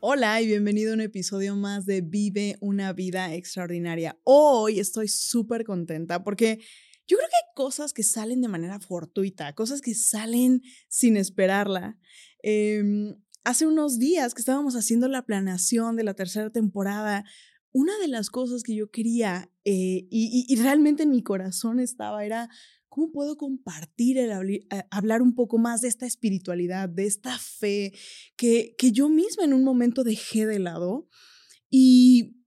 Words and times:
Hola 0.00 0.42
y 0.42 0.46
bienvenido 0.46 0.90
a 0.90 0.94
un 0.94 1.00
episodio 1.00 1.56
más 1.56 1.86
de 1.86 2.02
Vive 2.02 2.58
una 2.60 2.92
vida 2.92 3.32
extraordinaria. 3.32 4.18
Hoy 4.24 4.78
estoy 4.78 5.08
súper 5.08 5.64
contenta 5.64 6.22
porque 6.22 6.58
yo 7.06 7.16
creo 7.16 7.28
que 7.30 7.36
hay 7.36 7.54
cosas 7.54 7.94
que 7.94 8.02
salen 8.02 8.42
de 8.42 8.48
manera 8.48 8.78
fortuita, 8.78 9.54
cosas 9.54 9.80
que 9.80 9.94
salen 9.94 10.60
sin 10.88 11.16
esperarla. 11.16 11.98
Em, 12.42 13.16
hace 13.42 13.66
unos 13.66 13.98
días 13.98 14.34
que 14.34 14.40
estábamos 14.40 14.76
haciendo 14.76 15.08
la 15.08 15.24
planeación 15.24 15.96
de 15.96 16.04
la 16.04 16.12
tercera 16.12 16.50
temporada, 16.50 17.24
una 17.72 17.96
de 17.98 18.08
las 18.08 18.28
cosas 18.28 18.62
que 18.62 18.74
yo 18.74 18.90
quería 18.90 19.50
eh, 19.64 20.06
y, 20.10 20.44
y 20.46 20.56
realmente 20.56 21.04
en 21.04 21.10
mi 21.10 21.22
corazón 21.22 21.80
estaba 21.80 22.22
era 22.26 22.50
¿Cómo 22.96 23.12
puedo 23.12 23.36
compartir, 23.36 24.16
eh, 24.16 24.66
hablar 24.90 25.20
un 25.20 25.34
poco 25.34 25.58
más 25.58 25.82
de 25.82 25.88
esta 25.88 26.06
espiritualidad, 26.06 26.88
de 26.88 27.04
esta 27.04 27.36
fe 27.36 27.92
que, 28.36 28.74
que 28.78 28.90
yo 28.90 29.10
misma 29.10 29.44
en 29.44 29.52
un 29.52 29.64
momento 29.64 30.02
dejé 30.02 30.46
de 30.46 30.58
lado? 30.58 31.06
Y 31.68 32.38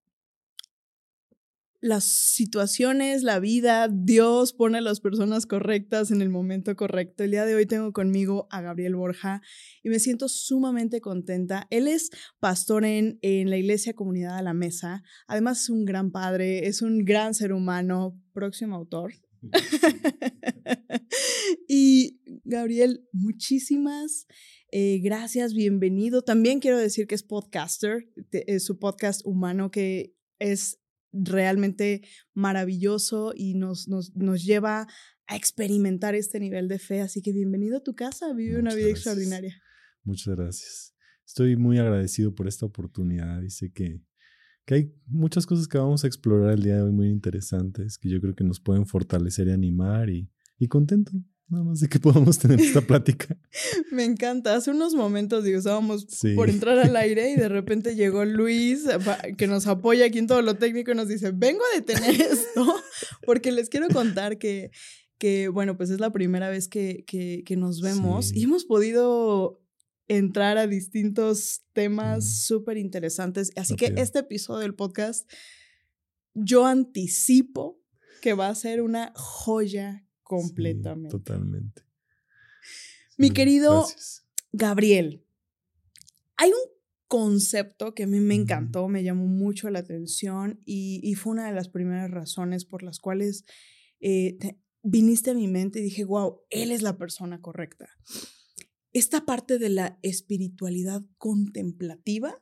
las 1.81 2.03
situaciones, 2.05 3.21
la 3.21 3.39
vida, 3.39 3.89
Dios 3.91 4.53
pone 4.53 4.79
a 4.79 4.81
las 4.81 5.01
personas 5.01 5.45
correctas 5.45 6.09
en 6.09 6.19
el 6.19 6.29
momento 6.29 6.75
correcto. 6.75 7.23
El 7.23 7.29
día 7.29 7.45
de 7.45 7.53
hoy 7.53 7.67
tengo 7.67 7.93
conmigo 7.93 8.47
a 8.49 8.61
Gabriel 8.61 8.95
Borja 8.95 9.43
y 9.83 9.89
me 9.89 9.99
siento 9.99 10.27
sumamente 10.29 10.99
contenta. 10.99 11.67
Él 11.69 11.87
es 11.87 12.09
pastor 12.39 12.85
en, 12.85 13.19
en 13.21 13.51
la 13.51 13.57
Iglesia 13.57 13.93
Comunidad 13.93 14.37
de 14.37 14.43
la 14.43 14.55
Mesa. 14.55 15.03
Además 15.27 15.61
es 15.61 15.69
un 15.69 15.85
gran 15.85 16.09
padre, 16.09 16.65
es 16.65 16.81
un 16.81 17.05
gran 17.05 17.35
ser 17.35 17.53
humano, 17.53 18.19
próximo 18.33 18.75
autor 18.75 19.13
y 21.67 22.21
Gabriel, 22.43 23.07
muchísimas 23.11 24.27
eh, 24.71 24.99
gracias, 24.99 25.53
bienvenido. 25.53 26.21
También 26.21 26.59
quiero 26.59 26.77
decir 26.77 27.07
que 27.07 27.15
es 27.15 27.23
podcaster, 27.23 28.07
es 28.31 28.65
su 28.65 28.77
podcast 28.77 29.21
humano 29.25 29.71
que 29.71 30.15
es 30.37 30.79
realmente 31.11 32.03
maravilloso 32.33 33.33
y 33.35 33.55
nos, 33.55 33.87
nos, 33.87 34.15
nos 34.15 34.43
lleva 34.43 34.87
a 35.25 35.35
experimentar 35.35 36.15
este 36.15 36.39
nivel 36.39 36.67
de 36.67 36.79
fe. 36.79 37.01
Así 37.01 37.21
que 37.21 37.33
bienvenido 37.33 37.77
a 37.77 37.83
tu 37.83 37.95
casa, 37.95 38.33
vive 38.33 38.59
una 38.59 38.75
vida 38.75 38.89
extraordinaria. 38.89 39.59
Muchas 40.03 40.35
gracias. 40.35 40.95
Estoy 41.25 41.55
muy 41.55 41.79
agradecido 41.79 42.33
por 42.33 42.47
esta 42.47 42.65
oportunidad 42.65 43.41
y 43.41 43.49
sé 43.49 43.71
que 43.71 44.01
que 44.69 44.75
hay 44.75 44.93
muchas 45.07 45.47
cosas 45.47 45.67
que 45.67 45.79
vamos 45.79 46.03
a 46.03 46.07
explorar 46.07 46.53
el 46.53 46.61
día 46.61 46.75
de 46.75 46.83
hoy 46.83 46.91
muy 46.91 47.09
interesantes, 47.09 47.97
que 47.97 48.07
yo 48.07 48.21
creo 48.21 48.35
que 48.35 48.43
nos 48.43 48.59
pueden 48.59 48.85
fortalecer 48.85 49.47
y 49.47 49.51
animar 49.51 50.11
y, 50.11 50.29
y 50.59 50.67
contento. 50.67 51.11
Nada 51.47 51.63
más 51.63 51.79
de 51.79 51.89
que 51.89 51.97
podamos 51.99 52.37
tener 52.37 52.61
esta 52.61 52.81
plática. 52.81 53.35
Me 53.91 54.03
encanta. 54.03 54.53
Hace 54.53 54.69
unos 54.69 54.93
momentos, 54.93 55.43
digo, 55.43 55.57
estábamos 55.57 56.05
por 56.35 56.51
entrar 56.51 56.77
al 56.77 56.95
aire 56.97 57.31
y 57.31 57.35
de 57.35 57.49
repente 57.49 57.95
llegó 57.95 58.25
Luis, 58.25 58.83
que 59.39 59.47
nos 59.47 59.65
apoya 59.65 60.05
aquí 60.05 60.19
en 60.19 60.27
todo 60.27 60.43
lo 60.43 60.53
técnico, 60.53 60.91
y 60.91 60.95
nos 60.95 61.07
dice, 61.07 61.31
vengo 61.31 61.61
a 61.73 61.75
detener 61.75 62.21
esto, 62.21 62.71
porque 63.25 63.51
les 63.51 63.69
quiero 63.69 63.87
contar 63.87 64.37
que, 64.37 64.69
que 65.17 65.47
bueno, 65.47 65.77
pues 65.77 65.89
es 65.89 65.99
la 65.99 66.11
primera 66.11 66.47
vez 66.47 66.67
que, 66.67 67.05
que, 67.07 67.41
que 67.43 67.55
nos 67.55 67.81
vemos 67.81 68.31
y 68.35 68.43
hemos 68.43 68.65
podido 68.65 69.63
entrar 70.09 70.57
a 70.57 70.67
distintos 70.67 71.61
temas 71.71 72.41
súper 72.41 72.77
interesantes. 72.77 73.51
Así 73.55 73.75
que 73.75 73.93
este 73.95 74.19
episodio 74.19 74.61
del 74.61 74.75
podcast, 74.75 75.31
yo 76.33 76.65
anticipo 76.65 77.79
que 78.21 78.33
va 78.33 78.49
a 78.49 78.55
ser 78.55 78.81
una 78.81 79.13
joya 79.15 80.05
completamente. 80.23 81.11
totalmente. 81.11 81.83
Mi 83.17 83.29
querido 83.29 83.85
Gabriel, 84.51 85.25
hay 86.37 86.49
un 86.49 86.71
concepto 87.07 87.93
que 87.93 88.03
a 88.03 88.07
mí 88.07 88.19
me 88.19 88.35
encantó, 88.35 88.87
me 88.87 89.03
llamó 89.03 89.27
mucho 89.27 89.69
la 89.69 89.79
atención 89.79 90.59
y, 90.65 91.13
fue 91.15 91.33
una 91.33 91.47
de 91.47 91.53
las 91.53 91.69
primeras 91.69 92.09
razones 92.09 92.65
por 92.65 92.81
las 92.81 92.99
cuales 92.99 93.45
eh, 93.99 94.37
viniste 94.81 95.31
a 95.31 95.35
mi 95.35 95.47
mente 95.47 95.79
y 95.79 95.83
dije, 95.83 96.03
wow, 96.03 96.41
él 96.49 96.71
es 96.71 96.81
la 96.81 96.97
persona 96.97 97.41
correcta 97.41 97.89
esta 98.93 99.25
parte 99.25 99.59
de 99.59 99.69
la 99.69 99.99
espiritualidad 100.01 101.03
contemplativa. 101.17 102.35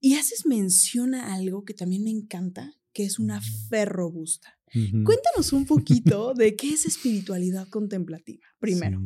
Y 0.00 0.14
haces 0.14 0.46
mención 0.46 1.14
a 1.14 1.34
algo 1.34 1.64
que 1.64 1.74
también 1.74 2.02
me 2.02 2.10
encanta, 2.10 2.74
que 2.92 3.04
es 3.04 3.18
una 3.18 3.40
fe 3.40 3.84
robusta. 3.84 4.58
Cuéntanos 4.72 5.52
un 5.52 5.66
poquito 5.66 6.34
de 6.36 6.56
qué 6.56 6.70
es 6.70 6.86
espiritualidad 6.86 7.68
contemplativa, 7.68 8.44
primero. 8.58 9.00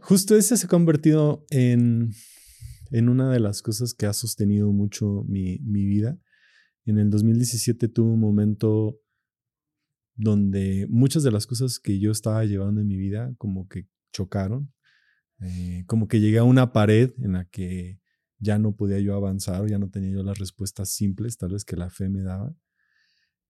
Justo 0.00 0.36
ese 0.36 0.56
se 0.56 0.66
ha 0.66 0.68
convertido 0.68 1.46
en, 1.50 2.10
en 2.90 3.08
una 3.08 3.30
de 3.30 3.40
las 3.40 3.62
cosas 3.62 3.94
que 3.94 4.06
ha 4.06 4.12
sostenido 4.12 4.72
mucho 4.72 5.24
mi, 5.28 5.58
mi 5.60 5.84
vida. 5.84 6.18
En 6.86 6.98
el 6.98 7.10
2017 7.10 7.88
tuve 7.88 8.10
un 8.10 8.20
momento 8.20 8.98
donde 10.16 10.86
muchas 10.88 11.22
de 11.22 11.30
las 11.30 11.46
cosas 11.46 11.78
que 11.78 11.98
yo 11.98 12.10
estaba 12.10 12.44
llevando 12.44 12.80
en 12.80 12.86
mi 12.86 12.96
vida 12.96 13.34
como 13.38 13.68
que 13.68 13.88
chocaron. 14.14 14.72
Eh, 15.40 15.84
como 15.86 16.08
que 16.08 16.20
llegué 16.20 16.38
a 16.38 16.44
una 16.44 16.72
pared 16.72 17.12
en 17.18 17.32
la 17.32 17.44
que 17.44 18.00
ya 18.38 18.58
no 18.58 18.76
podía 18.76 19.00
yo 19.00 19.14
avanzar 19.14 19.66
ya 19.66 19.78
no 19.78 19.90
tenía 19.90 20.10
yo 20.10 20.22
las 20.22 20.38
respuestas 20.38 20.90
simples, 20.90 21.36
tal 21.36 21.52
vez 21.52 21.64
que 21.64 21.76
la 21.76 21.90
fe 21.90 22.08
me 22.08 22.22
daba. 22.22 22.54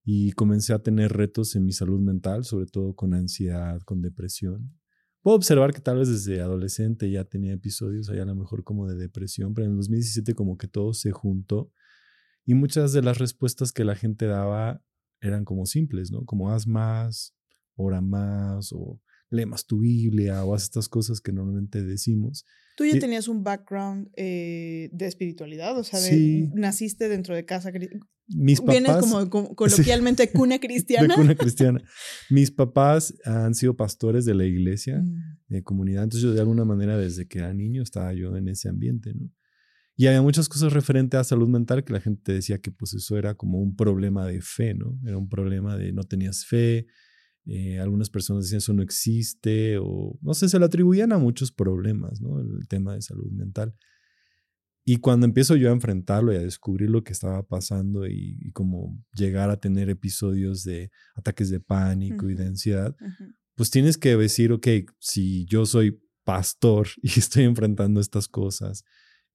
Y 0.04 0.32
comencé 0.32 0.72
a 0.72 0.82
tener 0.82 1.12
retos 1.12 1.56
en 1.56 1.64
mi 1.64 1.72
salud 1.72 2.00
mental, 2.00 2.44
sobre 2.44 2.66
todo 2.66 2.94
con 2.94 3.14
ansiedad, 3.14 3.80
con 3.82 4.02
depresión. 4.02 4.78
Puedo 5.22 5.36
observar 5.36 5.72
que 5.72 5.80
tal 5.80 5.98
vez 5.98 6.08
desde 6.08 6.42
adolescente 6.42 7.10
ya 7.10 7.24
tenía 7.24 7.54
episodios 7.54 8.10
ahí 8.10 8.18
a 8.18 8.26
lo 8.26 8.34
mejor 8.34 8.64
como 8.64 8.86
de 8.86 8.96
depresión, 8.96 9.54
pero 9.54 9.66
en 9.66 9.72
el 9.72 9.78
2017 9.78 10.34
como 10.34 10.58
que 10.58 10.68
todo 10.68 10.92
se 10.92 11.12
juntó 11.12 11.72
y 12.44 12.54
muchas 12.54 12.92
de 12.92 13.02
las 13.02 13.18
respuestas 13.18 13.72
que 13.72 13.84
la 13.84 13.94
gente 13.94 14.26
daba 14.26 14.82
eran 15.20 15.46
como 15.46 15.64
simples, 15.64 16.10
¿no? 16.10 16.24
Como 16.26 16.50
haz 16.50 16.66
más, 16.66 17.34
ora 17.74 18.02
más 18.02 18.70
o 18.72 19.00
tu 19.66 19.80
Biblia 19.80 20.44
o 20.44 20.54
haz 20.54 20.64
estas 20.64 20.88
cosas 20.88 21.20
que 21.20 21.32
normalmente 21.32 21.82
decimos. 21.82 22.44
Tú 22.76 22.84
ya 22.84 22.98
tenías 22.98 23.28
un 23.28 23.44
background 23.44 24.08
eh, 24.16 24.88
de 24.92 25.06
espiritualidad, 25.06 25.78
o 25.78 25.84
sea, 25.84 26.00
naciste 26.54 27.08
dentro 27.08 27.34
de 27.34 27.44
casa. 27.44 27.70
Mis 28.26 28.60
papás. 28.60 28.74
Vienes 28.74 28.96
como, 28.96 29.54
coloquialmente 29.54 30.30
cuna 30.30 30.58
cristiana. 30.58 31.08
de 31.08 31.14
cuna 31.14 31.34
cristiana. 31.36 31.82
Mis 32.30 32.50
papás 32.50 33.14
han 33.24 33.54
sido 33.54 33.76
pastores 33.76 34.24
de 34.24 34.34
la 34.34 34.44
iglesia, 34.44 34.98
mm. 34.98 35.38
de 35.48 35.62
comunidad. 35.62 36.02
Entonces, 36.02 36.28
yo 36.28 36.34
de 36.34 36.40
alguna 36.40 36.64
manera, 36.64 36.96
desde 36.96 37.28
que 37.28 37.38
era 37.38 37.54
niño, 37.54 37.82
estaba 37.82 38.12
yo 38.12 38.36
en 38.36 38.48
ese 38.48 38.68
ambiente, 38.68 39.14
¿no? 39.14 39.30
Y 39.96 40.06
había 40.06 40.22
muchas 40.22 40.48
cosas 40.48 40.72
referentes 40.72 41.20
a 41.20 41.24
salud 41.24 41.48
mental 41.48 41.84
que 41.84 41.92
la 41.92 42.00
gente 42.00 42.32
decía 42.32 42.58
que 42.58 42.72
pues 42.72 42.94
eso 42.94 43.16
era 43.16 43.34
como 43.34 43.60
un 43.60 43.76
problema 43.76 44.26
de 44.26 44.40
fe, 44.40 44.74
¿no? 44.74 44.98
Era 45.06 45.16
un 45.16 45.28
problema 45.28 45.76
de 45.76 45.92
no 45.92 46.02
tenías 46.02 46.44
fe, 46.44 46.88
eh, 47.46 47.78
algunas 47.78 48.08
personas 48.08 48.44
decían 48.44 48.58
eso 48.58 48.72
no 48.72 48.82
existe 48.82 49.78
o 49.78 50.18
no 50.22 50.34
sé, 50.34 50.48
se 50.48 50.58
le 50.58 50.64
atribuían 50.64 51.12
a 51.12 51.18
muchos 51.18 51.52
problemas, 51.52 52.20
¿no? 52.20 52.40
El 52.40 52.66
tema 52.68 52.94
de 52.94 53.02
salud 53.02 53.30
mental. 53.30 53.74
Y 54.86 54.98
cuando 54.98 55.24
empiezo 55.24 55.56
yo 55.56 55.70
a 55.70 55.72
enfrentarlo 55.72 56.32
y 56.32 56.36
a 56.36 56.42
descubrir 56.42 56.90
lo 56.90 57.02
que 57.04 57.12
estaba 57.12 57.42
pasando 57.42 58.06
y, 58.06 58.50
como 58.52 59.02
llegar 59.14 59.48
a 59.48 59.58
tener 59.58 59.88
episodios 59.88 60.62
de 60.62 60.90
ataques 61.14 61.48
de 61.48 61.58
pánico 61.58 62.28
y 62.28 62.34
de 62.34 62.46
ansiedad, 62.46 62.94
pues 63.54 63.70
tienes 63.70 63.96
que 63.96 64.14
decir, 64.14 64.52
ok, 64.52 64.68
si 64.98 65.46
yo 65.46 65.64
soy 65.64 66.02
pastor 66.24 66.88
y 67.02 67.18
estoy 67.18 67.44
enfrentando 67.44 68.00
estas 68.00 68.28
cosas 68.28 68.84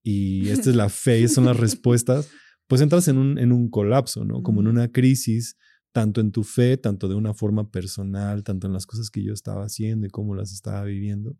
y 0.04 0.50
esta 0.50 0.70
es 0.70 0.76
la 0.76 0.90
fe, 0.90 1.28
son 1.28 1.46
las 1.46 1.58
respuestas, 1.60 2.30
pues 2.68 2.82
entras 2.82 3.08
en 3.08 3.18
un, 3.18 3.40
en 3.40 3.52
un 3.52 3.70
colapso, 3.70 4.26
¿no? 4.26 4.44
Como 4.44 4.62
en 4.62 4.68
una 4.68 4.92
crisis 4.92 5.58
tanto 5.92 6.22
en 6.22 6.32
tu 6.32 6.44
fe, 6.44 6.78
tanto 6.78 7.08
de 7.08 7.16
una 7.16 7.34
forma 7.34 7.72
personal, 7.72 8.44
tanto 8.44 8.68
en 8.68 8.74
las 8.74 8.86
cosas 8.86 9.10
que 9.10 9.24
yo 9.24 9.34
estaba 9.34 9.66
haciendo 9.66 10.08
y 10.08 10.10
cómo 10.10 10.36
las 10.36 10.52
estaba 10.52 10.84
viviendo. 10.84 11.38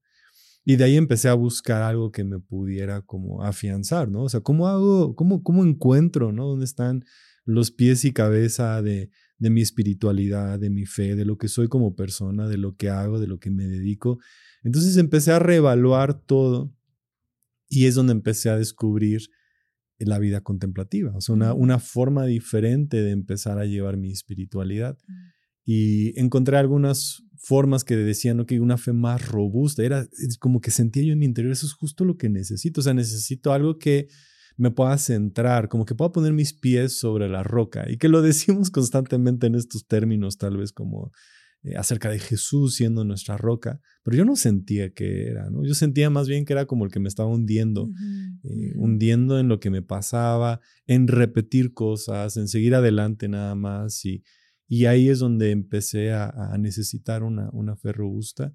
Y 0.66 0.76
de 0.76 0.84
ahí 0.84 0.98
empecé 0.98 1.30
a 1.30 1.34
buscar 1.34 1.82
algo 1.82 2.12
que 2.12 2.24
me 2.24 2.40
pudiera 2.40 3.02
como 3.02 3.44
afianzar, 3.44 4.10
¿no? 4.10 4.24
O 4.24 4.30
sea, 4.30 4.42
¿cómo 4.42 4.68
hago, 4.68 5.16
cómo, 5.16 5.42
cómo 5.42 5.64
encuentro, 5.64 6.32
¿no? 6.32 6.48
¿Dónde 6.48 6.66
están 6.66 7.06
los 7.46 7.72
pies 7.72 8.06
y 8.06 8.12
cabeza 8.12 8.82
de, 8.82 9.10
de 9.38 9.50
mi 9.50 9.62
espiritualidad, 9.62 10.60
de 10.60 10.70
mi 10.70 10.86
fe, 10.86 11.16
de 11.16 11.26
lo 11.26 11.38
que 11.38 11.48
soy 11.48 11.68
como 11.70 11.96
persona, 11.96 12.48
de 12.48 12.58
lo 12.58 12.76
que 12.76 12.90
hago, 12.90 13.20
de 13.20 13.28
lo 13.28 13.40
que 13.40 13.50
me 13.50 13.66
dedico? 13.66 14.20
Entonces 14.64 14.98
empecé 14.98 15.32
a 15.32 15.40
reevaluar 15.40 16.22
todo 16.22 16.74
y 17.70 17.86
es 17.86 17.96
donde 17.96 18.12
empecé 18.12 18.50
a 18.50 18.58
descubrir 18.58 19.30
la 20.00 20.20
vida 20.20 20.42
contemplativa, 20.42 21.12
o 21.16 21.22
sea, 21.22 21.36
una, 21.36 21.54
una 21.54 21.80
forma 21.80 22.26
diferente 22.26 23.02
de 23.02 23.12
empezar 23.12 23.60
a 23.60 23.66
llevar 23.66 23.98
mi 23.98 24.12
espiritualidad. 24.12 24.98
Y 25.66 26.20
encontré 26.20 26.58
algunas 26.58 27.24
formas 27.38 27.84
que 27.84 27.96
decían, 27.96 28.44
que 28.46 28.60
una 28.60 28.78
fe 28.78 28.94
más 28.94 29.28
robusta, 29.28 29.84
era 29.84 30.08
como 30.40 30.62
que 30.62 30.72
sentía 30.72 31.04
yo 31.04 31.14
en 31.14 31.20
mi 31.20 31.26
interior, 31.26 31.52
eso 31.52 31.66
es 31.66 31.74
justo 31.74 32.06
lo 32.06 32.18
que 32.18 32.30
necesito, 32.30 32.82
o 32.82 32.84
sea, 32.84 32.94
necesito 32.94 33.54
algo 33.54 33.78
que 33.78 34.08
me 34.58 34.72
pueda 34.72 34.98
centrar, 34.98 35.70
como 35.70 35.86
que 35.86 35.96
pueda 35.96 36.12
poner 36.12 36.34
mis 36.34 36.54
pies 36.54 37.00
sobre 37.00 37.30
la 37.30 37.44
roca. 37.44 37.90
Y 37.90 37.98
que 37.98 38.10
lo 38.10 38.22
decimos 38.24 38.70
constantemente 38.70 39.48
en 39.48 39.56
estos 39.56 39.88
términos, 39.88 40.38
tal 40.38 40.58
vez 40.58 40.74
como 40.74 41.12
eh, 41.64 41.76
acerca 41.76 42.10
de 42.10 42.20
Jesús 42.20 42.76
siendo 42.76 43.04
nuestra 43.04 43.36
roca, 43.36 43.82
pero 44.04 44.16
yo 44.16 44.24
no 44.24 44.38
sentía 44.38 44.92
que 44.94 45.28
era, 45.28 45.50
¿no? 45.50 45.66
Yo 45.66 45.74
sentía 45.74 46.10
más 46.10 46.28
bien 46.28 46.46
que 46.46 46.54
era 46.54 46.66
como 46.66 46.86
el 46.86 46.92
que 46.92 47.02
me 47.02 47.10
estaba 47.10 47.28
hundiendo, 47.30 47.90
eh, 48.44 48.74
hundiendo 48.76 49.40
en 49.40 49.50
lo 49.50 49.60
que 49.60 49.70
me 49.70 49.82
pasaba, 49.82 50.62
en 50.88 51.08
repetir 51.08 51.74
cosas, 51.74 52.38
en 52.38 52.48
seguir 52.48 52.76
adelante 52.76 53.28
nada 53.28 53.56
más 53.56 54.06
y, 54.06 54.24
y 54.68 54.86
ahí 54.86 55.10
es 55.10 55.20
donde 55.20 55.52
empecé 55.52 56.12
a, 56.12 56.30
a 56.30 56.58
necesitar 56.58 57.24
una, 57.24 57.50
una 57.52 57.76
fe 57.76 57.92
robusta. 57.92 58.54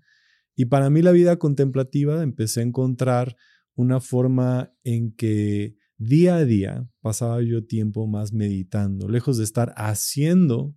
Y 0.57 0.67
para 0.67 0.89
mí 0.89 1.03
la 1.03 1.13
vida 1.13 1.37
contemplativa 1.37 2.23
empecé 2.23 2.61
a 2.61 2.65
encontrar 2.65 3.37
una 3.75 4.01
forma 4.01 4.73
en 4.83 5.13
que 5.13 5.77
día 5.97 6.37
a 6.37 6.45
día 6.45 6.89
pasaba 7.01 7.41
yo 7.43 7.65
tiempo 7.65 8.07
más 8.07 8.33
meditando, 8.33 9.09
lejos 9.09 9.39
de 9.39 9.45
estar 9.45 9.73
haciendo 9.77 10.75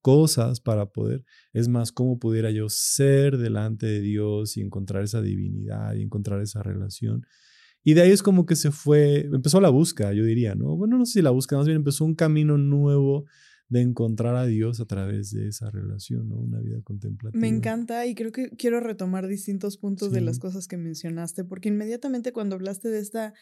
cosas 0.00 0.60
para 0.60 0.86
poder, 0.86 1.24
es 1.52 1.68
más, 1.68 1.92
cómo 1.92 2.18
pudiera 2.18 2.50
yo 2.50 2.68
ser 2.68 3.38
delante 3.38 3.86
de 3.86 4.00
Dios 4.00 4.56
y 4.56 4.62
encontrar 4.62 5.04
esa 5.04 5.22
divinidad 5.22 5.94
y 5.94 6.02
encontrar 6.02 6.40
esa 6.40 6.62
relación. 6.62 7.22
Y 7.82 7.94
de 7.94 8.02
ahí 8.02 8.10
es 8.10 8.22
como 8.22 8.46
que 8.46 8.56
se 8.56 8.70
fue, 8.70 9.28
empezó 9.32 9.60
la 9.60 9.68
búsqueda, 9.68 10.12
yo 10.14 10.24
diría, 10.24 10.54
¿no? 10.54 10.74
Bueno, 10.76 10.96
no 10.96 11.04
sé 11.04 11.14
si 11.14 11.22
la 11.22 11.30
búsqueda, 11.30 11.58
más 11.58 11.66
bien 11.66 11.76
empezó 11.76 12.04
un 12.04 12.14
camino 12.14 12.56
nuevo 12.56 13.26
de 13.68 13.80
encontrar 13.80 14.36
a 14.36 14.46
Dios 14.46 14.80
a 14.80 14.86
través 14.86 15.30
de 15.30 15.48
esa 15.48 15.70
relación, 15.70 16.28
¿no? 16.28 16.36
Una 16.36 16.60
vida 16.60 16.80
contemplativa. 16.82 17.38
Me 17.38 17.48
encanta 17.48 18.06
y 18.06 18.14
creo 18.14 18.32
que 18.32 18.50
quiero 18.50 18.80
retomar 18.80 19.26
distintos 19.26 19.78
puntos 19.78 20.12
de 20.12 20.20
las 20.20 20.38
cosas 20.38 20.66
que 20.66 20.76
mencionaste, 20.76 21.44
porque 21.44 21.68
inmediatamente 21.68 22.32
cuando 22.32 22.54
hablaste 22.54 22.88
de 22.88 23.00
esta 23.00 23.34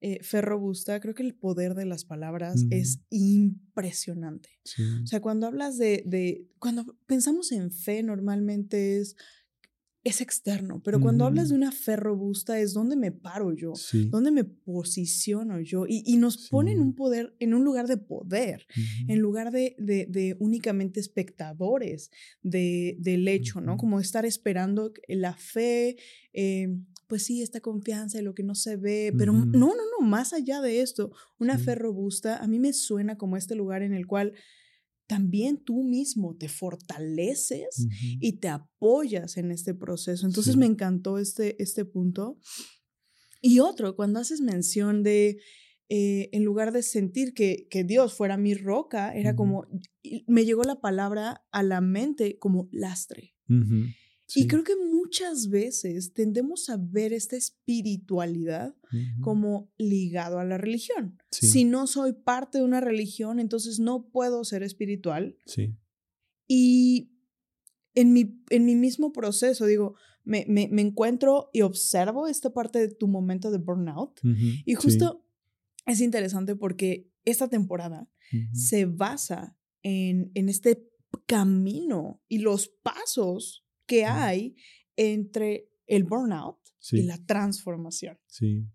eh, 0.00 0.22
fe 0.22 0.40
robusta, 0.40 1.00
creo 1.00 1.14
que 1.14 1.22
el 1.22 1.34
poder 1.34 1.74
de 1.74 1.84
las 1.84 2.04
palabras 2.04 2.64
es 2.70 3.00
impresionante. 3.10 4.50
O 5.02 5.06
sea, 5.06 5.20
cuando 5.20 5.46
hablas 5.46 5.78
de, 5.78 6.02
de, 6.06 6.46
cuando 6.58 6.96
pensamos 7.06 7.52
en 7.52 7.70
fe, 7.70 8.02
normalmente 8.02 8.98
es 8.98 9.16
es 10.02 10.22
externo, 10.22 10.80
pero 10.82 10.98
cuando 10.98 11.26
hablas 11.26 11.50
de 11.50 11.54
una 11.54 11.72
fe 11.72 11.94
robusta 11.94 12.58
es 12.58 12.72
donde 12.72 12.96
me 12.96 13.12
paro 13.12 13.52
yo, 13.52 13.74
donde 14.08 14.30
me 14.30 14.44
posiciono 14.44 15.60
yo 15.60 15.84
y, 15.86 16.16
nos 16.16 16.48
pone 16.48 16.72
en 16.72 16.80
un 16.80 16.94
poder, 16.94 17.34
en 17.38 17.52
un 17.52 17.64
lugar 17.64 17.86
de 17.86 17.98
poder, 17.98 18.66
en 19.08 19.18
lugar 19.18 19.52
de, 19.52 19.76
de, 19.78 20.36
únicamente 20.38 21.00
espectadores 21.00 22.10
de, 22.42 22.96
del 22.98 23.28
hecho, 23.28 23.60
¿no? 23.60 23.76
Como 23.76 24.00
estar 24.00 24.24
esperando 24.24 24.92
la 25.06 25.34
fe, 25.34 25.96
eh, 26.32 26.78
pues 27.10 27.24
sí, 27.24 27.42
esta 27.42 27.60
confianza 27.60 28.18
de 28.18 28.24
lo 28.24 28.36
que 28.36 28.44
no 28.44 28.54
se 28.54 28.76
ve, 28.76 29.12
pero 29.18 29.32
no, 29.32 29.44
no, 29.44 29.74
no, 29.74 30.06
más 30.06 30.32
allá 30.32 30.60
de 30.60 30.80
esto, 30.80 31.10
una 31.40 31.58
fe 31.58 31.74
robusta 31.74 32.36
a 32.36 32.46
mí 32.46 32.60
me 32.60 32.72
suena 32.72 33.18
como 33.18 33.36
este 33.36 33.56
lugar 33.56 33.82
en 33.82 33.92
el 33.92 34.06
cual 34.06 34.32
también 35.08 35.58
tú 35.58 35.82
mismo 35.82 36.36
te 36.36 36.48
fortaleces 36.48 37.88
y 38.20 38.34
te 38.34 38.46
apoyas 38.46 39.38
en 39.38 39.50
este 39.50 39.74
proceso. 39.74 40.24
Entonces 40.24 40.56
me 40.56 40.66
encantó 40.66 41.18
este, 41.18 41.60
este 41.60 41.84
punto. 41.84 42.38
Y 43.42 43.58
otro, 43.58 43.96
cuando 43.96 44.20
haces 44.20 44.40
mención 44.40 45.02
de, 45.02 45.38
eh, 45.88 46.28
en 46.30 46.44
lugar 46.44 46.70
de 46.70 46.84
sentir 46.84 47.34
que, 47.34 47.66
que, 47.68 47.82
Dios 47.82 48.14
fuera 48.14 48.36
mi 48.36 48.54
roca, 48.54 49.12
era 49.12 49.34
como, 49.34 49.66
me 50.28 50.44
llegó 50.44 50.62
la 50.62 50.80
palabra 50.80 51.44
a 51.50 51.64
la 51.64 51.80
mente 51.80 52.38
como 52.38 52.68
lastre. 52.70 53.34
Y 54.34 54.46
creo 54.46 54.64
que 54.64 54.76
muchas 54.76 55.48
veces 55.48 56.12
tendemos 56.12 56.68
a 56.68 56.76
ver 56.78 57.12
esta 57.12 57.36
espiritualidad 57.36 58.74
como 59.20 59.72
ligado 59.76 60.38
a 60.38 60.44
la 60.44 60.58
religión. 60.58 61.18
Si 61.30 61.64
no 61.64 61.86
soy 61.86 62.12
parte 62.12 62.58
de 62.58 62.64
una 62.64 62.80
religión, 62.80 63.40
entonces 63.40 63.78
no 63.78 64.08
puedo 64.08 64.44
ser 64.44 64.62
espiritual. 64.62 65.36
Sí. 65.46 65.76
Y 66.46 67.12
en 67.94 68.12
mi, 68.12 68.42
en 68.50 68.64
mi 68.64 68.74
mismo 68.74 69.12
proceso, 69.12 69.66
digo, 69.66 69.94
me, 70.24 70.44
me, 70.48 70.68
me, 70.68 70.82
encuentro 70.82 71.50
y 71.52 71.62
observo 71.62 72.26
esta 72.26 72.52
parte 72.52 72.78
de 72.78 72.94
tu 72.94 73.08
momento 73.08 73.50
de 73.50 73.58
burnout. 73.58 74.20
Y 74.64 74.74
justo 74.74 75.24
es 75.86 76.00
interesante 76.00 76.56
porque 76.56 77.10
esta 77.24 77.48
temporada 77.48 78.08
se 78.52 78.86
basa 78.86 79.56
en, 79.82 80.30
en 80.34 80.48
este 80.48 80.88
camino 81.26 82.22
y 82.28 82.38
los 82.38 82.68
pasos 82.68 83.64
que 83.90 84.04
hay 84.04 84.54
entre 84.94 85.68
el 85.88 86.04
burnout 86.04 86.58
y 86.92 87.02
la 87.02 87.18
transformación. 87.26 88.16
Sí. 88.28 88.68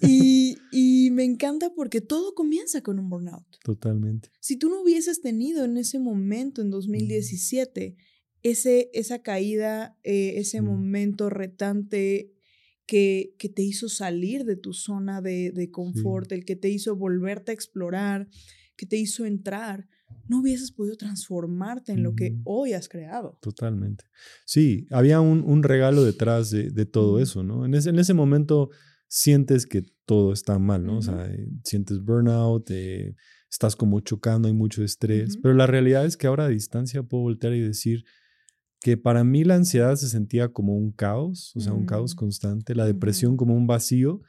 y, 0.00 0.56
y, 0.72 1.10
me 1.10 1.24
encanta 1.24 1.74
porque 1.74 2.00
todo 2.00 2.34
comienza 2.34 2.80
con 2.80 2.98
un 2.98 3.10
burnout. 3.10 3.44
Totalmente. 3.62 4.30
Si 4.40 4.56
tú 4.56 4.70
no 4.70 4.80
hubieses 4.80 5.20
tenido 5.20 5.66
en 5.66 5.76
ese 5.76 5.98
momento, 5.98 6.62
en 6.62 6.70
2017, 6.70 7.96
ese, 8.42 8.88
esa 8.94 9.18
caída, 9.18 9.98
eh, 10.04 10.38
ese 10.38 10.62
momento 10.62 11.28
retante 11.28 12.32
que, 12.86 13.34
que, 13.38 13.50
te 13.50 13.62
hizo 13.62 13.90
salir 13.90 14.46
de 14.46 14.56
tu 14.56 14.72
zona 14.72 15.20
de, 15.20 15.52
de 15.52 15.70
confort, 15.70 16.32
el 16.32 16.46
que 16.46 16.56
te 16.56 16.70
hizo 16.70 16.96
volverte 16.96 17.50
a 17.50 17.54
explorar, 17.54 18.26
que 18.74 18.86
te 18.86 18.96
hizo 18.96 19.26
entrar, 19.26 19.86
no 20.28 20.40
hubieses 20.40 20.72
podido 20.72 20.96
transformarte 20.96 21.92
en 21.92 22.02
lo 22.02 22.14
que 22.14 22.38
hoy 22.44 22.72
has 22.72 22.88
creado. 22.88 23.38
Totalmente. 23.40 24.04
Sí, 24.44 24.86
había 24.90 25.20
un, 25.20 25.62
regalo 25.62 26.04
detrás 26.04 26.50
de, 26.50 26.86
todo 26.86 27.20
eso, 27.20 27.42
¿no? 27.42 27.64
En 27.64 27.74
ese, 27.74 27.90
en 27.90 27.98
ese 27.98 28.14
momento 28.14 28.70
sientes 29.08 29.66
que 29.66 29.84
todo 30.04 30.32
está 30.32 30.58
mal, 30.58 30.84
¿no? 30.84 30.98
O 30.98 31.02
sea, 31.02 31.26
eh, 31.26 31.48
sientes 31.64 32.02
burnout, 32.02 32.70
eh, 32.70 33.14
estás 33.50 33.76
como 33.76 34.00
chocando, 34.00 34.48
hay 34.48 34.54
mucho 34.54 34.82
estrés, 34.82 35.36
pero 35.36 35.54
la 35.54 35.66
realidad 35.66 36.04
es 36.04 36.16
que 36.16 36.26
ahora 36.26 36.44
a 36.44 36.48
distancia 36.48 37.02
puedo 37.02 37.22
voltear 37.22 37.54
y 37.54 37.60
decir 37.60 38.04
que 38.80 38.96
para 38.96 39.24
mí 39.24 39.44
la 39.44 39.54
ansiedad 39.54 39.96
se 39.96 40.08
sentía 40.08 40.52
como 40.52 40.76
un 40.76 40.92
caos, 40.92 41.52
o 41.56 41.60
sea, 41.60 41.72
un 41.72 41.86
caos 41.86 42.14
mm. 42.14 42.18
constante, 42.18 42.74
la 42.74 42.86
depresión 42.86 43.36
como 43.36 43.54
un 43.54 43.66
vacío. 43.66 44.22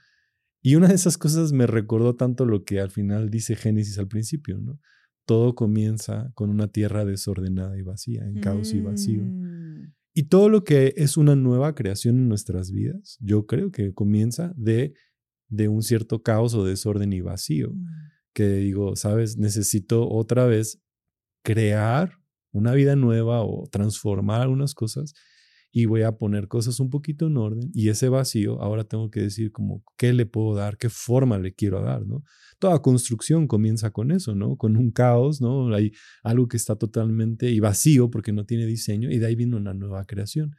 Y 0.62 0.76
una 0.76 0.88
de 0.88 0.96
esas 0.96 1.18
cosas 1.18 1.52
me 1.52 1.68
recordó 1.68 2.16
tanto 2.16 2.46
lo 2.46 2.64
que 2.64 2.80
al 2.80 2.90
final 2.90 3.30
dice 3.30 3.56
Génesis 3.56 4.00
al 4.00 4.08
principio, 4.08 4.58
¿no? 4.58 4.80
Todo 5.28 5.56
comienza 5.56 6.32
con 6.36 6.50
una 6.50 6.70
tierra 6.70 7.04
desordenada 7.04 7.78
y 7.78 7.82
vacía, 7.82 8.26
en 8.26 8.40
caos 8.40 8.74
y 8.74 8.80
vacío. 8.80 9.24
Mm. 9.24 9.94
Y 10.14 10.24
todo 10.24 10.48
lo 10.48 10.64
que 10.64 10.94
es 10.96 11.18
una 11.18 11.36
nueva 11.36 11.76
creación 11.76 12.18
en 12.18 12.30
nuestras 12.30 12.72
vidas, 12.72 13.18
yo 13.20 13.46
creo 13.46 13.70
que 13.70 13.94
comienza 13.94 14.54
de, 14.56 14.94
de 15.50 15.68
un 15.68 15.84
cierto 15.84 16.24
caos 16.24 16.54
o 16.54 16.64
desorden 16.64 17.12
y 17.12 17.20
vacío. 17.20 17.74
Mm. 17.74 17.86
Que 18.34 18.48
digo, 18.54 18.96
sabes, 18.96 19.38
necesito 19.38 20.10
otra 20.10 20.46
vez 20.46 20.82
crear 21.44 22.14
una 22.54 22.74
vida 22.74 22.96
nueva 22.96 23.44
o 23.44 23.68
transformar 23.70 24.42
algunas 24.42 24.74
cosas 24.74 25.14
y 25.72 25.86
voy 25.88 26.04
a 26.04 26.14
poner 26.14 26.48
cosas 26.48 26.80
un 26.80 26.90
poquito 26.90 27.28
en 27.28 27.38
orden 27.38 27.70
y 27.74 27.90
ese 27.90 28.08
vacío 28.08 28.62
ahora 28.62 28.86
tengo 28.86 29.12
que 29.12 29.20
decir 29.20 29.52
como 29.52 29.84
qué 29.98 30.14
le 30.14 30.26
puedo 30.26 30.56
dar, 30.56 30.78
qué 30.78 30.90
forma 30.90 31.38
le 31.38 31.54
quiero 31.54 31.82
dar, 31.82 32.06
¿no? 32.06 32.24
Toda 32.60 32.82
construcción 32.82 33.48
comienza 33.48 33.92
con 33.92 34.12
eso, 34.12 34.36
¿no? 34.36 34.58
Con 34.58 34.78
un 34.78 34.92
caos, 34.92 35.42
¿no? 35.42 35.74
Hay 35.74 35.92
algo 36.24 36.48
que 36.48 36.58
está 36.58 36.76
totalmente 36.76 37.52
y 37.52 37.60
vacío 37.60 38.10
porque 38.10 38.32
no 38.32 38.46
tiene 38.46 38.66
diseño 38.66 39.12
y 39.12 39.20
de 39.20 39.28
ahí 39.28 39.36
viene 39.36 39.56
una 39.56 39.74
nueva 39.74 40.06
creación. 40.06 40.56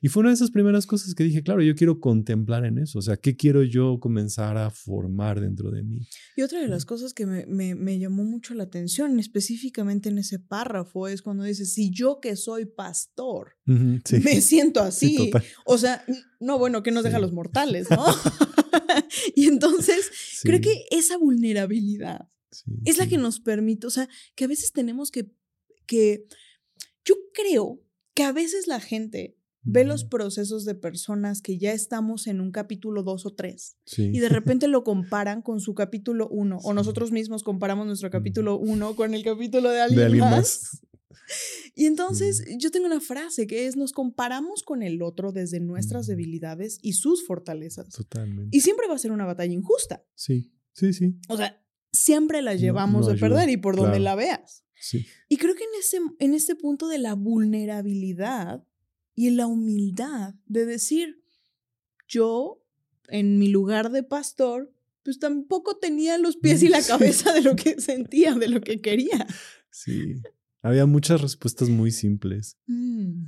Y 0.00 0.08
fue 0.08 0.20
una 0.20 0.30
de 0.30 0.34
esas 0.34 0.50
primeras 0.50 0.86
cosas 0.86 1.14
que 1.14 1.24
dije, 1.24 1.42
claro, 1.42 1.62
yo 1.62 1.74
quiero 1.74 2.00
contemplar 2.00 2.64
en 2.64 2.78
eso, 2.78 2.98
o 2.98 3.02
sea, 3.02 3.16
¿qué 3.16 3.36
quiero 3.36 3.62
yo 3.62 3.98
comenzar 4.00 4.56
a 4.56 4.70
formar 4.70 5.40
dentro 5.40 5.70
de 5.70 5.82
mí? 5.82 6.06
Y 6.36 6.42
otra 6.42 6.60
de 6.60 6.68
las 6.68 6.84
cosas 6.84 7.12
que 7.14 7.26
me, 7.26 7.46
me, 7.46 7.98
llamó 7.98 8.24
mucho 8.24 8.54
la 8.54 8.64
atención, 8.64 9.18
específicamente 9.18 10.08
en 10.08 10.18
ese 10.18 10.38
párrafo, 10.38 11.08
es 11.08 11.22
cuando 11.22 11.44
dice, 11.44 11.66
si 11.66 11.90
yo 11.90 12.18
que 12.20 12.36
soy 12.36 12.64
pastor, 12.64 13.56
me 13.64 14.40
siento 14.40 14.80
así, 14.80 15.30
o 15.66 15.78
sea, 15.78 16.04
no, 16.40 16.58
bueno, 16.58 16.82
¿qué 16.82 16.90
nos 16.90 17.04
deja 17.04 17.18
los 17.18 17.32
mortales, 17.32 17.88
no? 17.90 18.04
y 19.34 19.46
entonces 19.46 20.10
creo 20.42 20.60
que 20.60 20.84
esa 20.90 21.16
vulnerabilidad 21.16 22.28
es 22.84 22.98
la 22.98 23.08
que 23.08 23.16
nos 23.16 23.40
permite, 23.40 23.86
o 23.86 23.90
sea, 23.90 24.08
que 24.34 24.44
a 24.44 24.48
veces 24.48 24.72
tenemos 24.72 25.10
que, 25.10 25.30
que, 25.86 26.26
yo 27.04 27.14
creo 27.32 27.82
que 28.14 28.24
a 28.24 28.32
veces 28.32 28.66
la 28.66 28.78
gente 28.80 29.36
ve 29.64 29.84
los 29.84 30.04
procesos 30.04 30.64
de 30.64 30.74
personas 30.74 31.40
que 31.40 31.56
ya 31.56 31.72
estamos 31.72 32.26
en 32.26 32.40
un 32.40 32.50
capítulo 32.50 33.02
2 33.02 33.26
o 33.26 33.34
3 33.34 33.76
y 33.96 34.18
de 34.18 34.28
repente 34.28 34.68
lo 34.68 34.84
comparan 34.84 35.40
con 35.40 35.60
su 35.60 35.74
capítulo 35.74 36.28
1 36.28 36.58
o 36.62 36.74
nosotros 36.74 37.12
mismos 37.12 37.42
comparamos 37.42 37.86
nuestro 37.86 38.10
capítulo 38.10 38.58
1 38.58 38.96
con 38.96 39.14
el 39.14 39.24
capítulo 39.24 39.70
de 39.70 39.80
alguien, 39.80 40.18
más. 40.18 40.82
Y 41.74 41.86
entonces 41.86 42.44
yo 42.58 42.70
tengo 42.70 42.86
una 42.86 43.00
frase 43.00 43.46
que 43.46 43.66
es, 43.66 43.76
nos 43.76 43.92
comparamos 43.92 44.62
con 44.62 44.82
el 44.82 45.02
otro 45.02 45.32
desde 45.32 45.60
nuestras 45.60 46.06
debilidades 46.06 46.78
y 46.82 46.94
sus 46.94 47.26
fortalezas. 47.26 47.90
Totalmente. 47.90 48.56
Y 48.56 48.60
siempre 48.60 48.86
va 48.88 48.94
a 48.94 48.98
ser 48.98 49.12
una 49.12 49.24
batalla 49.24 49.52
injusta. 49.52 50.04
Sí. 50.14 50.52
Sí, 50.72 50.92
sí. 50.92 51.16
O 51.28 51.36
sea, 51.36 51.62
siempre 51.92 52.42
la 52.42 52.54
llevamos 52.54 53.08
a 53.08 53.14
perder 53.14 53.50
y 53.50 53.56
por 53.56 53.76
donde 53.76 54.00
la 54.00 54.14
veas. 54.14 54.64
Sí. 54.74 55.06
Y 55.28 55.36
creo 55.36 55.54
que 55.54 55.64
en 55.64 55.70
ese, 55.78 55.98
en 56.18 56.34
este 56.34 56.56
punto 56.56 56.88
de 56.88 56.98
la 56.98 57.14
vulnerabilidad 57.14 58.66
y 59.14 59.28
en 59.28 59.36
la 59.36 59.46
humildad 59.46 60.34
de 60.46 60.66
decir, 60.66 61.22
yo 62.08 62.64
en 63.08 63.38
mi 63.38 63.48
lugar 63.48 63.90
de 63.90 64.02
pastor, 64.02 64.72
pues 65.02 65.18
tampoco 65.18 65.76
tenía 65.76 66.18
los 66.18 66.36
pies 66.36 66.62
y 66.62 66.68
la 66.68 66.82
cabeza 66.86 67.32
de 67.32 67.42
lo 67.42 67.56
que 67.56 67.80
sentía, 67.80 68.34
de 68.34 68.48
lo 68.48 68.60
que 68.60 68.80
quería. 68.80 69.26
Sí. 69.70 70.22
Había 70.62 70.86
muchas 70.86 71.20
respuestas 71.20 71.68
muy 71.68 71.90
simples. 71.90 72.56
Mm. 72.66 73.24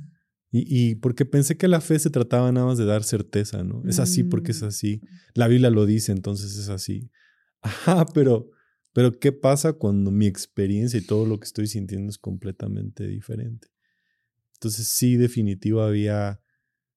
Y, 0.51 0.89
y, 0.91 0.95
porque 0.95 1.25
pensé 1.25 1.57
que 1.57 1.67
la 1.67 1.81
fe 1.81 1.99
se 1.99 2.09
trataba 2.09 2.49
nada 2.51 2.65
más 2.67 2.77
de 2.77 2.85
dar 2.85 3.03
certeza, 3.03 3.63
¿no? 3.63 3.83
Es 3.85 3.99
así 3.99 4.23
porque 4.23 4.51
es 4.51 4.61
Mm. 4.61 4.65
así. 4.65 5.01
La 5.33 5.47
Biblia 5.49 5.69
lo 5.69 5.85
dice, 5.85 6.13
entonces 6.13 6.57
es 6.57 6.69
así. 6.69 7.11
Ajá, 7.61 8.05
pero, 8.13 8.49
pero 8.93 9.19
¿qué 9.19 9.33
pasa 9.33 9.73
cuando 9.73 10.11
mi 10.11 10.27
experiencia 10.27 10.97
y 10.97 11.05
todo 11.05 11.25
lo 11.25 11.39
que 11.39 11.45
estoy 11.45 11.67
sintiendo 11.67 12.09
es 12.09 12.17
completamente 12.17 13.05
diferente? 13.05 13.67
Entonces 14.53 14.87
sí, 14.87 15.17
definitivo 15.17 15.81
había, 15.81 16.39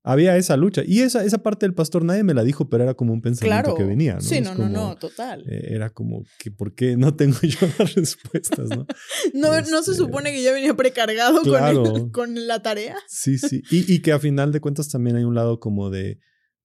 había 0.05 0.37
esa 0.37 0.57
lucha. 0.57 0.83
Y 0.87 1.01
esa, 1.01 1.25
esa 1.25 1.39
parte 1.43 1.67
del 1.67 1.75
pastor 1.75 2.05
nadie 2.05 2.23
me 2.23 2.33
la 2.35 2.45
dijo, 2.45 2.69
pero 2.71 2.85
era 2.85 2.95
como 2.95 3.13
un 3.13 3.21
pensamiento 3.21 3.63
Claro. 3.63 3.75
que 3.77 3.85
venía, 3.85 4.15
¿no? 4.15 4.21
Sí, 4.21 4.41
no, 4.41 4.51
no, 4.51 4.57
como, 4.57 4.69
no, 4.71 4.97
total. 4.97 5.45
eh, 5.51 5.75
Era 5.75 5.91
como 5.91 6.23
que, 6.39 6.51
¿por 6.51 6.75
qué 6.75 6.97
no 6.97 7.15
tengo 7.15 7.37
yo 7.43 7.67
las 7.79 7.95
respuestas, 7.95 8.69
no? 8.71 8.87
no, 9.35 9.49
no 9.61 9.83
se 9.83 9.91
este, 9.93 9.95
supone 9.95 10.33
que 10.33 10.43
ya 10.43 10.53
venía 10.53 10.75
precargado 10.75 11.43
con, 11.43 11.65
el- 11.97 12.11
con 12.13 12.47
la 12.47 12.63
tarea. 12.63 12.97
Sí, 13.09 13.39
sí. 13.39 13.63
Y, 13.71 13.93
y 13.93 14.01
que 14.01 14.13
a 14.13 14.19
final 14.19 14.53
de 14.53 14.61
cuentas 14.61 14.89
también 14.89 15.17
hay 15.17 15.25
un 15.25 15.35
lado 15.35 15.61
como 15.61 15.91
de, 15.91 16.19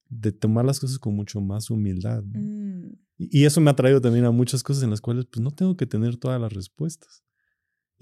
de 0.10 0.32
tomar 0.32 0.64
las 0.66 0.80
cosas 0.80 1.00
con 1.00 1.16
mucho 1.16 1.42
más 1.42 1.70
humildad. 1.70 2.24
¿no? 2.24 2.40
Mm. 2.40 2.94
Y, 3.18 3.42
y 3.42 3.46
eso 3.46 3.60
me 3.62 3.72
ha 3.72 3.76
traído 3.76 4.00
también 4.00 4.26
a 4.26 4.32
muchas 4.32 4.64
cosas 4.64 4.84
en 4.84 4.90
las 4.92 5.02
cuales 5.02 5.26
pues 5.32 5.42
no 5.44 5.52
tengo 5.52 5.76
que 5.76 5.86
tener 5.86 6.18
todas 6.18 6.40
las 6.40 6.54
respuestas. 6.54 7.23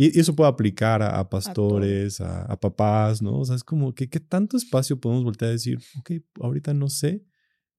Y, 0.02 0.18
y 0.18 0.20
eso 0.20 0.36
puede 0.36 0.50
aplicar 0.50 1.04
a, 1.04 1.20
a 1.20 1.30
pastores, 1.30 2.22
a, 2.22 2.42
a 2.46 2.60
papás, 2.60 3.22
¿no? 3.22 3.38
O 3.38 3.46
sea, 3.46 3.56
es 3.56 3.64
como 3.64 3.94
que 3.94 4.10
qué 4.10 4.20
tanto 4.20 4.58
espacio 4.58 5.00
podemos 5.00 5.24
voltear 5.24 5.50
a 5.50 5.52
decir, 5.52 5.78
ok, 6.00 6.14
ahorita 6.42 6.74
no 6.74 6.90
sé, 6.90 7.24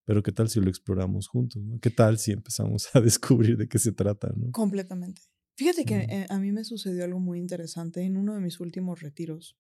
pero 0.04 0.22
qué 0.22 0.30
tal 0.30 0.48
si 0.48 0.60
lo 0.60 0.68
exploramos 0.68 1.26
juntos, 1.26 1.60
¿no? 1.64 1.80
¿Qué 1.80 1.90
tal 1.90 2.18
si 2.18 2.30
empezamos 2.30 2.88
a 2.94 3.00
descubrir 3.00 3.56
de 3.56 3.66
qué 3.66 3.80
se 3.80 3.90
trata, 3.90 4.32
¿no? 4.36 4.52
Completamente. 4.52 5.20
Fíjate 5.56 5.84
que 5.84 5.96
eh, 5.96 6.26
a 6.28 6.38
mí 6.38 6.52
me 6.52 6.62
sucedió 6.62 7.02
algo 7.02 7.18
muy 7.18 7.40
interesante 7.40 8.02
en 8.02 8.16
uno 8.16 8.36
de 8.36 8.40
mis 8.40 8.60
últimos 8.60 9.00
retiros. 9.00 9.58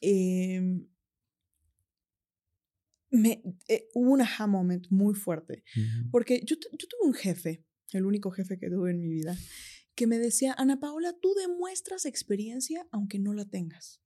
Em, 0.00 0.88
me, 3.10 3.42
eh, 3.68 3.88
hubo 3.92 4.12
un 4.12 4.22
aha 4.22 4.46
moment 4.46 4.86
muy 4.88 5.14
fuerte. 5.14 5.62
Porque 6.10 6.40
yo, 6.46 6.56
yo 6.56 6.88
tuve 6.88 7.08
un 7.08 7.12
jefe, 7.12 7.66
el 7.92 8.06
único 8.06 8.30
jefe 8.30 8.58
que 8.58 8.70
tuve 8.70 8.92
en 8.92 9.02
mi 9.02 9.08
vida, 9.08 9.36
que 9.96 10.06
me 10.06 10.18
decía, 10.18 10.54
Ana 10.58 10.78
Paola, 10.78 11.14
tú 11.20 11.34
demuestras 11.34 12.04
experiencia 12.04 12.86
aunque 12.92 13.18
no 13.18 13.32
la 13.32 13.46
tengas. 13.46 14.00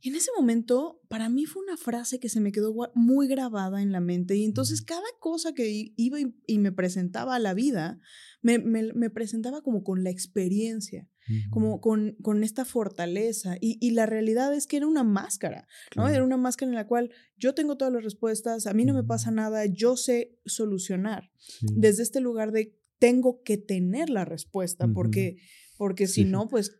Y 0.00 0.08
en 0.08 0.14
ese 0.14 0.30
momento, 0.38 1.00
para 1.08 1.28
mí 1.28 1.44
fue 1.46 1.62
una 1.64 1.76
frase 1.76 2.18
que 2.20 2.28
se 2.28 2.40
me 2.40 2.52
quedó 2.52 2.72
muy 2.94 3.26
grabada 3.26 3.82
en 3.82 3.90
la 3.92 4.00
mente. 4.00 4.36
Y 4.36 4.44
entonces 4.44 4.82
cada 4.82 5.02
cosa 5.20 5.52
que 5.52 5.92
iba 5.96 6.20
y, 6.20 6.34
y 6.46 6.58
me 6.58 6.70
presentaba 6.72 7.34
a 7.34 7.38
la 7.40 7.52
vida, 7.54 7.98
me, 8.40 8.58
me- 8.58 8.92
me 8.94 9.10
presentaba 9.10 9.62
como 9.62 9.82
con 9.82 10.04
la 10.04 10.10
experiencia, 10.10 11.08
como 11.50 11.80
con, 11.80 12.14
con 12.22 12.44
esta 12.44 12.64
fortaleza. 12.64 13.56
Y, 13.60 13.78
y 13.80 13.90
la 13.90 14.06
realidad 14.06 14.54
es 14.54 14.68
que 14.68 14.76
era 14.76 14.86
una 14.86 15.02
máscara, 15.02 15.62
¿no? 15.96 16.02
Claro. 16.04 16.14
Era 16.14 16.24
una 16.24 16.36
máscara 16.36 16.70
en 16.70 16.76
la 16.76 16.86
cual 16.86 17.10
yo 17.36 17.52
tengo 17.52 17.76
todas 17.76 17.92
las 17.92 18.04
respuestas, 18.04 18.66
a 18.68 18.74
mí 18.74 18.84
no 18.84 18.94
me 18.94 19.02
pasa 19.02 19.32
nada, 19.32 19.66
yo 19.66 19.96
sé 19.96 20.38
solucionar. 20.46 21.32
Sí. 21.36 21.66
Desde 21.74 22.04
este 22.04 22.20
lugar 22.20 22.52
de 22.52 22.76
tengo 22.98 23.42
que 23.42 23.56
tener 23.58 24.10
la 24.10 24.24
respuesta, 24.24 24.88
porque, 24.92 25.36
porque 25.76 26.06
si 26.06 26.22
Sí. 26.22 26.28
no, 26.28 26.48
pues 26.48 26.78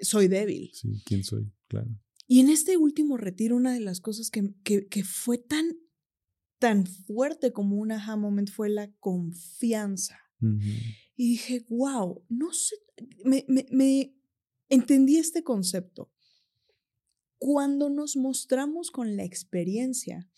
soy 0.00 0.28
débil. 0.28 0.70
Sí, 0.74 0.88
¿quién 1.04 1.24
soy? 1.24 1.50
Claro. 1.68 1.88
Y 2.26 2.40
en 2.40 2.50
este 2.50 2.76
último 2.76 3.16
retiro, 3.16 3.56
una 3.56 3.72
de 3.74 3.80
las 3.80 4.00
cosas 4.00 4.30
que, 4.30 4.52
que, 4.62 4.86
que 4.86 5.02
fue 5.04 5.38
tan, 5.38 5.66
tan 6.58 6.86
fuerte 6.86 7.52
como 7.52 7.76
un 7.76 7.92
aha 7.92 8.16
moment 8.16 8.50
fue 8.50 8.68
la 8.68 8.90
confianza. 9.00 10.18
Y 10.40 11.30
dije, 11.30 11.64
wow, 11.68 12.24
no 12.28 12.52
sé, 12.52 12.76
me, 13.24 13.44
me, 13.48 13.66
me 13.70 14.14
entendí 14.68 15.16
este 15.16 15.42
concepto. 15.42 16.12
Cuando 17.38 17.88
nos 17.88 18.16
mostramos 18.16 18.90
con 18.90 19.16
la 19.16 19.24
experiencia, 19.24 20.28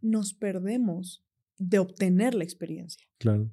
nos 0.00 0.34
perdemos 0.34 1.24
de 1.58 1.78
obtener 1.78 2.34
la 2.34 2.44
experiencia. 2.44 3.06
Claro. 3.18 3.50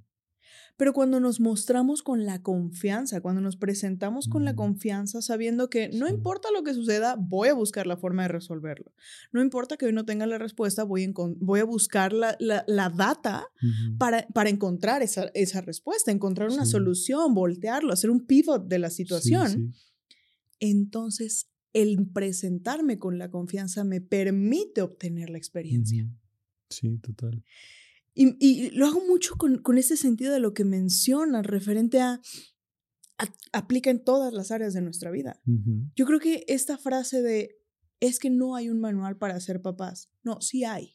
Pero 0.77 0.91
cuando 0.91 1.19
nos 1.21 1.39
mostramos 1.39 2.03
con 2.03 2.25
la 2.25 2.41
confianza, 2.41 3.21
cuando 3.21 3.39
nos 3.39 3.55
presentamos 3.55 4.27
con 4.27 4.43
la 4.43 4.51
Ujú. 4.51 4.57
confianza, 4.57 5.21
sabiendo 5.21 5.69
que 5.69 5.89
no 5.93 6.09
importa 6.09 6.49
lo 6.53 6.63
que 6.63 6.73
suceda, 6.73 7.15
voy 7.17 7.47
a 7.47 7.53
buscar 7.53 7.87
la 7.87 7.95
forma 7.95 8.23
de 8.23 8.27
resolverlo. 8.27 8.91
No 9.31 9.41
importa 9.41 9.77
que 9.77 9.85
hoy 9.85 9.93
no 9.93 10.03
tenga 10.05 10.25
la 10.27 10.37
respuesta, 10.37 10.83
voy 10.83 11.05
a, 11.05 11.11
voy 11.39 11.59
a 11.61 11.63
buscar 11.63 12.11
la, 12.11 12.35
la- 12.39 12.65
la 12.67 12.89
data 12.89 13.47
para, 13.97 14.27
para 14.33 14.49
encontrar 14.49 15.01
esa, 15.01 15.31
esa 15.33 15.61
respuesta, 15.61 16.11
encontrar 16.11 16.49
una 16.51 16.65
Sí. 16.65 16.71
solución, 16.71 17.33
voltearlo, 17.33 17.93
hacer 17.93 18.09
un 18.09 18.25
pivot 18.25 18.67
de 18.67 18.79
la 18.79 18.89
situación. 18.89 19.49
sí. 19.49 19.71
Entonces, 20.59 21.47
el 21.73 22.07
presentarme 22.13 22.97
con 22.99 23.17
la 23.17 23.29
confianza 23.29 23.83
me 23.83 24.01
permite 24.01 24.81
obtener 24.81 25.29
la 25.29 25.37
experiencia. 25.37 26.07
Sí, 26.69 26.97
total. 26.99 27.43
Y, 28.17 28.35
y 28.39 28.69
lo 28.71 28.87
hago 28.87 29.05
mucho 29.05 29.35
con, 29.35 29.57
con 29.61 29.77
ese 29.77 29.97
sentido 29.97 30.33
de 30.33 30.39
lo 30.39 30.53
que 30.53 30.63
mencionas, 30.63 31.45
referente 31.45 31.99
a, 31.99 32.21
a- 33.17 33.33
aplica 33.53 33.89
en 33.91 34.03
todas 34.03 34.33
las 34.33 34.51
áreas 34.51 34.73
de 34.73 34.81
nuestra 34.81 35.11
vida. 35.11 35.41
Yo 35.95 36.05
creo 36.05 36.19
que 36.19 36.45
esta 36.47 36.77
frase 36.77 37.21
de 37.21 37.57
es 37.99 38.19
que 38.19 38.29
no 38.29 38.55
hay 38.55 38.69
un 38.69 38.79
manual 38.79 39.17
para 39.17 39.39
ser 39.39 39.61
papás. 39.61 40.09
No, 40.23 40.39
sí 40.41 40.63
hay. 40.63 40.93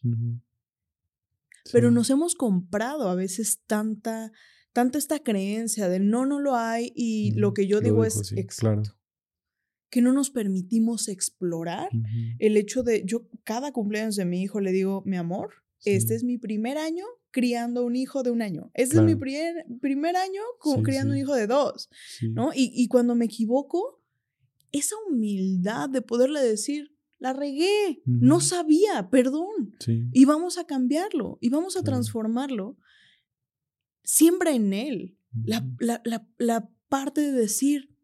Pero 1.73 1.89
Sí. 1.91 1.95
nos 1.95 2.11
hemos 2.11 2.35
comprado 2.35 3.09
a 3.09 3.15
veces 3.15 3.63
tanta, 3.67 4.33
tanta 4.73 4.99
esta 4.99 5.19
creencia 5.23 5.89
de 5.89 6.01
no, 6.01 6.25
no 6.27 6.41
lo 6.41 6.57
hay 6.57 6.91
y 6.95 7.33
lo 7.33 7.53
que 7.53 7.67
yo 7.67 7.81
digo 7.81 8.05
es 8.05 8.33
exacto. 8.33 8.55
claro. 8.61 8.83
Que 9.91 10.01
no 10.03 10.13
nos 10.13 10.31
permitimos 10.31 11.09
explorar 11.09 11.91
el 12.39 12.57
hecho 12.57 12.83
de, 12.83 13.03
yo 13.05 13.29
cada 13.45 13.73
cumpleaños 13.73 14.17
de 14.17 14.25
mi 14.25 14.41
hijo 14.43 14.61
le 14.61 14.73
digo, 14.73 15.03
mi 15.05 15.17
amor, 15.17 15.51
este 15.85 16.15
es 16.15 16.25
mi 16.25 16.39
primer 16.39 16.77
año 16.79 17.05
criando 17.31 17.85
un 17.85 17.97
hijo 17.97 18.23
de 18.23 18.31
un 18.31 18.43
año. 18.43 18.71
Este 18.75 18.97
es 18.97 19.03
mi 19.03 19.13
Claro. 19.17 19.21
primer, 19.21 19.67
primer 19.81 20.17
año 20.17 20.43
Sí, 20.63 20.83
criando 20.83 21.11
un 21.13 21.17
sí. 21.17 21.23
hijo 21.23 21.35
de 21.35 21.47
dos. 21.47 21.89
¿no? 22.33 22.51
Y, 22.55 22.71
y 22.75 22.89
cuando 22.89 23.15
me 23.15 23.25
equivoco, 23.27 24.03
esa 24.73 24.95
humildad 25.09 25.89
de 25.89 26.03
poderle 26.03 26.41
decir, 26.43 26.95
la 27.19 27.33
regué, 27.33 28.03
no 28.07 28.37
Ujú. 28.37 28.45
sabía, 28.47 29.09
perdón, 29.11 29.75
y 30.13 30.25
vamos 30.25 30.59
a 30.59 30.65
cambiarlo, 30.65 31.39
y 31.41 31.51
vamos 31.51 31.77
a 31.77 31.81
Claro. 31.81 31.97
transformarlo. 31.97 32.77
Siembra 34.03 34.53
en 34.55 34.73
él 34.73 35.19
la, 35.45 35.59
Ujú. 35.59 35.69
la- 35.81 36.01
la- 36.05 36.27
la 36.39 36.71
parte 36.89 37.21
de 37.21 37.33
decir, 37.33 37.95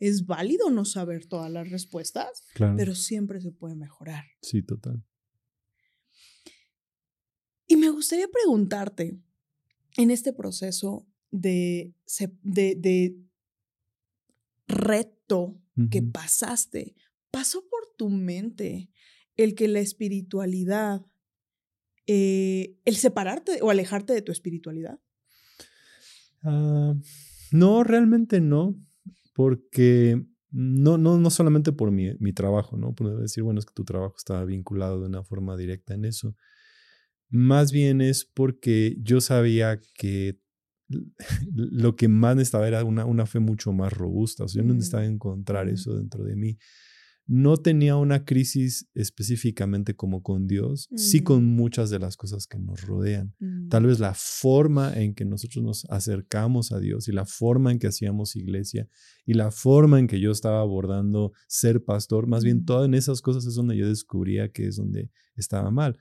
es 0.00 0.26
válido 0.26 0.70
no 0.70 0.84
saber 0.84 1.26
todas 1.26 1.50
las 1.50 1.70
respuestas, 1.70 2.44
Claro. 2.54 2.74
pero 2.76 2.94
siempre 2.94 3.40
se 3.40 3.52
puede 3.52 3.76
mejorar. 3.76 4.24
Sí, 4.40 4.62
total. 4.62 5.04
Y 7.66 7.76
me 7.76 7.90
gustaría 7.90 8.28
preguntarte, 8.28 9.18
en 9.96 10.10
este 10.10 10.32
proceso 10.32 11.06
de, 11.30 11.94
de, 12.42 12.74
de 12.76 13.16
reto 14.66 15.58
que 15.90 16.02
pasaste, 16.02 16.94
¿pasó 17.30 17.66
por 17.68 17.94
tu 17.96 18.10
mente 18.10 18.90
el 19.36 19.54
que 19.54 19.68
la 19.68 19.80
espiritualidad, 19.80 21.02
eh, 22.06 22.76
el 22.84 22.96
separarte 22.96 23.60
o 23.62 23.70
alejarte 23.70 24.12
de 24.12 24.22
tu 24.22 24.32
espiritualidad? 24.32 25.00
Ah, 26.42 26.94
no, 27.52 27.84
realmente 27.84 28.40
no, 28.40 28.76
porque 29.34 30.22
no, 30.50 30.98
no, 30.98 31.18
no 31.18 31.30
solamente 31.30 31.72
por 31.72 31.90
mi, 31.90 32.14
mi 32.18 32.32
trabajo, 32.32 32.76
¿no? 32.76 32.94
Puedo 32.94 33.18
decir, 33.18 33.42
bueno, 33.42 33.60
es 33.60 33.66
que 33.66 33.74
tu 33.74 33.84
trabajo 33.84 34.14
estaba 34.16 34.44
vinculado 34.44 35.00
de 35.00 35.06
una 35.06 35.24
forma 35.24 35.56
directa 35.56 35.94
en 35.94 36.04
eso. 36.04 36.36
Más 37.32 37.72
bien 37.72 38.00
es 38.02 38.24
porque 38.24 38.96
yo 39.02 39.20
sabía 39.20 39.80
que 39.98 40.38
lo 41.54 41.96
que 41.96 42.06
más 42.08 42.36
necesitaba 42.36 42.68
era 42.68 42.84
una, 42.84 43.04
una 43.06 43.26
fe 43.26 43.40
mucho 43.40 43.72
más 43.72 43.92
robusta. 43.92 44.44
O 44.44 44.48
sea, 44.48 44.62
yo 44.62 44.66
no 44.68 44.74
Mm. 44.74 44.76
necesitaba 44.76 45.06
encontrar 45.06 45.68
eso 45.68 45.96
dentro 45.96 46.22
de 46.24 46.36
mí. 46.36 46.58
No 47.26 47.56
tenía 47.56 47.96
una 47.96 48.24
crisis 48.24 48.88
específicamente 48.94 49.94
como 49.94 50.22
con 50.22 50.46
Dios, 50.48 50.88
sí 50.96 51.20
Mm. 51.20 51.24
con 51.24 51.44
muchas 51.46 51.88
de 51.88 52.00
las 52.00 52.16
cosas 52.16 52.46
que 52.46 52.58
nos 52.58 52.82
rodean. 52.82 53.34
Mm, 53.38 53.68
Tal 53.68 53.86
vez 53.86 54.00
la 54.00 54.12
forma 54.12 54.92
en 54.94 55.14
que 55.14 55.24
nosotros 55.24 55.64
nos 55.64 55.84
acercamos 55.86 56.72
a 56.72 56.80
Dios 56.80 57.08
y 57.08 57.12
la 57.12 57.24
forma 57.24 57.70
en 57.72 57.78
que 57.78 57.86
hacíamos 57.86 58.34
iglesia 58.36 58.88
y 59.24 59.34
la 59.34 59.50
forma 59.52 59.98
en 60.00 60.08
que 60.08 60.20
yo 60.20 60.32
estaba 60.32 60.60
abordando 60.60 61.32
ser 61.46 61.82
pastor, 61.84 62.26
más 62.26 62.42
bien 62.44 62.64
todas 62.66 62.86
en 62.86 62.94
esas 62.94 63.22
cosas 63.22 63.46
es 63.46 63.54
donde 63.54 63.76
yo 63.76 63.88
descubría 63.88 64.50
que 64.50 64.66
es 64.66 64.76
donde 64.76 65.08
estaba 65.36 65.70
mal. 65.70 65.96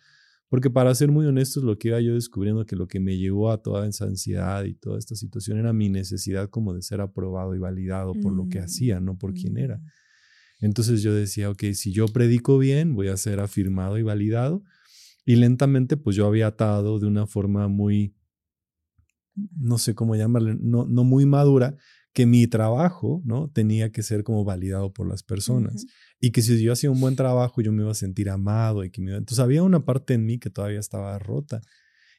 Porque 0.51 0.70
para 0.70 0.93
ser 0.93 1.10
muy 1.12 1.25
honestos, 1.25 1.63
lo 1.63 1.77
que 1.77 1.88
iba 1.88 2.01
yo 2.01 2.13
descubriendo 2.13 2.65
que 2.65 2.75
lo 2.75 2.86
que 2.86 3.00
me 3.00 3.17
llevó 3.17 3.51
a 3.51 3.62
toda 3.62 3.88
esa 3.88 4.03
ansiedad 4.03 4.65
y 4.65 4.74
toda 4.74 5.00
esta 5.00 5.15
situación 5.15 5.58
era 5.58 5.72
mi 5.72 5.88
necesidad 5.88 6.50
como 6.50 6.74
de 6.74 6.81
ser 6.81 7.00
aprobado 7.00 7.55
y 7.55 7.60
validado 7.60 8.12
por 8.15 8.34
lo 8.34 8.50
que 8.50 8.60
mm, 8.60 8.63
hacía, 8.63 9.00
no 9.00 9.17
por 9.17 9.34
quién 9.34 9.55
era. 9.55 9.77
Mm. 9.77 10.65
Entonces 10.65 11.01
yo 11.03 11.13
decía, 11.13 11.50
ok, 11.50 11.63
si 11.72 11.93
yo 11.93 12.05
predico 12.10 12.58
bien, 12.58 12.96
voy 12.96 13.08
a 13.08 13.15
ser 13.15 13.39
afirmado 13.39 13.98
y 13.98 14.03
validado. 14.03 14.62
Y 15.24 15.38
lentamente, 15.38 15.96
pues 15.96 16.17
yo 16.17 16.27
había 16.27 16.48
atado 16.48 17.00
de 17.00 17.05
una 17.05 17.27
forma 17.27 17.70
muy, 17.70 18.13
no 19.55 19.77
sé 19.77 19.96
cómo 19.96 20.17
llamarle, 20.17 20.58
no, 20.60 20.86
no 20.86 21.05
muy 21.05 21.25
madura, 21.25 21.77
que 22.12 22.25
mi 22.25 22.46
trabajo, 22.48 23.22
¿no? 23.24 23.50
Tenía 23.51 23.93
que 23.93 24.03
ser 24.03 24.25
como 24.25 24.43
validado 24.43 24.91
por 24.91 25.08
las 25.08 25.24
personas. 25.24 25.86
Y 26.22 26.32
que 26.32 26.42
si 26.44 26.62
yo 26.62 26.72
hacía 26.72 26.92
un 26.92 27.01
buen 27.01 27.16
trabajo, 27.16 27.62
yo 27.62 27.72
me 27.72 27.82
iba 27.82 27.92
a 27.92 27.96
sentir 27.96 28.30
amado 28.30 28.86
y 28.86 28.92
que 28.92 29.01
me 29.01 29.12
Entonces 29.12 29.40
había 29.40 29.63
una 29.63 29.84
parte 29.84 30.13
en 30.13 30.25
mí 30.25 30.38
que 30.38 30.51
todavía 30.51 30.80
estaba 30.80 31.18
rota. 31.20 31.62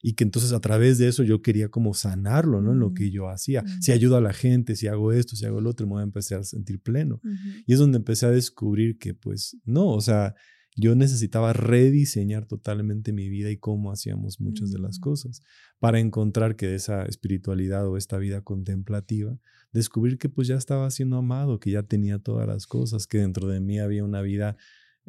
Y 0.04 0.14
que 0.14 0.24
entonces 0.24 0.52
a 0.52 0.60
través 0.60 0.98
de 0.98 1.06
eso 1.06 1.22
yo 1.22 1.40
quería 1.42 1.68
como 1.68 1.94
sanarlo, 1.94 2.60
¿no? 2.60 2.72
En 2.72 2.80
lo 2.80 2.92
que 2.92 3.12
yo 3.12 3.28
hacía. 3.28 3.62
Si 3.80 3.92
ayudo 3.92 4.16
a 4.16 4.20
la 4.20 4.32
gente, 4.32 4.74
si 4.74 4.88
hago 4.88 5.12
esto, 5.12 5.36
si 5.36 5.46
hago 5.46 5.60
lo 5.60 5.70
otro, 5.70 5.86
me 5.86 5.92
voy 5.92 6.00
a 6.00 6.04
empezar 6.04 6.40
a 6.40 6.44
sentir 6.44 6.82
pleno. 6.82 7.20
Y 7.66 7.72
es 7.72 7.78
donde 7.78 7.98
empecé 7.98 8.26
a 8.26 8.30
descubrir 8.30 8.98
que 8.98 9.14
pues 9.14 9.56
no, 9.64 9.90
o 9.90 10.00
sea, 10.00 10.34
yo 10.74 10.94
necesitaba 10.94 11.52
rediseñar 11.52 12.46
totalmente 12.46 13.12
mi 13.12 13.28
vida 13.28 13.50
y 13.50 13.58
cómo 13.58 13.92
hacíamos 13.92 14.40
muchas 14.40 14.70
de 14.70 14.78
las 14.78 14.98
mm. 14.98 15.02
cosas 15.02 15.42
para 15.78 16.00
encontrar 16.00 16.56
que 16.56 16.74
esa 16.74 17.04
espiritualidad 17.04 17.86
o 17.86 17.96
esta 17.96 18.16
vida 18.18 18.40
contemplativa, 18.40 19.36
descubrir 19.72 20.18
que 20.18 20.28
pues 20.28 20.48
ya 20.48 20.56
estaba 20.56 20.90
siendo 20.90 21.16
amado, 21.16 21.58
que 21.58 21.70
ya 21.70 21.82
tenía 21.82 22.18
todas 22.18 22.46
las 22.46 22.66
cosas, 22.66 23.06
que 23.06 23.18
dentro 23.18 23.48
de 23.48 23.60
mí 23.60 23.78
había 23.78 24.04
una 24.04 24.22
vida 24.22 24.56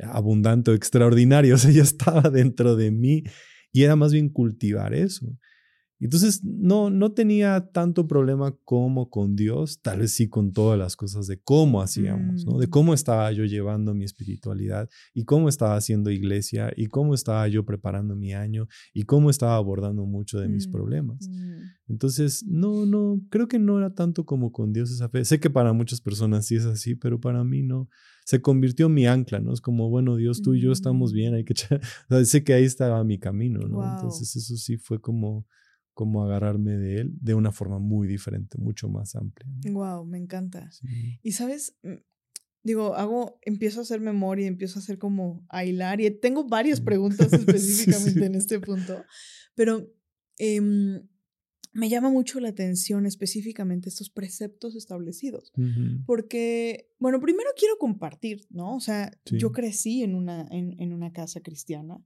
abundante 0.01 0.71
o 0.71 0.73
extraordinaria, 0.73 1.53
o 1.55 1.57
sea, 1.57 1.71
ya 1.71 1.83
estaba 1.83 2.29
dentro 2.29 2.75
de 2.75 2.91
mí 2.91 3.23
y 3.71 3.83
era 3.83 3.95
más 3.95 4.13
bien 4.13 4.29
cultivar 4.29 4.93
eso. 4.93 5.37
Entonces 5.99 6.43
no, 6.43 6.89
no 6.89 7.13
tenía 7.13 7.69
tanto 7.71 8.07
problema 8.07 8.55
como 8.65 9.09
con 9.09 9.35
Dios, 9.35 9.79
tal 9.81 9.99
vez 9.99 10.11
sí 10.11 10.27
con 10.27 10.51
todas 10.51 10.77
las 10.77 10.95
cosas 10.95 11.27
de 11.27 11.39
cómo 11.41 11.81
hacíamos, 11.81 12.45
¿no? 12.45 12.57
De 12.57 12.67
mm. 12.67 12.69
cómo 12.69 12.93
estaba 12.93 13.31
yo 13.31 13.45
llevando 13.45 13.93
mi 13.93 14.03
espiritualidad 14.03 14.89
y 15.13 15.23
cómo 15.23 15.47
estaba 15.47 15.75
haciendo 15.75 16.11
iglesia 16.11 16.73
y 16.75 16.87
cómo 16.87 17.13
estaba 17.13 17.47
yo 17.47 17.63
preparando 17.63 18.15
mi 18.15 18.33
año 18.33 18.67
y 18.93 19.03
cómo 19.03 19.29
estaba 19.29 19.55
abordando 19.55 20.05
mucho 20.05 20.39
de 20.39 20.49
mis 20.49 20.67
mm, 20.67 20.71
problemas. 20.71 21.29
Mm. 21.29 21.61
Entonces, 21.87 22.43
no, 22.45 22.85
no, 22.85 23.21
creo 23.29 23.47
que 23.47 23.59
no 23.59 23.77
era 23.77 23.93
tanto 23.93 24.25
como 24.25 24.51
con 24.51 24.73
Dios 24.73 24.91
esa 24.91 25.09
fe. 25.09 25.23
Sé 25.25 25.39
que 25.39 25.49
para 25.49 25.73
muchas 25.73 26.01
personas 26.01 26.45
sí 26.45 26.55
es 26.55 26.65
así, 26.65 26.95
pero 26.95 27.19
para 27.19 27.43
mí 27.43 27.63
no. 27.63 27.89
Se 28.25 28.41
convirtió 28.41 28.85
en 28.85 28.93
mi 28.93 29.05
ancla, 29.05 29.39
¿no? 29.39 29.53
Es 29.53 29.59
como, 29.59 29.89
bueno, 29.89 30.15
Dios, 30.15 30.41
tú 30.41 30.53
y 30.53 30.61
yo 30.61 30.71
estamos 30.71 31.11
bien, 31.11 31.33
hay 31.33 31.43
que... 31.43 31.53
O 32.09 32.15
sea, 32.15 32.25
sé 32.25 32.43
que 32.43 32.53
ahí 32.53 32.63
estaba 32.63 33.03
mi 33.03 33.19
camino, 33.19 33.67
¿no? 33.67 33.83
Entonces, 33.83 34.35
eso 34.35 34.55
sí 34.55 34.77
fue 34.77 34.99
como 34.99 35.45
como 35.93 36.23
agarrarme 36.23 36.77
de 36.77 37.01
él 37.01 37.13
de 37.21 37.33
una 37.33 37.51
forma 37.51 37.79
muy 37.79 38.07
diferente, 38.07 38.57
mucho 38.57 38.89
más 38.89 39.15
amplia. 39.15 39.47
Wow, 39.71 40.05
me 40.05 40.17
encanta. 40.17 40.69
Y 41.21 41.33
sabes, 41.33 41.77
mm, 41.83 41.95
digo, 42.63 42.95
hago, 42.95 43.39
empiezo 43.43 43.79
a 43.79 43.83
hacer 43.83 44.01
memoria, 44.01 44.47
empiezo 44.47 44.79
a 44.79 44.81
hacer 44.81 44.97
como 44.97 45.45
a 45.49 45.65
hilar 45.65 46.01
y 46.01 46.09
tengo 46.11 46.47
varias 46.47 46.81
preguntas 46.81 47.31
específicamente 47.33 48.25
en 48.25 48.35
este 48.35 48.59
punto, 48.59 49.03
pero 49.55 49.87
em, 50.37 51.07
me 51.73 51.89
llama 51.89 52.09
mucho 52.09 52.39
la 52.39 52.49
atención 52.49 53.05
específicamente 53.05 53.89
estos 53.89 54.09
preceptos 54.09 54.75
establecidos, 54.75 55.51
porque, 56.05 56.87
bueno, 56.99 57.19
primero 57.19 57.49
quiero 57.57 57.77
compartir, 57.79 58.45
¿no? 58.51 58.75
O 58.75 58.79
sea, 58.79 59.11
yo 59.25 59.51
crecí 59.51 60.03
en 60.03 60.13
una, 60.13 60.47
en, 60.51 60.79
en 60.79 60.93
una 60.93 61.11
casa 61.11 61.41
cristiana, 61.41 61.99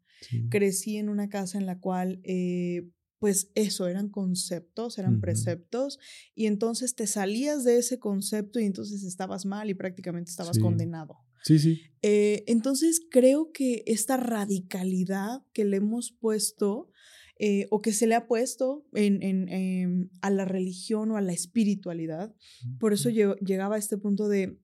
crecí 0.50 0.96
en 0.96 1.10
una 1.10 1.28
casa 1.28 1.58
en 1.58 1.66
la 1.66 1.80
cual 1.80 2.22
eh, 2.24 2.90
pues 3.20 3.50
eso, 3.56 3.88
eran 3.88 4.10
conceptos, 4.10 4.98
eran 4.98 5.20
preceptos, 5.20 6.00
y 6.36 6.46
entonces 6.46 6.96
te 6.96 7.08
salías 7.08 7.64
de 7.64 7.78
ese 7.78 8.00
concepto 8.00 8.60
y 8.60 8.66
entonces 8.66 9.04
estabas 9.04 9.46
mal 9.46 9.70
y 9.70 9.74
prácticamente 9.74 10.30
estabas 10.30 10.60
condenado. 10.60 11.18
Sí, 11.44 11.60
sí. 11.60 11.82
Eh, 12.02 12.44
entonces 12.48 13.02
creo 13.10 13.52
que 13.52 13.84
esta 13.88 14.18
radicalidad 14.18 15.42
que 15.54 15.66
le 15.66 15.78
hemos 15.78 16.12
puesto 16.12 16.92
eh, 17.40 17.68
o 17.70 17.82
que 17.82 17.94
se 17.94 18.08
le 18.08 18.16
ha 18.16 18.28
puesto 18.28 18.86
en, 18.94 19.22
em, 19.22 20.10
a 20.22 20.32
la 20.32 20.46
religión 20.46 21.12
o 21.12 21.18
a 21.18 21.22
la 21.22 21.34
espiritualidad, 21.34 22.34
por 22.80 22.94
eso 22.94 23.10
llegaba 23.10 23.76
a 23.76 23.80
este 23.80 23.98
punto 23.98 24.28
de, 24.28 24.60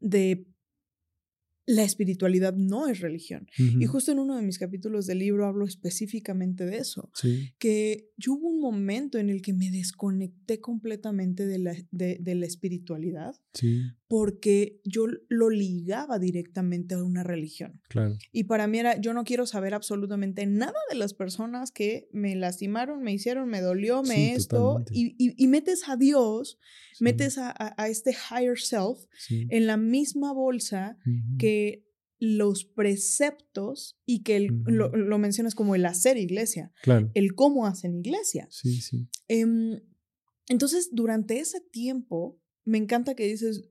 de 0.00 0.49
la 1.66 1.84
espiritualidad 1.84 2.54
no 2.54 2.88
es 2.88 3.00
religión. 3.00 3.48
Y 3.56 3.86
justo 3.86 4.12
en 4.12 4.18
uno 4.18 4.36
de 4.36 4.42
mis 4.42 4.58
capítulos 4.58 5.06
del 5.06 5.18
libro 5.18 5.46
hablo 5.46 5.64
específicamente 5.64 6.64
de 6.66 6.78
eso, 6.78 7.10
que 7.58 8.08
yo 8.16 8.34
hubo 8.34 8.48
un 8.48 8.60
momento 8.60 9.18
en 9.18 9.30
el 9.30 9.42
que 9.42 9.52
me 9.52 9.70
desconecté 9.70 10.60
completamente 10.60 11.46
de 11.46 11.58
la, 11.58 11.74
de, 11.90 12.34
la 12.34 12.46
espiritualidad 12.46 13.34
porque 14.10 14.80
yo 14.82 15.06
lo 15.28 15.50
ligaba 15.50 16.18
directamente 16.18 16.96
a 16.96 17.04
una 17.04 17.22
religión. 17.22 17.80
Claro. 17.88 18.18
Y 18.32 18.42
para 18.42 18.66
mí 18.66 18.80
era, 18.80 19.00
yo 19.00 19.14
no 19.14 19.22
quiero 19.22 19.46
saber 19.46 19.72
absolutamente 19.72 20.46
nada 20.46 20.80
de 20.90 20.96
las 20.96 21.14
personas 21.14 21.70
que 21.70 22.08
me 22.10 22.34
lastimaron, 22.34 23.04
me 23.04 23.12
hicieron, 23.12 23.48
me 23.48 23.60
dolió, 23.60 24.02
me 24.02 24.32
esto, 24.32 24.82
y, 24.90 25.14
y, 25.16 25.46
metes 25.46 25.88
a 25.88 25.96
Dios, 25.96 26.58
metes 26.98 27.38
a, 27.38 27.54
a, 27.56 27.86
este 27.86 28.10
higher 28.10 28.58
self 28.58 28.98
en 29.28 29.68
la 29.68 29.76
misma 29.76 30.32
bolsa 30.32 30.98
que 31.38 31.86
los 32.18 32.64
preceptos 32.64 33.96
y 34.06 34.24
que 34.24 34.40
lo, 34.40 34.88
lo, 34.90 35.18
mencionas 35.18 35.54
como 35.54 35.76
el 35.76 35.86
hacer 35.86 36.16
iglesia, 36.16 36.72
claro. 36.82 37.12
el 37.14 37.36
cómo 37.36 37.64
hacen 37.64 37.94
iglesia. 37.94 38.48
Sí, 38.50 38.80
sí. 38.80 39.08
Em, 39.28 39.78
entonces, 40.48 40.88
durante 40.90 41.38
ese 41.38 41.60
tiempo, 41.60 42.40
me 42.64 42.78
encanta 42.78 43.14
que 43.14 43.28
dices, 43.28 43.70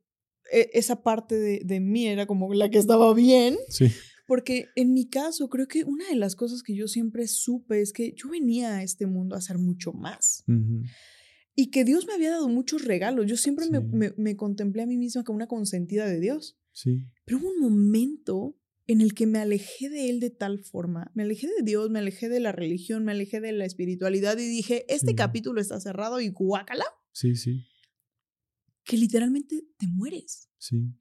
esa 0.52 1.04
parte 1.04 1.36
de, 1.36 1.62
de, 1.64 1.80
mí 1.80 2.08
era 2.08 2.26
como 2.26 2.54
la 2.54 2.70
que 2.70 2.78
estaba 2.78 3.14
bien. 3.14 3.58
Sí. 3.70 3.92
Porque 4.30 4.68
en 4.76 4.94
mi 4.94 5.10
caso, 5.10 5.50
creo 5.50 5.68
que 5.68 5.84
una 5.86 6.08
de 6.08 6.16
las 6.16 6.36
cosas 6.36 6.62
que 6.62 6.76
yo 6.76 6.88
siempre 6.88 7.28
supe 7.28 7.82
es 7.82 7.92
que 7.92 8.14
yo 8.16 8.30
venía 8.30 8.76
a 8.76 8.84
este 8.84 9.08
mundo 9.08 9.34
a 9.34 9.40
hacer 9.40 9.58
mucho 9.58 9.92
más. 9.92 10.44
Y 11.56 11.72
que 11.72 11.84
Dios 11.84 12.06
me 12.06 12.14
había 12.14 12.30
dado 12.30 12.48
muchos 12.48 12.86
regalos. 12.86 13.26
Yo 13.26 13.38
siempre 13.38 13.66
me, 13.72 13.80
me, 13.80 14.14
me, 14.18 14.36
contemplé 14.36 14.84
a 14.84 14.86
mí 14.86 14.98
misma 14.98 15.24
como 15.24 15.38
una 15.38 15.48
consentida 15.48 16.06
de 16.06 16.20
Dios. 16.20 16.60
Sí. 16.74 17.08
Pero 17.26 17.40
hubo 17.40 17.50
un 17.50 17.60
momento 17.60 18.56
en 18.86 19.02
el 19.02 19.16
que 19.16 19.26
me 19.26 19.40
alejé 19.40 19.90
de 19.90 20.12
Él 20.12 20.20
de 20.20 20.30
tal 20.30 20.60
forma, 20.60 21.12
me 21.16 21.24
alejé 21.24 21.48
de 21.48 21.64
Dios, 21.64 21.90
me 21.90 21.98
alejé 21.98 22.30
de 22.30 22.40
la 22.40 22.52
religión, 22.52 23.04
me 23.04 23.14
alejé 23.14 23.42
de 23.42 23.52
la 23.52 23.66
espiritualidad 23.66 24.38
y 24.38 24.48
dije, 24.48 24.86
este 24.90 25.16
capítulo 25.16 25.60
está 25.60 25.80
cerrado 25.80 26.22
y 26.22 26.30
guácala. 26.30 26.86
Sí, 27.14 27.36
sí 27.36 27.66
que 28.90 28.98
literalmente 28.98 29.68
te 29.78 29.86
mueres. 29.86 30.50
Sí. 30.58 30.92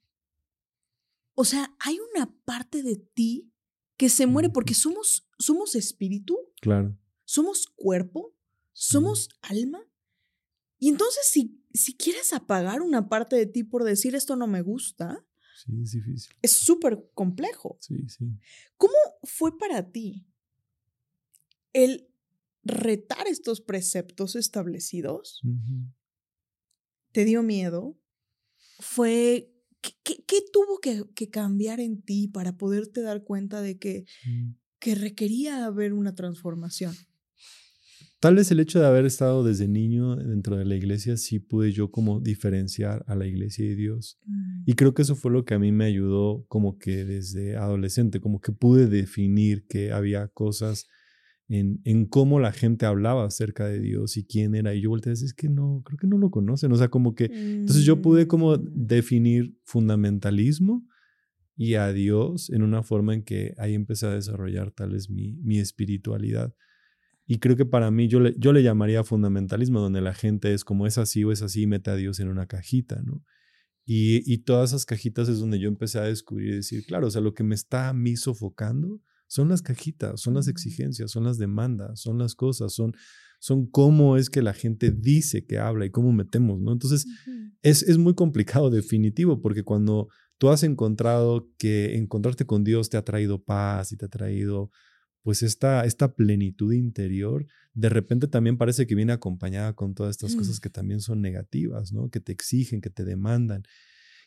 O 1.32 1.46
sea, 1.46 1.74
hay 1.80 1.96
una 2.12 2.30
parte 2.44 2.82
de 2.82 2.96
ti 2.96 3.50
que 3.96 4.10
se 4.10 4.26
muere 4.26 4.50
porque 4.50 4.74
somos, 4.74 5.26
somos 5.38 5.74
espíritu. 5.74 6.38
Claro. 6.60 6.94
Somos 7.24 7.66
cuerpo. 7.66 8.36
Somos 8.74 9.30
alma. 9.40 9.80
Y 10.78 10.90
entonces, 10.90 11.28
si, 11.30 11.64
si 11.72 11.96
quieres 11.96 12.34
apagar 12.34 12.82
una 12.82 13.08
parte 13.08 13.36
de 13.36 13.46
ti 13.46 13.64
por 13.64 13.84
decir 13.84 14.14
esto 14.14 14.36
no 14.36 14.46
me 14.46 14.60
gusta, 14.60 15.26
sí, 15.64 15.80
es 15.80 15.92
difícil. 15.92 16.34
Es 16.42 16.52
súper 16.52 17.10
complejo. 17.14 17.78
Sí, 17.80 18.06
sí. 18.06 18.26
¿Cómo 18.76 18.92
fue 19.22 19.56
para 19.56 19.90
ti 19.90 20.26
el 21.72 22.06
retar 22.64 23.26
estos 23.28 23.62
preceptos 23.62 24.36
establecidos? 24.36 25.40
Te 27.12 27.24
dio 27.24 27.42
miedo 27.42 27.98
fue, 28.78 29.52
¿qué, 29.80 30.42
tuvo 30.52 30.78
que, 30.80 31.30
cambiar 31.30 31.80
en 31.80 32.02
ti 32.02 32.28
para 32.28 32.56
poderte 32.56 33.02
dar 33.02 33.24
cuenta 33.24 33.60
de 33.60 33.78
que, 33.78 34.04
mm. 34.26 34.50
que 34.78 34.94
requería 34.94 35.64
haber 35.64 35.92
una 35.92 36.14
transformación? 36.14 36.94
Tal 38.20 38.34
vez 38.34 38.50
el 38.50 38.58
hecho 38.58 38.80
de 38.80 38.86
haber 38.86 39.06
estado 39.06 39.44
desde 39.44 39.68
niño 39.68 40.16
dentro 40.16 40.56
de 40.56 40.64
la 40.64 40.74
iglesia, 40.74 41.16
sí 41.16 41.38
pude 41.38 41.70
yo 41.70 41.92
como 41.92 42.18
diferenciar 42.18 43.04
a 43.06 43.14
la 43.14 43.26
iglesia 43.26 43.64
y 43.64 43.76
Dios. 43.76 44.18
Mm. 44.26 44.62
Y 44.66 44.74
creo 44.74 44.92
que 44.92 45.02
eso 45.02 45.14
fue 45.14 45.30
lo 45.30 45.44
que 45.44 45.54
a 45.54 45.58
mí 45.60 45.70
me 45.70 45.84
ayudó 45.84 46.44
como 46.48 46.78
que 46.78 47.04
desde 47.04 47.56
adolescente, 47.56 48.20
como 48.20 48.40
que 48.40 48.50
pude 48.50 48.88
definir 48.88 49.66
que 49.68 49.92
había 49.92 50.26
cosas 50.26 50.88
en, 51.48 52.06
cómo 52.06 52.40
la 52.40 52.52
gente 52.52 52.86
hablaba 52.86 53.24
acerca 53.24 53.66
de 53.66 53.80
Dios 53.80 54.16
y 54.16 54.24
quién 54.24 54.54
era. 54.54 54.74
Y 54.74 54.82
yo 54.82 54.90
volteé 54.90 55.10
a 55.10 55.12
decir, 55.12 55.26
es 55.26 55.34
que 55.34 55.48
no, 55.48 55.82
creo 55.84 55.98
que 55.98 56.06
no 56.06 56.18
lo 56.18 56.30
conocen. 56.30 56.72
O 56.72 56.76
sea, 56.76 56.88
como 56.88 57.14
que... 57.14 57.24
Entonces 57.24 57.84
yo 57.84 58.02
pude 58.02 58.26
como 58.26 58.56
mm. 58.56 58.70
definir 58.74 59.56
fundamentalismo 59.64 60.86
y 61.56 61.74
a 61.74 61.92
Dios 61.92 62.50
en 62.50 62.62
una 62.62 62.82
forma 62.82 63.14
en 63.14 63.22
que 63.24 63.54
ahí 63.58 63.74
empecé 63.74 64.06
a 64.06 64.14
desarrollar 64.14 64.70
tal 64.72 64.90
vez 64.90 65.10
mi, 65.10 65.38
mi 65.42 65.58
espiritualidad. 65.58 66.54
Y 67.26 67.38
creo 67.38 67.56
que 67.56 67.66
para 67.66 67.90
mí 67.90 68.08
yo 68.08 68.20
le, 68.20 68.34
yo 68.38 68.52
le 68.52 68.62
llamaría 68.62 69.04
fundamentalismo, 69.04 69.80
donde 69.80 70.00
la 70.00 70.14
gente 70.14 70.54
es 70.54 70.64
como 70.64 70.86
es 70.86 70.98
así 70.98 71.24
o 71.24 71.32
es 71.32 71.42
así, 71.42 71.66
mete 71.66 71.90
a 71.90 71.96
Dios 71.96 72.20
en 72.20 72.28
una 72.28 72.46
cajita, 72.46 73.02
¿no? 73.02 73.22
Y, 73.84 74.22
y 74.32 74.38
todas 74.38 74.70
esas 74.70 74.84
cajitas 74.84 75.28
es 75.28 75.38
donde 75.38 75.58
yo 75.58 75.68
empecé 75.68 75.98
a 75.98 76.02
descubrir 76.02 76.50
y 76.50 76.56
decir, 76.56 76.84
claro, 76.86 77.06
o 77.06 77.10
sea, 77.10 77.22
lo 77.22 77.34
que 77.34 77.42
me 77.42 77.54
está 77.54 77.88
a 77.88 77.94
mí 77.94 78.16
sofocando 78.16 79.00
son 79.28 79.48
las 79.48 79.62
cajitas, 79.62 80.20
son 80.20 80.34
las 80.34 80.48
exigencias, 80.48 81.10
son 81.10 81.24
las 81.24 81.38
demandas, 81.38 82.00
son 82.00 82.18
las 82.18 82.34
cosas, 82.34 82.72
son, 82.72 82.94
son 83.38 83.66
cómo 83.66 84.16
es 84.16 84.30
que 84.30 84.42
la 84.42 84.54
gente 84.54 84.90
dice 84.90 85.46
que 85.46 85.58
habla 85.58 85.86
y 85.86 85.90
cómo 85.90 86.12
metemos, 86.12 86.60
¿no? 86.60 86.72
Entonces, 86.72 87.06
es, 87.62 87.82
es 87.84 87.98
muy 87.98 88.14
complicado, 88.14 88.70
definitivo, 88.70 89.40
porque 89.40 89.62
cuando 89.62 90.08
tú 90.38 90.48
has 90.48 90.62
encontrado 90.62 91.48
que 91.58 91.96
encontrarte 91.96 92.46
con 92.46 92.64
Dios 92.64 92.90
te 92.90 92.96
ha 92.96 93.04
traído 93.04 93.42
paz 93.42 93.92
y 93.92 93.96
te 93.96 94.06
ha 94.06 94.08
traído 94.08 94.70
pues 95.22 95.42
esta, 95.42 95.84
esta 95.84 96.14
plenitud 96.14 96.72
interior, 96.72 97.46
de 97.74 97.88
repente 97.90 98.28
también 98.28 98.56
parece 98.56 98.86
que 98.86 98.94
viene 98.94 99.12
acompañada 99.12 99.74
con 99.74 99.94
todas 99.94 100.12
estas 100.12 100.34
cosas 100.34 100.56
mm. 100.56 100.60
que 100.62 100.70
también 100.70 101.00
son 101.00 101.20
negativas, 101.20 101.92
¿no? 101.92 102.08
Que 102.08 102.20
te 102.20 102.32
exigen, 102.32 102.80
que 102.80 102.88
te 102.88 103.04
demandan. 103.04 103.62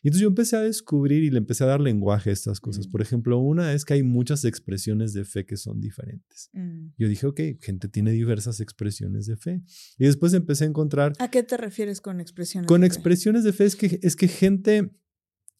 Y 0.02 0.08
entonces 0.08 0.22
yo 0.22 0.28
empecé 0.28 0.56
a 0.56 0.60
descubrir 0.60 1.22
y 1.22 1.30
le 1.30 1.38
empecé 1.38 1.62
a 1.62 1.68
dar 1.68 1.80
lenguaje 1.80 2.30
a 2.30 2.32
estas 2.32 2.58
cosas. 2.58 2.88
Por 2.88 3.00
mm. 3.00 3.02
ejemplo, 3.02 3.38
una 3.38 3.72
es 3.72 3.84
que 3.84 3.94
hay 3.94 4.02
muchas 4.02 4.44
expresiones 4.44 5.12
de 5.12 5.24
fe 5.24 5.46
que 5.46 5.56
son 5.56 5.80
diferentes. 5.80 6.50
Mm. 6.52 6.88
Yo 6.98 7.06
dije, 7.06 7.26
ok, 7.26 7.40
gente 7.60 7.88
tiene 7.88 8.10
diversas 8.10 8.60
expresiones 8.60 9.26
de 9.26 9.36
fe. 9.36 9.62
Y 9.98 10.06
después 10.06 10.34
empecé 10.34 10.64
a 10.64 10.68
encontrar... 10.68 11.12
¿A 11.20 11.30
qué 11.30 11.44
te 11.44 11.56
refieres 11.56 12.00
con 12.00 12.20
expresiones? 12.20 12.66
Con 12.66 12.82
expresiones 12.82 13.44
de 13.44 13.52
fe 13.52 13.64
es 13.64 13.76
que, 13.76 14.00
es 14.02 14.16
que 14.16 14.26
gente 14.26 14.90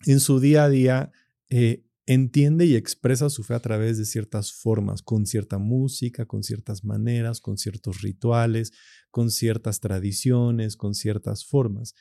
en 0.07 0.19
su 0.19 0.41
día 0.41 0.65
a 0.65 0.69
día 0.69 1.13
eh, 1.49 1.85
entiende 2.07 2.67
y 2.67 2.75
expresa 2.75 3.31
su 3.31 3.45
fe 3.45 3.55
a 3.55 3.61
través 3.61 3.97
de 3.97 4.05
ciertas 4.05 4.53
formas, 4.53 5.03
con 5.03 5.25
cierta 5.27 5.59
música, 5.59 6.27
con 6.27 6.43
ciertas 6.43 6.85
maneras, 6.85 7.41
con 7.41 7.59
ciertos 7.59 8.03
rituales, 8.03 8.73
con 9.13 9.31
ciertas 9.31 9.79
tradiciones, 9.79 10.77
con 10.77 10.95
ciertas 10.95 11.45
formas. 11.47 11.95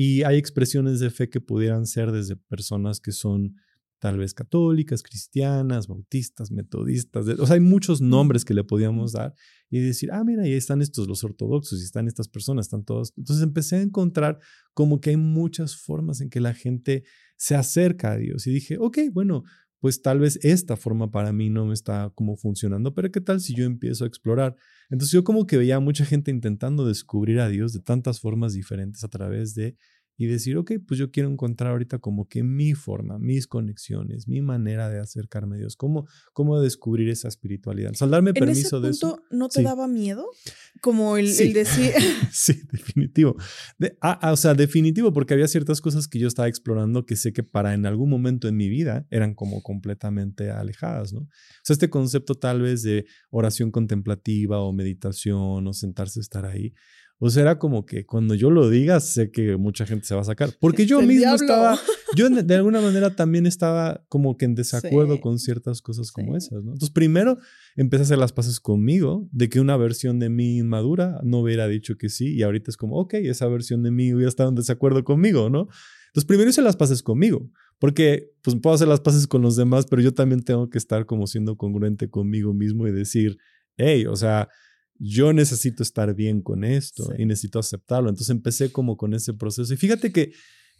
Y 0.00 0.22
hay 0.22 0.36
expresiones 0.38 1.00
de 1.00 1.10
fe 1.10 1.28
que 1.28 1.40
pudieran 1.40 1.84
ser 1.84 2.12
desde 2.12 2.36
personas 2.36 3.00
que 3.00 3.10
son 3.10 3.56
tal 3.98 4.16
vez 4.16 4.32
católicas, 4.32 5.02
cristianas, 5.02 5.88
bautistas, 5.88 6.52
metodistas, 6.52 7.26
o 7.26 7.46
sea, 7.46 7.54
hay 7.54 7.60
muchos 7.60 8.00
nombres 8.00 8.44
que 8.44 8.54
le 8.54 8.62
podíamos 8.62 9.10
dar 9.10 9.34
y 9.68 9.80
decir, 9.80 10.10
ah, 10.12 10.22
mira, 10.22 10.44
ahí 10.44 10.52
están 10.52 10.82
estos 10.82 11.08
los 11.08 11.24
ortodoxos 11.24 11.80
y 11.80 11.82
están 11.82 12.06
estas 12.06 12.28
personas, 12.28 12.66
están 12.66 12.84
todos. 12.84 13.12
Entonces 13.16 13.42
empecé 13.42 13.74
a 13.74 13.82
encontrar 13.82 14.38
como 14.72 15.00
que 15.00 15.10
hay 15.10 15.16
muchas 15.16 15.74
formas 15.74 16.20
en 16.20 16.30
que 16.30 16.38
la 16.38 16.54
gente 16.54 17.02
se 17.36 17.56
acerca 17.56 18.12
a 18.12 18.18
Dios 18.18 18.46
y 18.46 18.52
dije, 18.52 18.76
ok, 18.78 18.98
bueno, 19.12 19.42
pues 19.80 20.02
tal 20.02 20.18
vez 20.18 20.38
esta 20.42 20.76
forma 20.76 21.10
para 21.10 21.32
mí 21.32 21.50
no 21.50 21.66
me 21.66 21.74
está 21.74 22.10
como 22.14 22.36
funcionando, 22.36 22.94
pero 22.94 23.10
¿qué 23.10 23.20
tal 23.20 23.40
si 23.40 23.54
yo 23.54 23.64
empiezo 23.64 24.04
a 24.04 24.06
explorar? 24.08 24.56
Entonces 24.90 25.12
yo 25.12 25.24
como 25.24 25.46
que 25.46 25.56
veía 25.56 25.76
a 25.76 25.80
mucha 25.80 26.04
gente 26.04 26.30
intentando 26.30 26.86
descubrir 26.86 27.40
a 27.40 27.48
Dios 27.48 27.72
de 27.72 27.80
tantas 27.80 28.20
formas 28.20 28.54
diferentes 28.54 29.04
a 29.04 29.08
través 29.08 29.54
de 29.54 29.76
y 30.20 30.26
decir, 30.26 30.56
ok, 30.56 30.72
pues 30.84 30.98
yo 30.98 31.12
quiero 31.12 31.30
encontrar 31.30 31.70
ahorita 31.70 32.00
como 32.00 32.28
que 32.28 32.42
mi 32.42 32.74
forma, 32.74 33.20
mis 33.20 33.46
conexiones, 33.46 34.26
mi 34.26 34.42
manera 34.42 34.90
de 34.90 34.98
acercarme 34.98 35.54
a 35.54 35.58
Dios, 35.60 35.76
cómo, 35.76 36.08
cómo 36.32 36.60
descubrir 36.60 37.08
esa 37.08 37.28
espiritualidad. 37.28 37.92
O 37.92 37.94
sea, 37.94 38.08
darme 38.08 38.34
permiso 38.34 38.80
de 38.80 38.90
eso. 38.90 39.22
¿No 39.30 39.48
te 39.48 39.62
daba 39.62 39.86
miedo? 39.86 40.28
Como 40.80 41.16
el, 41.16 41.26
decir. 41.52 41.92
sí, 42.32 42.60
definitivo. 42.72 43.36
Ah, 44.00 44.18
ah, 44.20 44.32
o 44.32 44.36
sea, 44.36 44.54
definitivo, 44.54 45.12
porque 45.12 45.34
había 45.34 45.46
ciertas 45.46 45.80
cosas 45.80 46.08
que 46.08 46.18
yo 46.18 46.26
estaba 46.26 46.48
explorando 46.48 47.06
que 47.06 47.14
sé 47.14 47.32
que 47.32 47.44
para 47.44 47.72
en 47.72 47.86
algún 47.86 48.10
momento 48.10 48.48
en 48.48 48.56
mi 48.56 48.68
vida 48.68 49.06
eran 49.10 49.34
como 49.34 49.62
completamente 49.62 50.50
alejadas, 50.50 51.12
¿no? 51.12 51.20
O 51.20 51.28
sea, 51.62 51.74
este 51.74 51.90
concepto 51.90 52.34
tal 52.34 52.60
vez 52.60 52.82
de 52.82 53.06
oración 53.30 53.70
contemplativa 53.70 54.60
o 54.62 54.72
meditación 54.72 55.64
o 55.64 55.72
sentarse 55.72 56.18
a 56.18 56.22
estar 56.22 56.44
ahí. 56.44 56.74
O 57.20 57.30
sea, 57.30 57.42
era 57.42 57.58
como 57.58 57.84
que 57.84 58.06
cuando 58.06 58.34
yo 58.34 58.50
lo 58.50 58.70
diga, 58.70 59.00
sé 59.00 59.32
que 59.32 59.56
mucha 59.56 59.84
gente 59.86 60.06
se 60.06 60.14
va 60.14 60.20
a 60.20 60.24
sacar. 60.24 60.50
Porque 60.60 60.86
yo 60.86 61.02
mismo 61.02 61.34
estaba, 61.34 61.76
yo 62.16 62.30
de 62.30 62.54
alguna 62.54 62.80
manera 62.80 63.16
también 63.16 63.44
estaba 63.46 64.04
como 64.08 64.36
que 64.36 64.44
en 64.44 64.54
desacuerdo 64.54 65.20
con 65.20 65.40
ciertas 65.40 65.82
cosas 65.82 66.12
como 66.12 66.36
esas, 66.36 66.62
¿no? 66.62 66.72
Entonces, 66.72 66.90
primero 66.90 67.38
empecé 67.74 68.02
a 68.02 68.04
hacer 68.04 68.18
las 68.18 68.32
paces 68.32 68.60
conmigo, 68.60 69.28
de 69.32 69.48
que 69.48 69.58
una 69.58 69.76
versión 69.76 70.20
de 70.20 70.28
mí 70.28 70.58
inmadura 70.58 71.20
no 71.24 71.40
hubiera 71.40 71.66
dicho 71.66 71.96
que 71.96 72.08
sí, 72.08 72.34
y 72.34 72.42
ahorita 72.42 72.70
es 72.70 72.76
como, 72.76 72.96
ok, 73.00 73.14
esa 73.14 73.48
versión 73.48 73.82
de 73.82 73.90
mí 73.90 74.14
hubiera 74.14 74.28
estado 74.28 74.50
en 74.50 74.54
desacuerdo 74.54 75.02
conmigo, 75.02 75.50
¿no? 75.50 75.68
Entonces, 76.08 76.26
primero 76.26 76.50
hice 76.50 76.62
las 76.62 76.76
paces 76.76 77.02
conmigo, 77.02 77.50
porque 77.80 78.30
pues 78.42 78.56
puedo 78.62 78.74
hacer 78.74 78.88
las 78.88 79.00
paces 79.00 79.26
con 79.26 79.42
los 79.42 79.56
demás, 79.56 79.86
pero 79.90 80.02
yo 80.02 80.14
también 80.14 80.42
tengo 80.42 80.70
que 80.70 80.78
estar 80.78 81.04
como 81.04 81.26
siendo 81.26 81.56
congruente 81.56 82.08
conmigo 82.08 82.54
mismo 82.54 82.86
y 82.86 82.92
decir, 82.92 83.38
hey, 83.76 84.06
o 84.06 84.16
sea, 84.16 84.48
yo 84.98 85.32
necesito 85.32 85.82
estar 85.82 86.14
bien 86.14 86.42
con 86.42 86.64
esto 86.64 87.12
y 87.16 87.24
necesito 87.24 87.58
aceptarlo. 87.58 88.08
Entonces 88.08 88.30
empecé 88.30 88.72
como 88.72 88.96
con 88.96 89.14
ese 89.14 89.34
proceso. 89.34 89.72
Y 89.72 89.76
fíjate 89.76 90.12
que, 90.12 90.32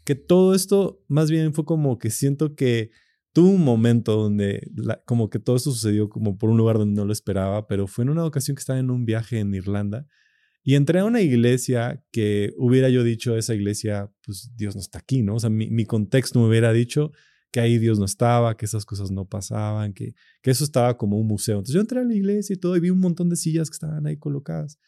que 0.04 0.14
todo 0.14 0.54
esto 0.54 1.04
más 1.08 1.30
bien 1.30 1.54
fue 1.54 1.64
como 1.64 1.98
que 1.98 2.10
siento 2.10 2.54
que 2.54 2.90
tuve 3.32 3.50
un 3.50 3.64
momento 3.64 4.16
donde 4.16 4.68
como 5.04 5.30
que 5.30 5.38
todo 5.38 5.56
esto 5.56 5.70
sucedió 5.70 6.08
como 6.08 6.38
por 6.38 6.50
un 6.50 6.56
lugar 6.56 6.78
donde 6.78 7.00
no 7.00 7.04
lo 7.04 7.12
esperaba, 7.12 7.66
pero 7.68 7.86
fue 7.86 8.04
en 8.04 8.10
una 8.10 8.24
ocasión 8.24 8.56
que 8.56 8.60
estaba 8.60 8.78
en 8.78 8.90
un 8.90 9.04
viaje 9.04 9.38
en 9.38 9.54
Irlanda 9.54 10.06
y 10.68 10.74
entré 10.74 10.98
a 10.98 11.04
una 11.04 11.22
iglesia 11.22 12.04
que 12.10 12.52
hubiera 12.58 12.90
yo 12.90 13.02
dicho, 13.02 13.36
esa 13.36 13.54
iglesia, 13.54 14.12
pues 14.24 14.50
Dios 14.54 14.74
no 14.74 14.82
está 14.82 14.98
aquí, 14.98 15.22
¿no? 15.22 15.36
O 15.36 15.40
sea, 15.40 15.50
mi, 15.50 15.70
mi 15.70 15.86
contexto 15.86 16.40
me 16.40 16.46
hubiera 16.48 16.72
dicho, 16.72 17.12
que 17.50 17.60
ahí 17.60 17.78
Dios 17.78 17.98
no 17.98 18.04
estaba, 18.04 18.56
que 18.56 18.66
esas 18.66 18.84
cosas 18.84 19.10
no 19.10 19.24
pasaban, 19.26 19.92
que, 19.92 20.14
que 20.42 20.50
eso 20.50 20.64
estaba 20.64 20.96
como 20.96 21.18
un 21.18 21.26
museo. 21.26 21.56
Entonces 21.56 21.74
yo 21.74 21.80
entré 21.80 22.00
a 22.00 22.04
la 22.04 22.14
iglesia 22.14 22.54
y 22.54 22.58
todo 22.58 22.76
y 22.76 22.80
vi 22.80 22.90
un 22.90 23.00
montón 23.00 23.28
de 23.28 23.36
sillas 23.36 23.70
que 23.70 23.74
estaban 23.74 24.06
ahí 24.06 24.16
colocadas. 24.16 24.78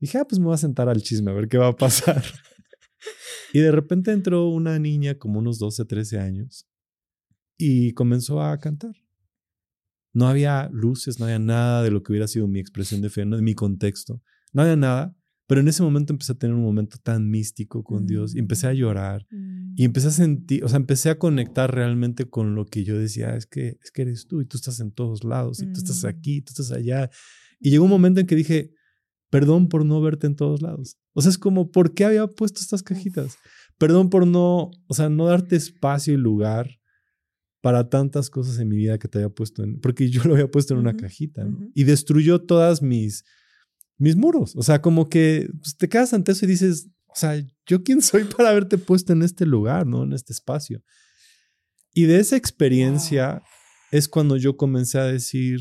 Y 0.00 0.06
dije, 0.06 0.18
ah, 0.18 0.24
pues 0.24 0.38
me 0.38 0.46
voy 0.46 0.54
a 0.54 0.58
sentar 0.58 0.88
al 0.88 1.02
chisme 1.02 1.30
a 1.30 1.34
ver 1.34 1.48
qué 1.48 1.58
va 1.58 1.68
a 1.68 1.76
pasar. 1.76 2.22
y 3.52 3.60
de 3.60 3.72
repente 3.72 4.12
entró 4.12 4.48
una 4.48 4.78
niña 4.78 5.16
como 5.16 5.38
unos 5.38 5.58
12, 5.58 5.84
13 5.84 6.18
años 6.18 6.66
y 7.58 7.92
comenzó 7.92 8.40
a 8.40 8.58
cantar. 8.58 8.94
No 10.14 10.28
había 10.28 10.70
luces, 10.72 11.18
no 11.18 11.26
había 11.26 11.38
nada 11.38 11.82
de 11.82 11.90
lo 11.90 12.02
que 12.02 12.12
hubiera 12.12 12.28
sido 12.28 12.48
mi 12.48 12.60
expresión 12.60 13.02
de 13.02 13.10
fe, 13.10 13.26
no, 13.26 13.36
de 13.36 13.42
mi 13.42 13.54
contexto. 13.54 14.22
No 14.52 14.62
había 14.62 14.76
nada. 14.76 15.14
Pero 15.48 15.62
en 15.62 15.68
ese 15.68 15.82
momento 15.82 16.12
empecé 16.12 16.32
a 16.32 16.34
tener 16.38 16.54
un 16.54 16.62
momento 16.62 16.98
tan 17.02 17.30
místico 17.30 17.82
con 17.82 18.06
Dios 18.06 18.36
y 18.36 18.38
empecé 18.38 18.66
a 18.66 18.72
mm, 18.72 18.76
llorar 18.76 19.26
y 19.30 19.82
mm. 19.82 19.84
empecé 19.86 20.08
a 20.08 20.10
sentir, 20.10 20.62
o 20.62 20.68
sea, 20.68 20.76
empecé 20.76 21.08
a 21.08 21.18
conectar 21.18 21.74
realmente 21.74 22.26
con 22.26 22.54
lo 22.54 22.66
que 22.66 22.84
yo 22.84 22.98
decía, 22.98 23.34
es 23.34 23.46
que, 23.46 23.78
es 23.82 23.90
que 23.90 24.02
eres 24.02 24.26
tú 24.26 24.42
y 24.42 24.44
tú 24.44 24.58
estás 24.58 24.78
en 24.80 24.92
todos 24.92 25.24
lados 25.24 25.62
y 25.62 25.72
tú 25.72 25.78
estás 25.78 26.04
mm. 26.04 26.06
aquí, 26.06 26.42
tú 26.42 26.50
estás 26.50 26.70
allá. 26.70 27.08
Y 27.60 27.70
llegó 27.70 27.84
un 27.84 27.90
momento 27.90 28.20
en 28.20 28.26
que 28.26 28.36
dije, 28.36 28.74
perdón 29.30 29.70
por 29.70 29.86
no 29.86 30.02
verte 30.02 30.26
en 30.26 30.36
todos 30.36 30.60
lados. 30.60 30.98
O 31.14 31.22
sea, 31.22 31.30
es 31.30 31.38
como, 31.38 31.70
¿por 31.70 31.94
qué 31.94 32.04
había 32.04 32.26
puesto 32.26 32.60
estas 32.60 32.82
cajitas? 32.82 33.38
Perdón 33.78 34.10
por 34.10 34.26
no, 34.26 34.70
o 34.86 34.94
sea, 34.94 35.08
no 35.08 35.24
darte 35.24 35.56
espacio 35.56 36.12
y 36.12 36.18
lugar 36.18 36.78
para 37.62 37.88
tantas 37.88 38.28
cosas 38.28 38.58
en 38.58 38.68
mi 38.68 38.76
vida 38.76 38.98
que 38.98 39.08
te 39.08 39.16
había 39.16 39.30
puesto 39.30 39.64
en, 39.64 39.80
porque 39.80 40.10
yo 40.10 40.24
lo 40.24 40.34
había 40.34 40.50
puesto 40.50 40.74
en 40.74 40.80
una 40.80 40.94
cajita, 40.94 41.44
¿no? 41.44 41.58
Y 41.74 41.84
destruyó 41.84 42.42
todas 42.42 42.82
mis 42.82 43.24
mis 43.98 44.16
muros. 44.16 44.54
O 44.56 44.62
sea, 44.62 44.80
como 44.80 45.08
que 45.08 45.48
pues, 45.60 45.76
te 45.76 45.88
quedas 45.88 46.14
ante 46.14 46.32
eso 46.32 46.44
y 46.44 46.48
dices, 46.48 46.88
o 47.08 47.14
sea, 47.14 47.34
¿yo 47.66 47.82
quién 47.82 48.00
soy 48.00 48.24
para 48.36 48.50
haberte 48.50 48.78
puesto 48.78 49.12
en 49.12 49.22
este 49.22 49.44
lugar, 49.44 49.86
¿no? 49.86 50.04
En 50.04 50.12
este 50.12 50.32
espacio. 50.32 50.82
Y 51.92 52.04
de 52.04 52.20
esa 52.20 52.36
experiencia 52.36 53.42
es 53.90 54.08
cuando 54.08 54.36
yo 54.36 54.56
comencé 54.56 54.98
a 54.98 55.04
decir, 55.04 55.60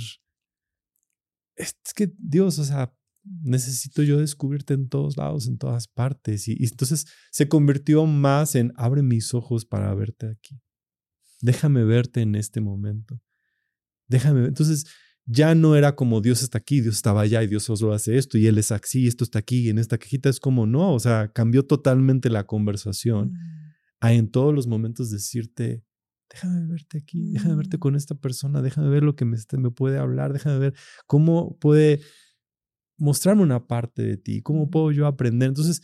es 1.55 1.75
que 1.95 2.13
Dios, 2.19 2.59
o 2.59 2.63
sea, 2.63 2.93
necesito 3.23 4.03
yo 4.03 4.19
descubrirte 4.19 4.73
en 4.73 4.87
todos 4.87 5.17
lados, 5.17 5.47
en 5.47 5.57
todas 5.57 5.87
partes. 5.87 6.47
Y, 6.47 6.53
y, 6.53 6.65
entonces 6.65 7.07
se 7.31 7.49
convirtió 7.49 8.05
más 8.05 8.55
en, 8.55 8.71
abre 8.75 9.01
mis 9.01 9.33
ojos 9.33 9.65
para 9.65 9.93
verte 9.95 10.29
aquí. 10.29 10.61
Déjame 11.41 11.83
verte 11.83 12.21
en 12.21 12.35
este 12.35 12.61
momento. 12.61 13.21
Déjame. 14.07 14.45
Entonces, 14.45 14.85
ya 15.27 15.53
no 15.55 15.75
era 15.75 15.95
como 15.95 16.21
Dios 16.21 16.41
está 16.41 16.57
aquí, 16.57 16.79
Dios 16.79 16.95
estaba 16.95 17.21
allá 17.21 17.43
y 17.43 17.47
Dios 17.47 17.63
solo 17.63 17.93
hace 17.93 18.17
esto 18.17 18.37
y 18.37 18.47
Él 18.47 18.57
es 18.57 18.71
así, 18.71 19.07
esto 19.07 19.25
está 19.25 19.39
aquí 19.39 19.65
y 19.65 19.69
en 19.69 19.77
esta 19.77 19.97
cajita 19.97 20.29
es 20.29 20.39
como 20.39 20.65
no, 20.65 20.93
o 20.93 20.99
sea, 20.99 21.31
cambió 21.33 21.65
totalmente 21.65 22.29
la 22.29 22.45
conversación 22.45 23.33
mm. 23.33 23.37
a 23.99 24.13
en 24.13 24.31
todos 24.31 24.55
los 24.55 24.67
momentos 24.67 25.11
decirte, 25.11 25.83
déjame 26.29 26.65
verte 26.65 26.99
aquí, 26.99 27.33
déjame 27.33 27.55
verte 27.55 27.75
mm. 27.75 27.79
con 27.79 27.95
esta 27.97 28.15
persona, 28.15 28.61
déjame 28.61 28.89
ver 28.89 29.03
lo 29.03 29.15
que 29.17 29.25
me, 29.25 29.35
este, 29.35 29.57
me 29.57 29.69
puede 29.69 29.97
hablar, 29.97 30.31
déjame 30.31 30.59
ver 30.59 30.73
cómo 31.05 31.57
puede 31.59 31.99
mostrarme 32.97 33.43
una 33.43 33.67
parte 33.67 34.03
de 34.03 34.17
ti, 34.17 34.41
cómo 34.41 34.69
puedo 34.69 34.91
yo 34.91 35.07
aprender. 35.07 35.49
Entonces, 35.49 35.81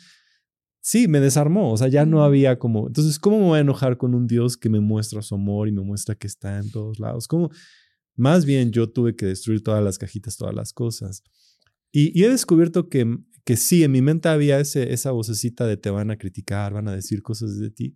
sí, 0.82 1.10
me 1.10 1.20
desarmó, 1.20 1.74
o 1.74 1.78
sea, 1.78 1.90
ya 1.90 2.06
no 2.06 2.24
había 2.24 2.58
como, 2.58 2.88
entonces, 2.88 3.20
¿cómo 3.20 3.40
me 3.40 3.46
voy 3.46 3.58
a 3.58 3.62
enojar 3.62 3.98
con 3.98 4.16
un 4.16 4.26
Dios 4.26 4.56
que 4.56 4.70
me 4.70 4.80
muestra 4.80 5.22
su 5.22 5.36
amor 5.36 5.68
y 5.68 5.74
me 5.74 5.82
muestra 5.82 6.16
que 6.16 6.28
está 6.28 6.58
en 6.60 6.72
todos 6.72 6.98
lados? 6.98 7.28
¿Cómo? 7.28 7.52
Más 8.16 8.46
bien 8.46 8.72
yo 8.72 8.90
tuve 8.90 9.16
que 9.16 9.26
destruir 9.26 9.64
todas 9.64 9.84
las 9.84 9.98
cajitas, 9.98 10.38
todas 10.38 10.54
las 10.54 10.74
cosas. 10.74 11.24
Y, 11.92 12.24
he 12.24 12.30
descubierto 12.30 12.90
que, 12.90 13.18
que 13.44 13.58
sí, 13.58 13.84
en 13.84 13.92
mi 13.92 14.02
mente 14.02 14.30
había 14.30 14.60
ese, 14.60 14.94
esa 14.94 15.12
vocecita 15.12 15.66
de 15.68 15.78
te 15.78 15.90
van 15.90 16.12
a 16.12 16.18
criticar, 16.18 16.74
van 16.74 16.88
a 16.88 16.96
decir 16.96 17.22
cosas 17.22 17.60
de 17.60 17.70
ti. 17.70 17.96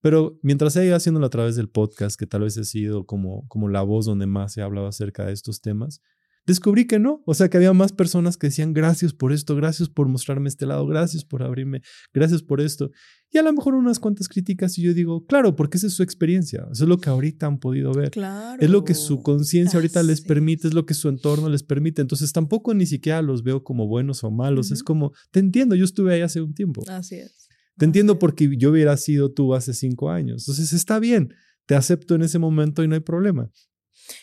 Pero 0.00 0.38
mientras 0.42 0.76
he 0.76 0.84
ido 0.84 0.96
haciéndolo 0.96 1.26
a 1.26 1.30
través 1.30 1.56
del 1.56 1.68
podcast, 1.68 2.18
que 2.18 2.26
tal 2.26 2.42
vez 2.42 2.58
ha 2.58 2.64
sido 2.64 3.06
como, 3.06 3.46
como 3.48 3.68
la 3.68 3.82
voz 3.82 4.06
donde 4.06 4.26
más 4.26 4.56
he 4.56 4.62
hablado 4.62 4.88
acerca 4.88 5.26
de 5.26 5.32
estos 5.32 5.60
temas, 5.60 6.00
descubrí 6.46 6.86
que 6.86 6.98
no, 6.98 7.22
o 7.26 7.34
sea, 7.34 7.48
que 7.48 7.56
había 7.56 7.72
más 7.72 7.92
personas 7.92 8.36
que 8.36 8.48
decían 8.48 8.72
gracias 8.72 9.12
por 9.12 9.32
esto, 9.32 9.54
gracias 9.56 9.88
por 9.88 10.08
mostrarme 10.08 10.48
este 10.48 10.66
lado, 10.66 10.86
gracias 10.86 11.24
por 11.24 11.42
abrirme, 11.42 11.82
gracias 12.12 12.42
por 12.42 12.60
esto. 12.60 12.90
Y 13.30 13.38
a 13.38 13.42
lo 13.42 13.52
mejor 13.52 13.74
unas 13.74 13.98
cuantas 13.98 14.28
críticas 14.28 14.76
y 14.78 14.82
yo 14.82 14.92
digo, 14.92 15.24
claro, 15.24 15.56
porque 15.56 15.78
esa 15.78 15.86
es 15.86 15.94
su 15.94 16.02
experiencia, 16.02 16.66
eso 16.70 16.84
es 16.84 16.88
lo 16.88 16.98
que 16.98 17.08
ahorita 17.08 17.46
han 17.46 17.58
podido 17.58 17.92
ver. 17.92 18.10
Claro. 18.10 18.60
Es 18.60 18.68
lo 18.68 18.84
que 18.84 18.94
su 18.94 19.22
conciencia 19.22 19.78
ahorita 19.78 20.02
les 20.02 20.20
permite, 20.20 20.68
es 20.68 20.74
lo 20.74 20.84
que 20.84 20.94
su 20.94 21.08
entorno 21.08 21.48
les 21.48 21.62
permite. 21.62 22.02
Entonces 22.02 22.32
tampoco 22.32 22.74
ni 22.74 22.84
siquiera 22.84 23.22
los 23.22 23.42
veo 23.42 23.64
como 23.64 23.86
buenos 23.86 24.22
o 24.24 24.30
malos, 24.30 24.70
es 24.70 24.82
como, 24.82 25.12
te 25.30 25.40
entiendo, 25.40 25.74
yo 25.74 25.84
estuve 25.84 26.14
ahí 26.14 26.20
hace 26.20 26.42
un 26.42 26.52
tiempo. 26.52 26.82
Así 26.88 27.16
es. 27.16 27.48
Te 27.78 27.86
entiendo 27.86 28.18
porque 28.18 28.54
yo 28.58 28.70
hubiera 28.70 28.96
sido 28.98 29.32
tú 29.32 29.54
hace 29.54 29.72
cinco 29.72 30.10
años. 30.10 30.42
Entonces 30.42 30.74
está 30.74 30.98
bien, 30.98 31.32
te 31.66 31.74
acepto 31.74 32.14
en 32.14 32.22
ese 32.22 32.38
momento 32.38 32.84
y 32.84 32.88
no 32.88 32.94
hay 32.94 33.00
problema. 33.00 33.50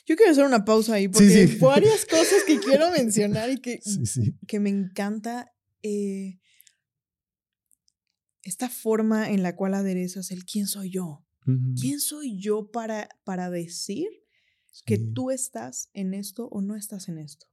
Yo 0.05 0.15
quiero 0.15 0.31
hacer 0.31 0.45
una 0.45 0.65
pausa 0.65 0.95
ahí 0.95 1.07
porque 1.07 1.33
hay 1.33 1.55
varias 1.59 2.05
cosas 2.05 2.43
que 2.45 2.59
quiero 2.59 2.91
mencionar 2.97 3.49
y 3.49 3.59
que, 3.59 3.79
que 4.47 4.59
me 4.59 4.69
encanta 4.69 5.51
eh, 5.83 6.39
esta 8.43 8.69
forma 8.69 9.31
en 9.31 9.43
la 9.43 9.55
cual 9.55 9.73
aderezas 9.73 10.31
el 10.31 10.45
quién 10.45 10.67
soy 10.67 10.91
yo. 10.91 11.25
¿Quién 11.81 11.99
soy 11.99 12.39
yo 12.39 12.69
para, 12.69 13.09
para 13.23 13.49
decir 13.49 14.07
que 14.85 14.99
tú 14.99 15.31
estás 15.31 15.89
en 15.93 16.13
esto 16.13 16.47
o 16.49 16.61
no 16.61 16.75
estás 16.75 17.09
en 17.09 17.17
esto? 17.17 17.47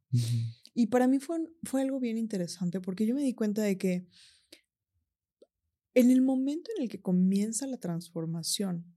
Y 0.75 0.89
para 0.89 1.09
mí 1.09 1.19
fue, 1.19 1.39
fue 1.63 1.81
algo 1.81 1.99
bien 1.99 2.19
interesante 2.19 2.81
porque 2.83 3.07
yo 3.07 3.15
me 3.15 3.23
di 3.23 3.33
cuenta 3.33 3.63
de 3.63 3.79
que 3.79 4.07
en 5.95 6.11
el 6.11 6.21
momento 6.21 6.71
en 6.77 6.83
el 6.83 6.91
que 6.91 7.01
comienza 7.01 7.67
la 7.67 7.79
transformación, 7.79 8.96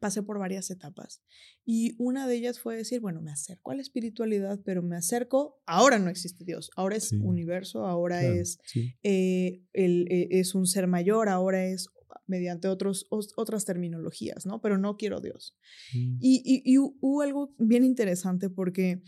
pasé 0.00 0.22
por 0.22 0.38
varias 0.38 0.70
etapas 0.70 1.22
y 1.64 1.94
una 1.98 2.26
de 2.26 2.36
ellas 2.36 2.58
fue 2.60 2.76
decir, 2.76 3.00
bueno, 3.00 3.20
me 3.20 3.30
acerco 3.30 3.70
a 3.70 3.74
la 3.74 3.82
espiritualidad, 3.82 4.60
pero 4.64 4.82
me 4.82 4.96
acerco, 4.96 5.60
ahora 5.66 5.98
no 5.98 6.10
existe 6.10 6.44
Dios, 6.44 6.70
ahora 6.76 6.96
es 6.96 7.12
universo, 7.12 7.86
ahora 7.86 8.22
es, 8.22 8.58
eh, 9.02 9.62
el, 9.72 10.06
eh, 10.10 10.28
es 10.30 10.54
un 10.54 10.66
ser 10.66 10.86
mayor, 10.86 11.28
ahora 11.28 11.64
es 11.66 11.88
mediante 12.26 12.68
otros, 12.68 13.06
otras 13.10 13.64
terminologías, 13.64 14.46
¿no? 14.46 14.60
Pero 14.60 14.78
no 14.78 14.96
quiero 14.96 15.20
Dios. 15.20 15.56
Mm. 15.94 16.18
Y, 16.20 16.62
y, 16.64 16.78
hubo 16.78 17.22
algo 17.22 17.54
bien 17.58 17.84
interesante 17.84 18.48
porque 18.48 19.02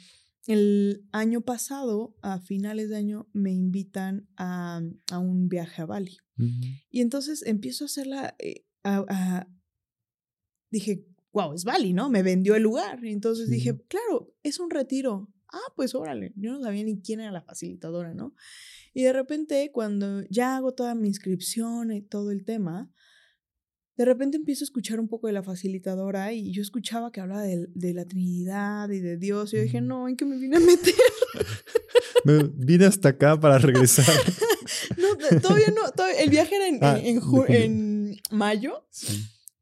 el 0.46 1.06
año 1.12 1.40
pasado, 1.40 2.16
a 2.22 2.40
finales 2.40 2.90
de 2.90 2.96
año, 2.96 3.28
me 3.32 3.52
invitan 3.52 4.28
a, 4.36 4.82
a 5.10 5.18
un 5.18 5.48
viaje 5.48 5.82
a 5.82 5.86
Bali. 5.86 6.18
Y 6.90 7.00
entonces 7.00 7.44
empiezo 7.46 7.84
a 7.84 7.86
hacerla, 7.86 8.34
eh, 8.40 8.64
dije, 10.74 11.06
wow, 11.32 11.54
es 11.54 11.64
Bali, 11.64 11.92
¿no? 11.92 12.10
Me 12.10 12.22
vendió 12.22 12.54
el 12.54 12.62
lugar. 12.62 13.04
Entonces 13.04 13.48
dije, 13.48 13.76
claro, 13.88 14.34
es 14.42 14.60
un 14.60 14.70
retiro. 14.70 15.30
Ah, 15.52 15.72
pues 15.76 15.94
órale, 15.94 16.32
yo 16.36 16.52
no 16.52 16.60
sabía 16.62 16.82
ni 16.84 17.00
quién 17.00 17.20
era 17.20 17.30
la 17.30 17.42
facilitadora, 17.42 18.12
¿no? 18.12 18.34
Y 18.92 19.04
de 19.04 19.12
repente, 19.12 19.70
cuando 19.72 20.22
ya 20.28 20.56
hago 20.56 20.72
toda 20.72 20.94
mi 20.94 21.08
inscripción 21.08 21.92
y 21.92 22.02
todo 22.02 22.30
el 22.30 22.44
tema, 22.44 22.90
de 23.96 24.04
repente 24.04 24.36
empiezo 24.36 24.64
a 24.64 24.66
escuchar 24.66 24.98
un 24.98 25.08
poco 25.08 25.28
de 25.28 25.32
la 25.32 25.44
facilitadora 25.44 26.32
y 26.32 26.52
yo 26.52 26.62
escuchaba 26.62 27.12
que 27.12 27.20
hablaba 27.20 27.42
de, 27.42 27.68
de 27.74 27.94
la 27.94 28.04
Trinidad 28.04 28.90
y 28.90 28.98
de 28.98 29.16
Dios. 29.16 29.52
Y 29.52 29.56
yo 29.56 29.62
dije, 29.62 29.80
no, 29.80 30.08
¿en 30.08 30.16
qué 30.16 30.24
me 30.24 30.36
vine 30.36 30.56
a 30.56 30.60
meter? 30.60 30.94
me 32.24 32.50
vine 32.54 32.86
hasta 32.86 33.10
acá 33.10 33.38
para 33.38 33.58
regresar. 33.58 34.06
no, 34.98 35.40
todavía 35.40 35.68
no, 35.68 36.04
el 36.18 36.30
viaje 36.30 36.56
era 36.56 36.68
en, 36.68 36.78
ah, 36.82 36.98
en, 37.48 38.16
mayo. 38.30 38.84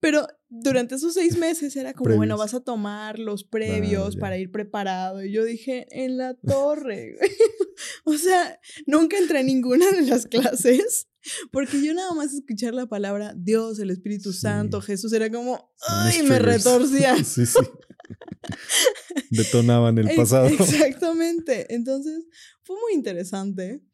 Pero 0.02 0.26
durante 0.48 0.96
esos 0.96 1.14
seis 1.14 1.38
meses 1.38 1.76
era 1.76 1.94
como, 1.94 2.16
bueno, 2.16 2.36
vas 2.36 2.54
a 2.54 2.60
tomar 2.60 3.20
los 3.20 3.44
previos 3.44 4.16
para 4.16 4.36
ir 4.36 4.50
preparado. 4.50 5.24
Y 5.24 5.30
yo 5.30 5.44
dije, 5.44 5.86
en 5.92 6.16
la 6.16 6.34
torre. 6.34 7.16
o 8.04 8.14
sea, 8.14 8.58
nunca 8.84 9.16
entré 9.16 9.40
en 9.40 9.46
ninguna 9.46 9.88
de 9.92 10.02
las 10.02 10.26
clases. 10.26 11.06
Porque 11.52 11.80
yo 11.80 11.94
nada 11.94 12.12
más 12.14 12.34
escuchar 12.34 12.74
la 12.74 12.86
palabra 12.86 13.32
Dios, 13.36 13.78
el 13.78 13.90
Espíritu 13.90 14.32
Santo, 14.32 14.80
Jesús, 14.80 15.12
era 15.12 15.30
como, 15.30 15.72
¡ay! 15.86 16.24
Me 16.24 16.40
retorcía. 16.40 17.16
sí, 17.24 17.46
sí. 17.46 17.60
Detonaban 19.30 19.98
el 19.98 20.16
pasado. 20.16 20.48
Exactamente. 20.48 21.72
Entonces, 21.72 22.26
fue 22.64 22.74
muy 22.74 22.94
interesante 22.94 23.84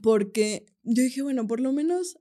porque 0.00 0.64
yo 0.84 1.02
dije, 1.02 1.20
bueno, 1.20 1.46
por 1.46 1.60
lo 1.60 1.74
menos 1.74 2.16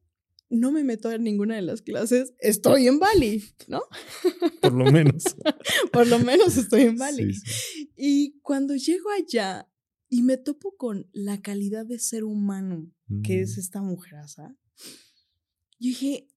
no 0.49 0.71
me 0.71 0.83
meto 0.83 1.11
en 1.11 1.23
ninguna 1.23 1.55
de 1.55 1.61
las 1.61 1.81
clases, 1.81 2.33
estoy 2.39 2.87
en 2.87 2.99
Bali, 2.99 3.43
¿no? 3.67 3.81
Por 4.61 4.73
lo 4.73 4.91
menos. 4.91 5.23
por 5.91 6.07
lo 6.07 6.19
menos 6.19 6.57
estoy 6.57 6.81
en 6.81 6.97
Bali. 6.97 7.33
Y 7.95 8.39
cuando 8.41 8.75
llego 8.75 9.09
allá 9.11 9.69
y 10.09 10.21
me 10.21 10.37
topo 10.37 10.75
con 10.77 11.09
la 11.13 11.41
calidad 11.41 11.85
de 11.85 11.99
ser 11.99 12.23
humano 12.23 12.91
que 13.23 13.41
es 13.41 13.57
esta 13.57 13.81
mujeraza, 13.81 14.55
yo 15.79 15.89
dije, 15.89 16.27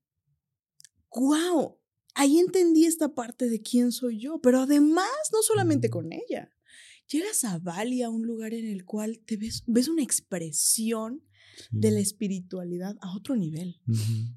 wow, 1.15 1.79
ahí 2.15 2.39
entendí 2.39 2.85
esta 2.85 3.15
parte 3.15 3.49
de 3.49 3.63
quién 3.63 3.93
soy 3.93 4.21
yo, 4.21 4.41
pero 4.41 4.61
además, 4.61 5.09
no 5.33 5.43
solamente 5.43 5.89
con 5.89 6.13
ella. 6.13 6.51
Llegas 7.07 7.45
a 7.45 7.59
Bali, 7.59 8.03
a 8.03 8.11
un 8.11 8.27
lugar 8.27 8.53
en 8.53 8.67
el 8.67 8.85
cual 8.85 9.21
te 9.25 9.39
ves, 9.39 9.63
ves 9.67 9.89
una 9.89 10.03
expresión 10.03 11.25
de 11.71 11.91
la 11.91 12.01
espiritualidad 12.01 12.97
a 13.01 13.15
otro 13.17 13.37
nivel, 13.37 13.81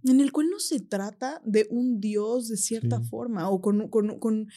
en 0.03 0.19
el 0.21 0.31
cual 0.31 0.49
no 0.49 0.59
se 0.59 0.79
trata 0.79 1.41
de 1.45 1.67
un 1.69 1.99
Dios 1.99 2.47
de 2.47 2.57
cierta 2.57 3.01
forma 3.01 3.49
o 3.49 3.61
con, 3.61 3.89
con, 3.89 4.19
con 4.19 4.47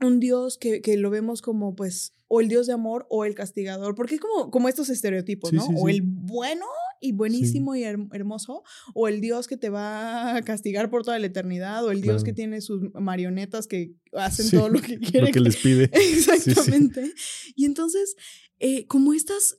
un 0.00 0.20
Dios 0.20 0.58
que, 0.58 0.80
que, 0.80 0.96
lo 0.96 1.10
vemos 1.10 1.42
como 1.42 1.74
pues 1.74 2.14
o 2.28 2.40
el 2.40 2.48
Dios 2.48 2.66
de 2.66 2.74
amor 2.74 3.06
o 3.10 3.24
el 3.24 3.34
castigador, 3.34 3.94
porque 3.94 4.16
es 4.16 4.20
como, 4.20 4.50
como 4.50 4.68
estos 4.68 4.90
estereotipos, 4.90 5.52
¿no? 5.52 5.64
o 5.64 5.88
el 5.88 6.02
bueno 6.02 6.66
y 7.00 7.12
buenísimo 7.12 7.74
y 7.74 7.84
hermoso, 7.84 8.62
o 8.94 9.08
el 9.08 9.20
Dios 9.20 9.46
que 9.48 9.56
te 9.56 9.70
va 9.70 10.36
a 10.36 10.42
castigar 10.42 10.90
por 10.90 11.04
toda 11.04 11.18
la 11.18 11.26
eternidad, 11.26 11.84
o 11.84 11.90
el 11.90 12.00
Dios 12.00 12.24
que 12.24 12.32
tiene 12.32 12.60
sus 12.60 12.92
marionetas 12.94 13.66
que 13.66 13.94
hacen 14.12 14.50
todo 14.50 14.68
lo 14.68 14.80
que 14.80 14.98
quiere. 15.00 15.28
Lo 15.28 15.32
que 15.32 15.40
les 15.40 15.56
pide. 15.56 15.84
Exactamente. 15.92 17.12
Y 17.54 17.64
entonces, 17.64 18.16
eh, 18.58 18.86
como 18.86 19.14
estas, 19.14 19.58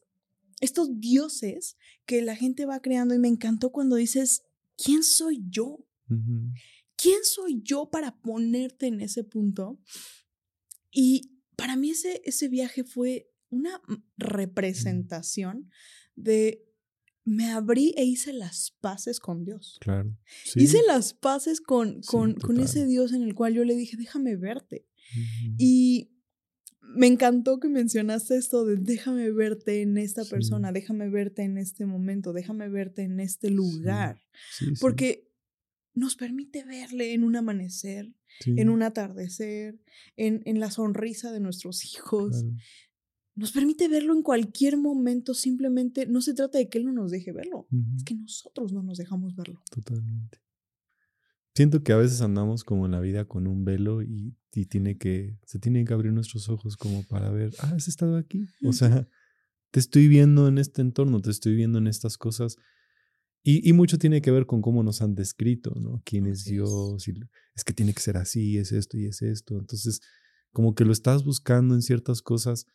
estos 0.59 0.99
dioses 0.99 1.77
que 2.09 2.23
la 2.23 2.35
gente 2.35 2.65
va 2.65 2.81
creando, 2.81 3.13
y 3.13 3.19
me 3.19 3.27
encantó 3.27 3.71
cuando 3.71 3.95
dices, 3.95 4.41
¿quién 4.83 5.03
soy 5.03 5.45
yo? 5.47 5.85
¿Quién 6.95 7.19
soy 7.23 7.61
yo 7.61 7.91
para 7.91 8.19
ponerte 8.19 8.87
en 8.87 8.99
ese 8.99 9.23
punto? 9.23 9.79
Y 10.91 11.43
para 11.55 11.75
mí 11.75 11.91
ese, 11.91 12.23
ese 12.25 12.47
viaje 12.47 12.83
fue 12.83 13.29
una 13.49 13.79
representación 14.17 15.69
de 16.15 16.65
me 17.25 17.51
abrí 17.51 17.93
e 17.95 18.05
hice 18.05 18.33
las 18.33 18.75
paces 18.81 19.19
con 19.19 19.45
Dios. 19.45 19.77
Claro. 19.79 20.17
Hice 20.55 20.81
las 20.87 21.13
paces 21.13 21.61
con, 21.61 22.01
con, 22.01 22.33
con, 22.33 22.59
ese 22.59 22.87
Dios 22.87 23.13
en 23.13 23.21
el 23.21 23.35
cual 23.35 23.53
yo 23.53 23.63
le 23.63 23.75
dije, 23.75 23.97
déjame 23.97 24.35
verte. 24.35 24.87
Y 25.59 26.09
me 26.95 27.07
encantó 27.07 27.59
que 27.59 27.69
mencionaste 27.69 28.37
esto 28.37 28.65
de 28.65 28.77
déjame 28.77 29.31
verte 29.31 29.81
en 29.81 29.97
esta 29.97 30.25
persona, 30.25 30.71
déjame 30.71 31.09
verte 31.09 31.43
en 31.43 31.57
este 31.57 31.85
momento, 31.85 32.33
déjame 32.33 32.69
verte 32.69 33.03
en 33.03 33.19
este 33.19 33.49
lugar. 33.49 34.21
Porque 34.79 35.27
nos 35.93 36.15
permite 36.15 36.63
verle 36.63 37.13
en 37.13 37.23
un 37.23 37.35
amanecer, 37.35 38.13
en 38.45 38.69
un 38.69 38.83
atardecer, 38.83 39.79
en, 40.17 40.41
en, 40.45 40.59
la 40.59 40.71
sonrisa 40.71 41.31
de 41.31 41.39
nuestros 41.39 41.85
hijos. 41.85 42.45
Nos 43.35 43.51
permite 43.51 43.87
verlo 43.87 44.13
en 44.13 44.21
cualquier 44.21 44.77
momento, 44.77 45.33
simplemente 45.33 46.05
no 46.05 46.21
se 46.21 46.33
trata 46.33 46.57
de 46.57 46.69
que 46.69 46.77
Él 46.77 46.85
no 46.85 46.93
nos 46.93 47.11
deje 47.11 47.31
verlo, 47.31 47.67
es 47.95 48.03
que 48.03 48.15
nosotros 48.15 48.73
no 48.73 48.83
nos 48.83 48.97
dejamos 48.97 49.35
verlo. 49.35 49.61
Totalmente. 49.71 50.39
Siento 51.59 51.83
que 51.83 51.91
a 51.91 51.97
veces 51.97 52.21
andamos 52.21 52.63
como 52.63 52.85
en 52.85 52.93
la 52.93 53.01
vida 53.01 53.25
con 53.25 53.45
un 53.45 53.65
velo 53.65 54.01
y, 54.01 54.33
y 54.53 54.67
tiene 54.67 54.97
que, 54.97 55.37
se 55.43 55.59
tienen 55.59 55.85
que 55.85 55.93
abrir 55.93 56.13
nuestros 56.13 56.47
ojos 56.47 56.77
como 56.77 57.03
para 57.03 57.31
ver, 57.31 57.51
ah, 57.59 57.73
has 57.75 57.89
estado 57.89 58.15
aquí. 58.15 58.45
O 58.63 58.71
sea, 58.71 59.09
te 59.69 59.81
estoy 59.81 60.07
viendo 60.07 60.47
en 60.47 60.57
este 60.57 60.81
entorno, 60.81 61.19
te 61.19 61.31
estoy 61.31 61.57
viendo 61.57 61.77
en 61.77 61.87
estas 61.87 62.17
cosas 62.17 62.55
y, 63.43 63.73
mucho 63.73 63.97
tiene 63.97 64.21
que 64.21 64.31
ver 64.31 64.45
con 64.45 64.61
cómo 64.61 64.83
nos 64.83 65.01
han 65.01 65.15
descrito, 65.15 65.73
¿no? 65.81 66.01
¿Quién 66.05 66.27
es 66.27 66.45
Dios? 66.45 67.05
es 67.53 67.63
que 67.65 67.73
tiene 67.73 67.93
que 67.93 67.99
ser 67.99 68.15
así, 68.15 68.57
es 68.57 68.71
esto 68.71 68.97
y 68.97 69.07
es 69.07 69.21
esto. 69.21 69.59
Entonces, 69.59 69.99
como 70.53 70.75
que 70.75 70.85
lo 70.85 70.93
estás 70.93 71.25
buscando 71.25 71.75
en 71.75 71.81
ciertas 71.81 72.21
cosas 72.21 72.67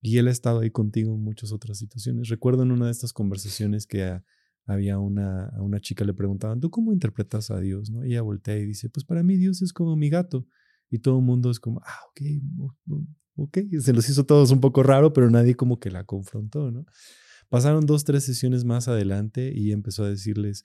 y 0.00 0.18
Él 0.18 0.28
ha 0.28 0.30
estado 0.30 0.60
ahí 0.60 0.70
contigo 0.70 1.12
en 1.12 1.24
muchas 1.24 1.50
otras 1.50 1.78
situaciones. 1.78 2.28
Recuerdo 2.28 2.62
en 2.62 2.70
una 2.70 2.86
de 2.86 2.92
estas 2.92 3.12
conversaciones 3.12 3.84
que 3.84 4.04
había 4.66 4.98
una, 4.98 5.46
a 5.46 5.62
una 5.62 5.80
chica 5.80 6.04
le 6.04 6.12
preguntaban, 6.12 6.60
¿tú 6.60 6.70
cómo 6.70 6.92
interpretas 6.92 7.50
a 7.50 7.60
Dios? 7.60 7.90
¿no? 7.90 8.04
Y 8.04 8.12
ella 8.12 8.22
voltea 8.22 8.58
y 8.58 8.66
dice, 8.66 8.88
pues 8.88 9.04
para 9.04 9.22
mí 9.22 9.36
Dios 9.36 9.62
es 9.62 9.72
como 9.72 9.96
mi 9.96 10.10
gato. 10.10 10.46
Y 10.90 10.98
todo 10.98 11.18
el 11.18 11.24
mundo 11.24 11.50
es 11.50 11.60
como, 11.60 11.80
ah, 11.84 11.98
ok, 12.10 12.80
ok. 13.36 13.58
Se 13.80 13.92
los 13.92 14.08
hizo 14.08 14.24
todos 14.24 14.50
un 14.50 14.60
poco 14.60 14.82
raro, 14.82 15.12
pero 15.12 15.30
nadie 15.30 15.54
como 15.54 15.78
que 15.78 15.90
la 15.90 16.04
confrontó, 16.04 16.70
¿no? 16.70 16.84
Pasaron 17.48 17.86
dos, 17.86 18.04
tres 18.04 18.24
sesiones 18.24 18.64
más 18.64 18.88
adelante 18.88 19.52
y 19.54 19.70
empezó 19.70 20.04
a 20.04 20.10
decirles, 20.10 20.64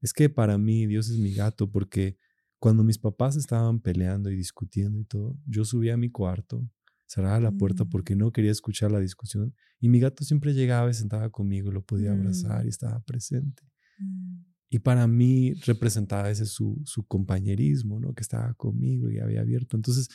es 0.00 0.12
que 0.12 0.30
para 0.30 0.56
mí 0.56 0.86
Dios 0.86 1.10
es 1.10 1.18
mi 1.18 1.32
gato 1.32 1.70
porque 1.70 2.16
cuando 2.58 2.84
mis 2.84 2.98
papás 2.98 3.36
estaban 3.36 3.80
peleando 3.80 4.30
y 4.30 4.36
discutiendo 4.36 4.98
y 4.98 5.04
todo, 5.04 5.36
yo 5.46 5.64
subía 5.64 5.94
a 5.94 5.98
mi 5.98 6.10
cuarto 6.10 6.66
cerraba 7.06 7.40
la 7.40 7.52
puerta 7.52 7.84
Mm. 7.84 7.88
porque 7.90 8.16
no 8.16 8.32
quería 8.32 8.50
escuchar 8.50 8.90
la 8.92 9.00
discusión. 9.00 9.54
Y 9.80 9.88
mi 9.88 10.00
gato 10.00 10.24
siempre 10.24 10.52
llegaba 10.54 10.90
y 10.90 10.94
sentaba 10.94 11.30
conmigo, 11.30 11.70
lo 11.72 11.82
podía 11.84 12.12
abrazar 12.12 12.62
Mm. 12.62 12.66
y 12.66 12.68
estaba 12.68 13.00
presente. 13.00 13.62
Mm. 13.98 14.40
Y 14.68 14.78
para 14.80 15.06
mí 15.06 15.54
representaba 15.64 16.28
ese 16.30 16.44
su, 16.46 16.80
su 16.84 17.04
compañerismo, 17.06 18.00
¿no? 18.00 18.12
Que 18.14 18.22
estaba 18.22 18.52
conmigo 18.54 19.10
y 19.10 19.18
había 19.20 19.40
abierto. 19.42 19.76
Entonces, 19.76 20.08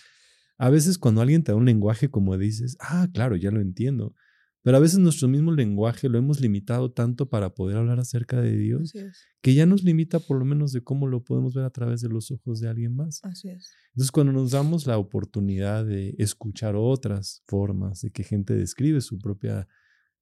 a 0.57 0.69
veces 0.69 0.97
cuando 0.97 1.21
alguien 1.21 1.43
te 1.43 1.51
da 1.53 1.55
un 1.55 1.65
lenguaje 1.65 2.09
como 2.09 2.37
dices, 2.37 2.75
ah, 2.79 3.07
claro, 3.13 3.35
ya 3.37 3.49
lo 3.51 3.61
entiendo. 3.61 4.13
Pero 4.63 4.77
a 4.77 4.79
veces 4.79 4.99
nuestro 4.99 5.27
mismo 5.27 5.51
lenguaje 5.51 6.07
lo 6.07 6.17
hemos 6.17 6.39
limitado 6.39 6.91
tanto 6.91 7.29
para 7.29 7.53
poder 7.53 7.77
hablar 7.77 7.99
acerca 7.99 8.41
de 8.41 8.55
Dios 8.55 8.93
es, 8.93 9.25
que 9.41 9.53
ya 9.55 9.65
nos 9.65 9.83
limita 9.83 10.19
por 10.19 10.37
lo 10.37 10.45
menos 10.45 10.71
de 10.71 10.83
cómo 10.83 11.07
lo 11.07 11.23
podemos 11.23 11.55
ver 11.55 11.65
a 11.65 11.71
través 11.71 12.01
de 12.01 12.09
los 12.09 12.29
ojos 12.31 12.59
de 12.59 12.69
alguien 12.69 12.95
más. 12.95 13.19
así 13.23 13.49
es. 13.49 13.71
Entonces, 13.93 14.11
cuando 14.11 14.31
nos 14.33 14.51
damos 14.51 14.87
la 14.87 14.97
oportunidad 14.97 15.85
de 15.85 16.15
escuchar 16.17 16.75
otras 16.75 17.43
formas 17.45 18.01
de 18.01 18.11
que 18.11 18.23
gente 18.23 18.55
describe 18.55 19.01
su 19.01 19.17
propia 19.17 19.67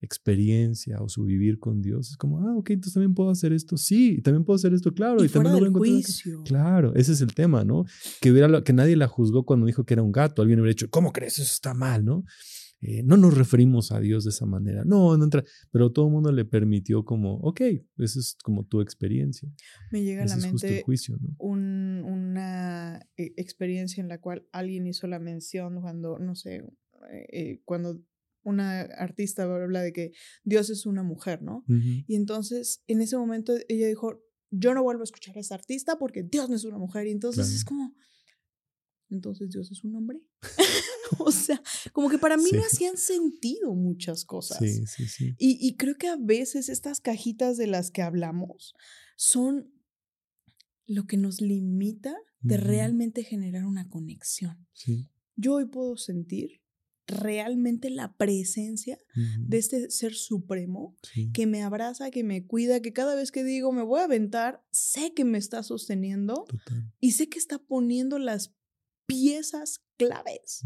experiencia 0.02 1.02
o 1.02 1.10
su 1.10 1.26
vivir 1.26 1.60
con 1.60 1.82
Dios, 1.82 2.12
es 2.12 2.18
como, 2.18 2.40
ah, 2.40 2.56
ok, 2.56 2.70
entonces 2.72 2.94
también 2.94 3.14
puedo 3.14 3.30
hacer 3.30 3.52
esto. 3.52 3.78
Sí, 3.78 4.22
también 4.22 4.46
puedo 4.46 4.56
hacer 4.56 4.74
esto, 4.74 4.94
claro. 4.94 5.24
Y, 5.24 5.30
también 5.30 5.54
lo 5.54 5.72
voy 5.72 5.90
a 5.90 5.94
juicio. 5.94 6.42
Claro, 6.46 6.96
ese 6.96 7.12
es 7.12 7.22
el 7.22 7.34
tema, 7.34 7.66
¿no? 7.66 7.86
Que, 8.22 8.32
hubiera, 8.32 8.64
que 8.64 8.74
nadie 8.74 8.96
la 8.96 9.08
juzgó 9.08 9.46
cuando 9.46 9.66
dijo 9.66 9.84
que 9.84 9.94
era 9.94 10.02
un 10.02 10.14
gato. 10.14 10.42
Alguien 10.42 10.60
hubiera 10.60 10.72
dicho, 10.72 10.90
¿cómo 10.90 11.12
crees? 11.12 11.34
Eso 11.34 11.54
está 11.54 11.74
mal, 11.74 12.06
¿no? 12.06 12.24
Eh, 12.82 13.04
no 13.04 13.18
nos 13.18 13.38
referimos 13.38 13.92
a 13.92 14.00
Dios 14.00 14.24
de 14.24 14.30
esa 14.30 14.46
manera. 14.46 14.84
No, 14.86 15.18
no 15.18 15.24
entra. 15.24 15.44
Pero 15.72 15.92
todo 15.92 16.06
el 16.08 16.12
mundo 16.14 16.32
le 16.32 16.46
permitió 16.46 17.04
como, 17.04 17.36
ok, 17.38 17.62
eso 17.98 18.20
es 18.20 18.36
como 18.44 18.66
tu 18.66 18.80
experiencia. 18.82 19.52
Me 19.92 20.04
llega 20.04 20.24
a 20.24 20.26
la 20.26 20.36
mente 20.44 20.68
juicio, 20.84 21.18
¿no? 21.22 21.36
un- 21.40 22.04
una 22.06 23.06
eh, 23.18 23.34
experiencia 23.38 24.02
en 24.02 24.08
la 24.08 24.20
cual 24.22 24.48
alguien 24.52 24.88
hizo 24.88 25.08
la 25.08 25.20
mención 25.20 25.82
cuando, 25.82 26.20
no 26.20 26.36
sé, 26.36 26.64
eh, 27.32 27.62
cuando 27.66 28.02
una 28.44 28.82
artista 28.82 29.44
habla 29.44 29.82
de 29.82 29.92
que 29.92 30.12
Dios 30.46 30.70
es 30.70 30.86
una 30.86 31.04
mujer, 31.04 31.42
¿no? 31.42 31.66
Y 32.08 32.16
entonces, 32.16 32.82
en 32.88 33.02
ese 33.02 33.18
momento, 33.18 33.54
ella 33.68 33.88
dijo, 33.88 34.22
yo 34.52 34.74
no 34.74 34.82
vuelvo 34.84 35.02
a 35.02 35.04
escuchar 35.04 35.38
a 35.38 35.42
esa 35.42 35.56
artista 35.56 35.98
porque 36.00 36.24
Dios 36.24 36.50
no 36.50 36.56
es 36.56 36.64
una 36.64 36.78
mujer. 36.78 37.06
Y 37.08 37.12
entonces 37.12 37.50
es 37.56 37.66
como, 37.66 37.94
entonces 39.10 39.50
Dios 39.50 39.72
es 39.72 39.84
un 39.84 39.96
hombre. 39.96 40.22
o 41.20 41.32
sea, 41.32 41.62
como 42.00 42.10
que 42.10 42.18
para 42.18 42.38
mí 42.38 42.46
Sí. 42.50 42.56
hacían 42.60 42.96
sentido 42.96 43.74
muchas 43.76 44.24
cosas. 44.24 44.60
Sí, 44.60 44.86
sí, 44.88 45.06
sí. 45.06 45.36
Y, 45.38 45.58
y 45.60 45.76
creo 45.76 45.96
que 45.98 46.08
a 46.08 46.16
veces 46.16 46.70
estas 46.70 47.02
cajitas 47.02 47.58
de 47.58 47.68
las 47.68 47.92
que 47.92 48.02
hablamos 48.02 48.74
son 49.18 49.70
lo 50.86 51.08
que 51.08 51.18
nos 51.18 51.42
limita 51.42 52.16
de 52.40 52.56
realmente 52.56 53.26
generar 53.26 53.66
una 53.66 53.90
conexión. 53.90 54.66
Sí. 54.72 55.10
Yo 55.36 55.56
hoy 55.56 55.66
puedo 55.66 55.98
sentir 55.98 56.62
realmente 57.06 57.90
la 57.90 58.16
presencia 58.16 58.98
de 59.40 59.58
este 59.58 59.90
ser 59.92 60.14
supremo 60.14 60.96
Sí. 61.04 61.32
que 61.34 61.48
me 61.48 61.64
abraza, 61.64 62.12
que 62.12 62.24
me 62.24 62.46
cuida, 62.48 62.82
que 62.82 62.94
cada 62.94 63.14
vez 63.14 63.34
que 63.34 63.44
digo 63.44 63.74
me 63.74 63.84
voy 63.84 64.00
a 64.00 64.06
aventar, 64.06 64.64
sé 64.72 65.14
que 65.14 65.26
me 65.26 65.38
está 65.38 65.64
sosteniendo 65.64 66.46
Total. 66.48 66.94
y 67.02 67.12
sé 67.12 67.28
que 67.28 67.40
está 67.40 67.58
poniendo 67.60 68.20
las 68.20 68.54
piezas 69.06 69.82
claves. 69.98 70.62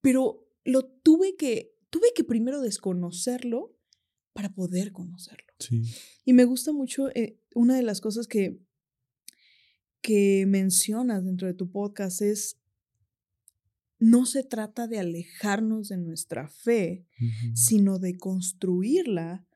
Pero 0.00 0.46
lo 0.64 0.84
tuve 0.84 1.36
que, 1.36 1.74
tuve 1.90 2.08
que 2.14 2.24
primero 2.24 2.60
desconocerlo 2.60 3.76
para 4.32 4.54
poder 4.54 4.92
conocerlo. 4.92 5.52
Sí. 5.58 5.82
Y 6.24 6.32
me 6.32 6.44
gusta 6.44 6.72
mucho 6.72 7.08
eh, 7.14 7.40
una 7.54 7.76
de 7.76 7.82
las 7.82 8.00
cosas 8.00 8.26
que, 8.26 8.60
que 10.00 10.44
mencionas 10.46 11.24
dentro 11.24 11.46
de 11.46 11.54
tu 11.54 11.70
podcast 11.70 12.22
es, 12.22 12.56
no 13.98 14.24
se 14.24 14.42
trata 14.42 14.86
de 14.86 14.98
alejarnos 14.98 15.88
de 15.88 15.98
nuestra 15.98 16.48
fe, 16.48 17.06
sino 17.54 17.98
de 17.98 18.16
construirla, 18.16 19.46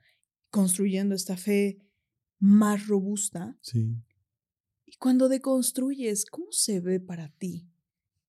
construyendo 0.51 1.15
esta 1.15 1.39
fe 1.39 1.79
más 2.39 2.87
robusta. 2.87 3.57
Sí. 3.63 3.97
Y 4.85 4.97
cuando 4.97 5.31
deconstruyes, 5.31 6.27
¿cómo 6.27 6.53
se 6.53 6.81
ve 6.81 7.01
para 7.01 7.31
ti 7.31 7.71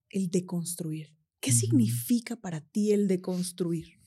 el 0.09 0.29
deconstruir? 0.29 1.14
¿Qué 1.45 1.51
significa 1.51 2.35
para 2.35 2.61
ti 2.61 2.91
el 2.91 3.07
deconstruir? 3.07 3.99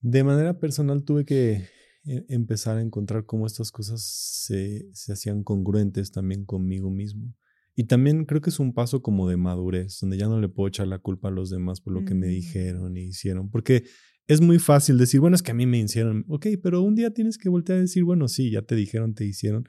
De 0.00 0.24
manera 0.24 0.58
personal 0.58 1.04
tuve 1.04 1.26
que 1.26 1.68
eh, 2.04 2.24
empezar 2.30 2.78
a 2.78 2.80
encontrar 2.80 3.26
cómo 3.26 3.46
estas 3.46 3.70
cosas 3.70 4.02
se, 4.02 4.88
se 4.94 5.12
hacían 5.12 5.42
congruentes 5.44 6.12
también 6.12 6.46
conmigo 6.46 6.90
mismo. 6.90 7.34
Y 7.74 7.84
también 7.84 8.24
creo 8.24 8.40
que 8.40 8.48
es 8.48 8.58
un 8.58 8.72
paso 8.72 9.02
como 9.02 9.28
de 9.28 9.36
madurez, 9.36 9.98
donde 10.00 10.16
ya 10.16 10.26
no 10.28 10.40
le 10.40 10.48
puedo 10.48 10.68
echar 10.68 10.86
la 10.88 11.00
culpa 11.00 11.28
a 11.28 11.32
los 11.32 11.50
demás 11.50 11.82
por 11.82 11.92
lo 11.92 12.02
que 12.06 12.14
me 12.14 12.28
Mm. 12.28 12.30
dijeron 12.30 12.96
y 12.96 13.08
hicieron. 13.08 13.50
Porque 13.50 13.84
es 14.26 14.40
muy 14.40 14.58
fácil 14.58 14.96
decir, 14.96 15.20
bueno, 15.20 15.36
es 15.36 15.42
que 15.42 15.50
a 15.50 15.54
mí 15.54 15.66
me 15.66 15.78
hicieron, 15.80 16.24
ok, 16.28 16.46
pero 16.62 16.80
un 16.80 16.94
día 16.94 17.10
tienes 17.12 17.36
que 17.36 17.50
voltear 17.50 17.76
a 17.76 17.82
decir, 17.82 18.04
bueno, 18.04 18.26
sí, 18.28 18.50
ya 18.50 18.62
te 18.62 18.74
dijeron, 18.74 19.14
te 19.14 19.26
hicieron. 19.26 19.68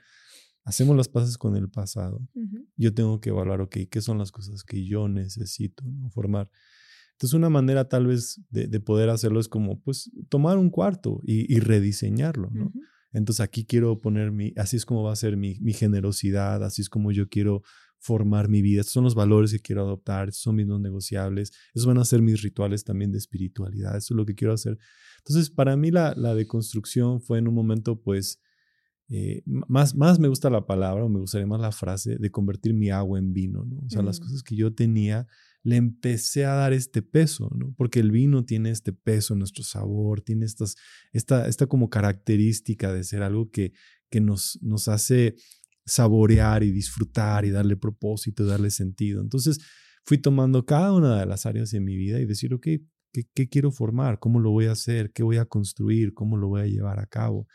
Hacemos 0.67 0.97
las 0.97 1.07
paces 1.07 1.37
con 1.37 1.55
el 1.55 1.69
pasado. 1.69 2.19
Yo 2.75 2.93
tengo 2.93 3.21
que 3.21 3.29
evaluar, 3.29 3.61
ok, 3.61 3.77
¿qué 3.89 4.01
son 4.01 4.17
las 4.17 4.33
cosas 4.33 4.65
que 4.65 4.85
yo 4.85 5.07
necesito 5.07 5.85
¿no? 5.85 6.09
formar? 6.09 6.49
Entonces, 7.13 7.35
una 7.35 7.49
manera 7.49 7.87
tal 7.87 8.07
vez 8.07 8.41
de, 8.49 8.67
de 8.67 8.79
poder 8.81 9.09
hacerlo 9.09 9.39
es 9.39 9.47
como, 9.47 9.79
pues, 9.79 10.11
tomar 10.27 10.57
un 10.57 10.69
cuarto 10.69 11.21
y, 11.23 11.51
y 11.51 11.61
rediseñarlo. 11.61 12.51
Entonces, 13.13 13.39
aquí 13.39 13.65
quiero 13.65 14.01
poner 14.01 14.33
mi, 14.33 14.51
así 14.57 14.75
es 14.75 14.85
como 14.85 15.03
va 15.03 15.13
a 15.13 15.15
ser 15.15 15.37
mi, 15.37 15.57
mi 15.61 15.71
generosidad, 15.71 16.61
así 16.61 16.81
es 16.81 16.89
como 16.89 17.13
yo 17.13 17.29
quiero 17.29 17.63
formar 17.97 18.49
mi 18.49 18.61
vida. 18.61 18.81
Estos 18.81 18.91
son 18.93 19.05
los 19.05 19.15
valores 19.15 19.53
que 19.53 19.59
quiero 19.59 19.83
adoptar, 19.83 20.27
estos 20.27 20.43
son 20.43 20.57
mis 20.57 20.67
no 20.67 20.79
negociables, 20.79 21.53
esos 21.73 21.87
van 21.87 21.97
a 21.97 22.03
ser 22.03 22.21
mis 22.21 22.41
rituales 22.41 22.83
también 22.83 23.13
de 23.13 23.19
espiritualidad, 23.19 23.95
eso 23.95 24.13
es 24.13 24.17
lo 24.17 24.25
que 24.25 24.35
quiero 24.35 24.53
hacer. 24.53 24.77
Entonces, 25.19 25.49
para 25.49 25.77
mí 25.77 25.91
la, 25.91 26.13
la 26.13 26.35
deconstrucción 26.35 27.21
fue 27.21 27.39
en 27.39 27.47
un 27.47 27.55
momento, 27.55 28.01
pues, 28.01 28.41
eh, 29.09 29.41
más, 29.45 29.95
más 29.95 30.19
me 30.19 30.27
gusta 30.27 30.49
la 30.49 30.65
palabra 30.65 31.05
o 31.05 31.09
me 31.09 31.19
gustaría 31.19 31.47
más 31.47 31.61
la 31.61 31.71
frase 31.71 32.17
de 32.17 32.29
convertir 32.31 32.73
mi 32.73 32.89
agua 32.89 33.19
en 33.19 33.33
vino, 33.33 33.63
¿no? 33.65 33.79
O 33.85 33.89
sea, 33.89 34.01
las 34.03 34.19
Mm. 34.19 34.23
cosas 34.23 34.43
que 34.43 34.55
yo 34.55 34.73
tenía, 34.73 35.27
le 35.63 35.75
empecé 35.77 36.45
a 36.45 36.53
dar 36.53 36.73
este 36.73 37.01
peso, 37.01 37.49
¿no? 37.55 37.73
Porque 37.77 37.99
el 37.99 38.11
vino 38.11 38.43
tiene 38.45 38.69
este 38.69 38.93
peso, 38.93 39.35
nuestro 39.35 39.63
sabor, 39.63 40.21
tiene 40.21 40.45
estas, 40.45 40.75
esta, 41.13 41.47
esta 41.47 41.67
como 41.67 41.89
característica 41.89 42.91
de 42.93 43.03
ser 43.03 43.23
algo 43.23 43.49
que, 43.51 43.73
que 44.09 44.19
nos, 44.21 44.59
nos 44.61 44.87
hace 44.87 45.35
saborear 45.85 46.63
y 46.63 46.71
disfrutar 46.71 47.45
y 47.45 47.49
darle 47.49 47.77
propósito, 47.77 48.45
darle 48.45 48.71
sentido. 48.71 49.21
Entonces 49.21 49.59
fui 50.03 50.17
tomando 50.17 50.65
cada 50.65 50.93
una 50.93 51.19
de 51.19 51.25
las 51.25 51.45
áreas 51.45 51.71
de 51.71 51.79
mi 51.79 51.95
vida 51.95 52.19
y 52.19 52.25
decir, 52.25 52.53
ok, 52.53 52.63
¿qué, 53.13 53.23
qué 53.33 53.47
quiero 53.49 53.71
formar? 53.71 54.19
¿Cómo 54.19 54.39
lo 54.39 54.51
voy 54.51 54.65
a 54.65 54.73
hacer? 54.73 55.11
¿Qué 55.13 55.23
voy 55.23 55.37
a 55.37 55.45
construir? 55.45 56.13
¿Cómo 56.13 56.37
lo 56.37 56.47
voy 56.49 56.61
a 56.61 56.67
llevar 56.67 56.99
a 56.99 57.05
cabo? 57.07 57.47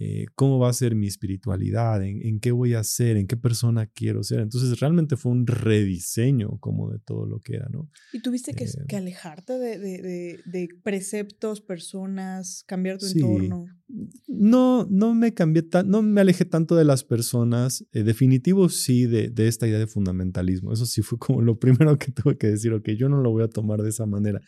Eh, 0.00 0.26
¿Cómo 0.36 0.60
va 0.60 0.68
a 0.68 0.72
ser 0.72 0.94
mi 0.94 1.08
espiritualidad? 1.08 2.04
¿En, 2.04 2.24
¿En 2.24 2.38
qué 2.38 2.52
voy 2.52 2.74
a 2.74 2.84
ser? 2.84 3.16
¿En 3.16 3.26
qué 3.26 3.36
persona 3.36 3.86
quiero 3.86 4.22
ser? 4.22 4.38
Entonces 4.38 4.78
realmente 4.78 5.16
fue 5.16 5.32
un 5.32 5.44
rediseño 5.46 6.58
como 6.60 6.88
de 6.90 6.98
todo 7.00 7.26
lo 7.26 7.40
que 7.40 7.56
era, 7.56 7.68
¿no? 7.68 7.90
¿Y 8.12 8.20
tuviste 8.20 8.54
que, 8.54 8.64
Eh, 8.64 8.84
que 8.88 8.96
alejarte 8.96 9.54
de, 9.58 9.78
de- 9.78 10.02
de- 10.02 10.40
de 10.46 10.68
preceptos, 10.84 11.60
personas, 11.60 12.62
cambiar 12.66 12.98
tu 12.98 13.06
Sí. 13.06 13.18
entorno? 13.18 13.66
No, 14.28 14.86
no 14.90 15.14
me 15.14 15.32
cambié 15.34 15.62
tan, 15.62 15.88
no 15.88 16.02
me 16.02 16.20
alejé 16.20 16.44
tanto 16.44 16.76
de 16.76 16.84
las 16.84 17.02
personas. 17.04 17.84
Eh, 17.92 18.02
definitivo 18.02 18.68
sí 18.68 19.06
de, 19.06 19.30
de 19.30 19.48
esta 19.48 19.66
idea 19.66 19.78
de 19.78 19.86
fundamentalismo. 19.86 20.72
Eso 20.72 20.86
sí 20.86 21.02
fue 21.02 21.18
como 21.18 21.40
lo 21.42 21.58
primero 21.60 21.98
que 21.98 22.12
tuve 22.12 22.36
que 22.36 22.48
decir, 22.48 22.72
ok, 22.72 22.90
yo 22.90 23.08
no 23.08 23.20
lo 23.20 23.30
voy 23.30 23.42
a 23.42 23.48
tomar 23.48 23.82
de 23.82 23.88
esa 23.88 24.06
manera. 24.06 24.40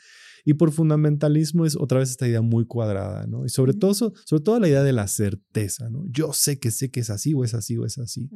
Y 0.44 0.54
por 0.54 0.72
fundamentalismo 0.72 1.66
es 1.66 1.76
otra 1.76 1.98
vez 1.98 2.10
esta 2.10 2.26
idea 2.28 2.40
muy 2.42 2.64
cuadrada, 2.66 3.26
¿no? 3.26 3.44
Y 3.44 3.48
sobre 3.48 3.74
todo, 3.74 3.94
so- 3.94 4.12
sobre 4.24 4.42
todo 4.42 4.58
la 4.60 4.68
idea 4.68 4.82
de 4.82 4.92
la 4.92 5.06
certeza, 5.08 5.90
¿no? 5.90 6.04
Yo 6.10 6.32
sé 6.32 6.58
que 6.58 6.70
sé 6.70 6.90
que 6.90 7.00
es 7.00 7.10
así 7.10 7.34
o 7.34 7.44
es 7.44 7.54
así 7.54 7.76
o 7.76 7.84
es 7.84 7.98
así. 7.98 8.30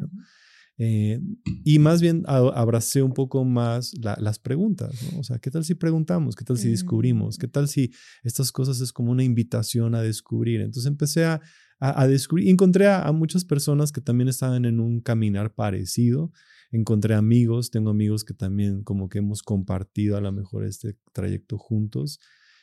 Eh, 0.77 1.21
y 1.65 1.79
más 1.79 2.03
bien 2.03 2.25
a- 2.27 2.39
abracé 2.39 3.01
un 3.03 3.13
poco 3.15 3.45
más 3.45 3.93
la- 4.03 4.17
las 4.21 4.41
preguntas, 4.41 4.93
¿no? 5.13 5.21
O 5.21 5.23
sea, 5.23 5.39
¿qué 5.39 5.51
tal 5.51 5.65
si 5.65 5.75
preguntamos? 5.77 6.35
¿Qué 6.35 6.45
tal 6.45 6.59
si 6.59 6.69
descubrimos? 6.69 7.39
¿Qué 7.39 7.47
Mm. 7.47 7.51
tal 7.51 7.69
si 7.69 7.93
estas 8.25 8.51
cosas 8.51 8.81
es 8.81 8.93
como 8.93 9.13
una 9.13 9.23
invitación 9.23 9.95
a 9.95 10.03
descubrir? 10.03 10.61
Entonces 10.61 10.87
empecé 10.87 11.25
a, 11.27 11.41
a- 11.79 12.03
a 12.03 12.09
descubrir 12.09 12.49
y 12.49 12.51
encontré 12.51 12.87
a, 12.89 13.03
a 13.03 13.13
muchas 13.13 13.45
personas 13.45 13.93
que 13.93 14.01
también 14.01 14.29
estaban 14.29 14.65
en 14.65 14.81
un 14.81 15.01
caminar 15.01 15.55
parecido. 15.55 16.33
Encontré 16.75 17.15
amigos, 17.15 17.71
tengo 17.71 17.91
amigos 17.91 18.25
que 18.25 18.35
también 18.35 18.83
como 18.83 19.09
que 19.09 19.19
hemos 19.19 19.45
compartido 19.45 20.17
a 20.17 20.21
lo 20.21 20.33
mejor 20.33 20.65
este 20.65 20.97
trayecto 21.13 21.57
juntos 21.57 22.19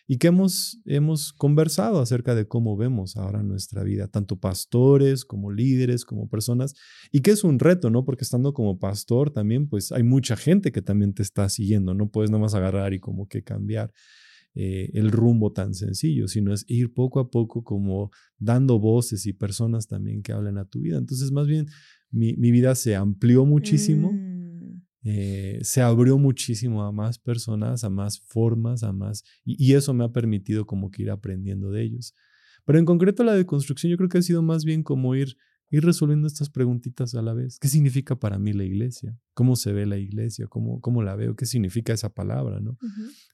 y 0.05 0.17
que 0.17 0.27
hemos, 0.27 0.81
hemos 0.83 1.31
conversado 1.31 2.01
acerca 2.01 2.35
de 2.35 2.45
cómo 2.45 2.75
vemos 2.75 3.15
ahora 3.15 3.41
nuestra 3.41 3.83
vida, 3.83 4.09
tanto 4.09 4.37
pastores 4.37 5.23
como 5.23 5.49
líderes, 5.49 6.03
como 6.03 6.27
personas, 6.27 6.73
y 7.13 7.21
que 7.21 7.31
es 7.31 7.45
un 7.45 7.57
reto, 7.57 7.89
¿no? 7.89 8.03
Porque 8.03 8.25
estando 8.25 8.53
como 8.53 8.79
pastor 8.79 9.31
también, 9.31 9.69
pues 9.69 9.93
hay 9.93 10.03
mucha 10.03 10.35
gente 10.35 10.73
que 10.73 10.81
también 10.81 11.13
te 11.13 11.23
está 11.23 11.47
siguiendo, 11.47 11.93
no 11.93 12.09
puedes 12.09 12.31
nada 12.31 12.41
más 12.41 12.53
agarrar 12.53 12.93
y 12.93 12.99
como 12.99 13.29
que 13.29 13.43
cambiar 13.43 13.93
eh, 14.53 14.91
el 14.93 15.11
rumbo 15.11 15.53
tan 15.53 15.73
sencillo, 15.73 16.27
sino 16.27 16.53
es 16.53 16.65
ir 16.67 16.93
poco 16.93 17.21
a 17.21 17.31
poco 17.31 17.63
como 17.63 18.11
dando 18.37 18.77
voces 18.77 19.25
y 19.25 19.31
personas 19.31 19.87
también 19.87 20.21
que 20.21 20.33
hablen 20.33 20.57
a 20.57 20.65
tu 20.65 20.81
vida. 20.81 20.97
Entonces, 20.97 21.31
más 21.31 21.47
bien, 21.47 21.67
mi, 22.11 22.35
mi 22.35 22.51
vida 22.51 22.75
se 22.75 22.95
amplió 22.95 23.45
muchísimo 23.45 24.11
Mm, 24.11 24.31
eh, 25.03 25.59
se 25.63 25.81
abrió 25.81 26.17
muchísimo 26.17 26.83
a 26.83 26.91
más 26.91 27.17
personas, 27.17 27.83
a 27.83 27.89
más 27.89 28.19
formas, 28.19 28.83
a 28.83 28.93
más, 28.93 29.23
y, 29.43 29.55
y, 29.63 29.73
eso 29.73 29.93
me 29.93 30.03
ha 30.03 30.09
permitido 30.09 30.65
como 30.65 30.91
que 30.91 31.01
ir 31.01 31.09
aprendiendo 31.09 31.71
de 31.71 31.81
ellos. 31.83 32.13
Pero 32.65 32.77
en 32.77 32.85
concreto 32.85 33.23
la 33.23 33.33
deconstrucción 33.33 33.89
yo 33.89 33.97
creo 33.97 34.09
que 34.09 34.19
ha 34.19 34.21
sido 34.21 34.43
más 34.43 34.63
bien 34.63 34.83
como 34.83 35.15
ir 35.15 35.37
ir 35.71 35.85
resolviendo 35.85 36.27
estas 36.27 36.49
preguntitas 36.49 37.15
a 37.15 37.21
la 37.21 37.33
vez. 37.33 37.57
¿Qué 37.57 37.69
significa 37.69 38.19
para 38.19 38.37
mí 38.37 38.51
la 38.51 38.65
iglesia? 38.65 39.17
¿Cómo 39.33 39.55
se 39.55 39.71
ve 39.71 39.85
la 39.85 39.97
iglesia? 39.97 40.47
¿Cómo, 40.47 40.81
cómo 40.81 41.01
la 41.01 41.15
veo? 41.15 41.37
¿Qué 41.37 41.45
significa 41.45 41.93
esa 41.93 42.13
palabra? 42.13 42.59
¿no? 42.59 42.77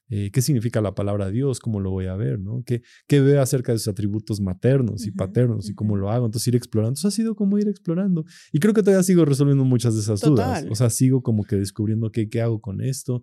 Eh, 0.08 0.30
¿Qué 0.30 0.40
significa 0.40 0.80
la 0.80 0.94
palabra 0.94 1.30
Dios? 1.30 1.58
¿Cómo 1.58 1.80
lo 1.80 1.90
voy 1.90 2.06
a 2.06 2.14
ver? 2.14 2.38
¿no? 2.38 2.62
¿Qué, 2.64 2.82
qué 3.08 3.20
veo 3.20 3.42
acerca 3.42 3.72
de 3.72 3.78
sus 3.78 3.88
atributos 3.88 4.40
maternos 4.40 5.04
y 5.04 5.10
paternos 5.10 5.68
y 5.68 5.74
cómo 5.74 5.96
lo 5.96 6.12
hago? 6.12 6.26
Entonces 6.26 6.46
ir 6.46 6.54
explorando. 6.54 6.90
Entonces 6.90 7.12
ha 7.12 7.16
sido 7.16 7.34
como 7.34 7.58
ir 7.58 7.66
explorando. 7.66 8.24
Y 8.52 8.60
creo 8.60 8.72
que 8.72 8.84
todavía 8.84 9.02
sigo 9.02 9.24
resolviendo 9.24 9.64
muchas 9.64 9.94
de 9.96 10.00
esas 10.00 10.20
dudas. 10.20 10.64
O 10.70 10.76
sea, 10.76 10.90
sigo 10.90 11.22
como 11.22 11.42
que 11.42 11.56
descubriendo 11.56 12.12
qué, 12.12 12.28
qué 12.28 12.40
hago 12.40 12.60
con 12.60 12.80
esto, 12.80 13.20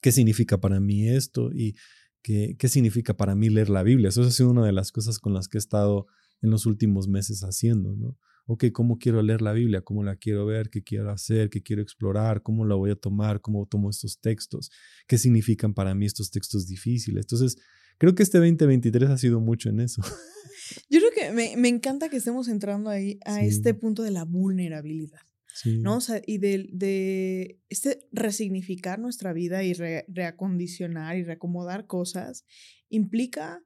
qué 0.00 0.12
significa 0.12 0.60
para 0.60 0.78
mí 0.78 1.08
esto 1.08 1.50
y 1.52 1.74
qué, 2.22 2.54
qué 2.56 2.68
significa 2.68 3.16
para 3.16 3.34
mí 3.34 3.48
leer 3.48 3.68
la 3.68 3.82
Biblia. 3.82 4.10
Eso 4.10 4.22
ha 4.22 4.30
sido 4.30 4.50
una 4.50 4.64
de 4.64 4.72
las 4.72 4.92
cosas 4.92 5.18
con 5.18 5.34
las 5.34 5.48
que 5.48 5.58
he 5.58 5.60
estado 5.60 6.06
en 6.42 6.50
los 6.50 6.66
últimos 6.66 7.08
meses 7.08 7.42
haciendo, 7.42 7.94
¿no? 7.96 8.16
Ok, 8.52 8.64
¿cómo 8.72 8.98
quiero 8.98 9.22
leer 9.22 9.42
la 9.42 9.52
Biblia? 9.52 9.82
¿Cómo 9.82 10.02
la 10.02 10.16
quiero 10.16 10.44
ver? 10.44 10.70
¿Qué 10.70 10.82
quiero 10.82 11.12
hacer? 11.12 11.50
¿Qué 11.50 11.62
quiero 11.62 11.82
explorar? 11.82 12.42
¿Cómo 12.42 12.64
la 12.64 12.74
voy 12.74 12.90
a 12.90 12.96
tomar? 12.96 13.40
¿Cómo 13.40 13.64
tomo 13.66 13.90
estos 13.90 14.18
textos? 14.18 14.72
¿Qué 15.06 15.18
significan 15.18 15.72
para 15.72 15.94
mí 15.94 16.04
estos 16.06 16.32
textos 16.32 16.66
difíciles? 16.66 17.26
Entonces, 17.26 17.58
creo 17.96 18.14
que 18.16 18.24
este 18.24 18.38
2023 18.38 19.08
ha 19.08 19.18
sido 19.18 19.40
mucho 19.40 19.68
en 19.68 19.78
eso. 19.78 20.02
Yo 20.90 20.98
creo 20.98 21.10
que 21.14 21.32
me, 21.32 21.56
me 21.56 21.68
encanta 21.68 22.08
que 22.08 22.16
estemos 22.16 22.48
entrando 22.48 22.90
ahí 22.90 23.20
a 23.24 23.40
este 23.44 23.72
punto 23.72 24.02
de 24.02 24.10
la 24.10 24.24
vulnerabilidad. 24.24 25.20
Sí. 25.54 25.78
¿no? 25.78 25.98
O 25.98 26.00
sea, 26.00 26.20
y 26.26 26.38
de, 26.38 26.68
de, 26.72 27.60
este 27.68 28.04
resignificar 28.10 28.98
nuestra 28.98 29.32
vida 29.32 29.62
y 29.62 29.74
reacondicionar 29.74 31.16
y 31.16 31.22
reacomodar 31.22 31.86
cosas 31.86 32.44
implica 32.88 33.62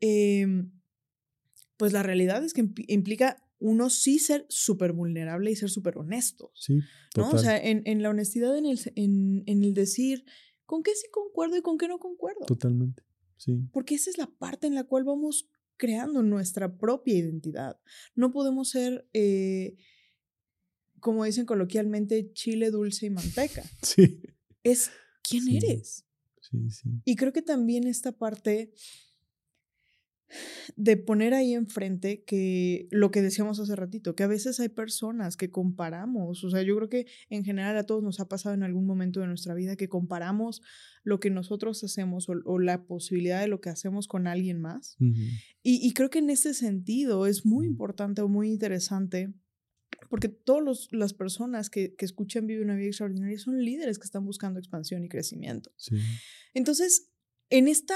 eh, 0.00 0.46
pues 1.84 1.92
la 1.92 2.02
realidad 2.02 2.42
es 2.42 2.54
que 2.54 2.66
implica 2.88 3.46
uno 3.58 3.90
sí 3.90 4.18
ser 4.18 4.46
súper 4.48 4.94
vulnerable 4.94 5.50
y 5.50 5.54
ser 5.54 5.68
súper 5.68 5.98
honesto. 5.98 6.50
Sí. 6.54 6.80
¿no? 7.14 7.28
O 7.28 7.36
sea, 7.36 7.62
en, 7.62 7.82
en, 7.84 8.00
la 8.00 8.08
honestidad, 8.08 8.56
en 8.56 8.64
el, 8.64 8.80
en, 8.94 9.42
en 9.44 9.62
el 9.62 9.74
decir 9.74 10.24
con 10.64 10.82
qué 10.82 10.92
sí 10.94 11.08
concuerdo 11.12 11.58
y 11.58 11.60
con 11.60 11.76
qué 11.76 11.86
no 11.86 11.98
concuerdo. 11.98 12.46
Totalmente. 12.46 13.02
Sí. 13.36 13.68
Porque 13.70 13.96
esa 13.96 14.08
es 14.08 14.16
la 14.16 14.28
parte 14.28 14.66
en 14.66 14.74
la 14.74 14.84
cual 14.84 15.04
vamos 15.04 15.50
creando 15.76 16.22
nuestra 16.22 16.78
propia 16.78 17.18
identidad. 17.18 17.78
No 18.14 18.32
podemos 18.32 18.70
ser, 18.70 19.06
eh, 19.12 19.76
como 21.00 21.26
dicen 21.26 21.44
coloquialmente, 21.44 22.32
chile 22.32 22.70
dulce 22.70 23.04
y 23.04 23.10
manteca. 23.10 23.62
Sí. 23.82 24.22
Es 24.62 24.90
quién 25.22 25.48
eres. 25.48 26.06
Sí, 26.40 26.70
sí. 26.70 26.88
Y 27.04 27.16
creo 27.16 27.34
que 27.34 27.42
también 27.42 27.86
esta 27.86 28.12
parte 28.12 28.72
de 30.76 30.96
poner 30.96 31.34
ahí 31.34 31.54
enfrente 31.54 32.22
que 32.24 32.88
lo 32.90 33.10
que 33.10 33.22
decíamos 33.22 33.60
hace 33.60 33.76
ratito, 33.76 34.14
que 34.14 34.22
a 34.22 34.28
veces 34.28 34.60
hay 34.60 34.68
personas 34.68 35.36
que 35.36 35.50
comparamos, 35.50 36.44
o 36.44 36.50
sea, 36.50 36.62
yo 36.62 36.76
creo 36.76 36.88
que 36.88 37.06
en 37.30 37.44
general 37.44 37.76
a 37.76 37.84
todos 37.84 38.02
nos 38.02 38.20
ha 38.20 38.28
pasado 38.28 38.54
en 38.54 38.62
algún 38.62 38.86
momento 38.86 39.20
de 39.20 39.26
nuestra 39.26 39.54
vida 39.54 39.76
que 39.76 39.88
comparamos 39.88 40.62
lo 41.02 41.20
que 41.20 41.30
nosotros 41.30 41.82
hacemos 41.84 42.28
o, 42.28 42.58
la 42.58 42.86
posibilidad 42.86 43.40
de 43.40 43.48
lo 43.48 43.60
que 43.60 43.70
hacemos 43.70 44.08
con 44.08 44.26
alguien 44.26 44.60
más. 44.60 44.96
y, 45.62 45.92
creo 45.92 46.10
que 46.10 46.18
en 46.18 46.30
ese 46.30 46.54
sentido 46.54 47.26
es 47.26 47.44
muy 47.44 47.66
importante 47.66 48.22
o 48.22 48.28
muy 48.28 48.48
interesante 48.48 49.34
porque 50.08 50.28
todas 50.28 50.88
las 50.90 51.14
personas 51.14 51.70
que, 51.70 51.94
que, 51.94 52.04
escuchan 52.04 52.46
Vive 52.46 52.62
una 52.62 52.76
vida 52.76 52.88
extraordinaria 52.88 53.38
son 53.38 53.62
líderes 53.64 53.98
que 53.98 54.04
están 54.04 54.24
buscando 54.24 54.58
expansión 54.58 55.04
y 55.04 55.08
crecimiento. 55.08 55.72
Entonces, 56.52 57.10
en 57.50 57.68
esta 57.68 57.94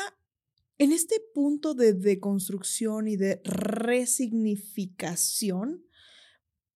en 0.78 0.92
este 0.92 1.20
punto 1.34 1.74
de 1.74 1.92
deconstrucción 1.92 3.08
y 3.08 3.16
de 3.16 3.42
resignificación, 3.44 5.84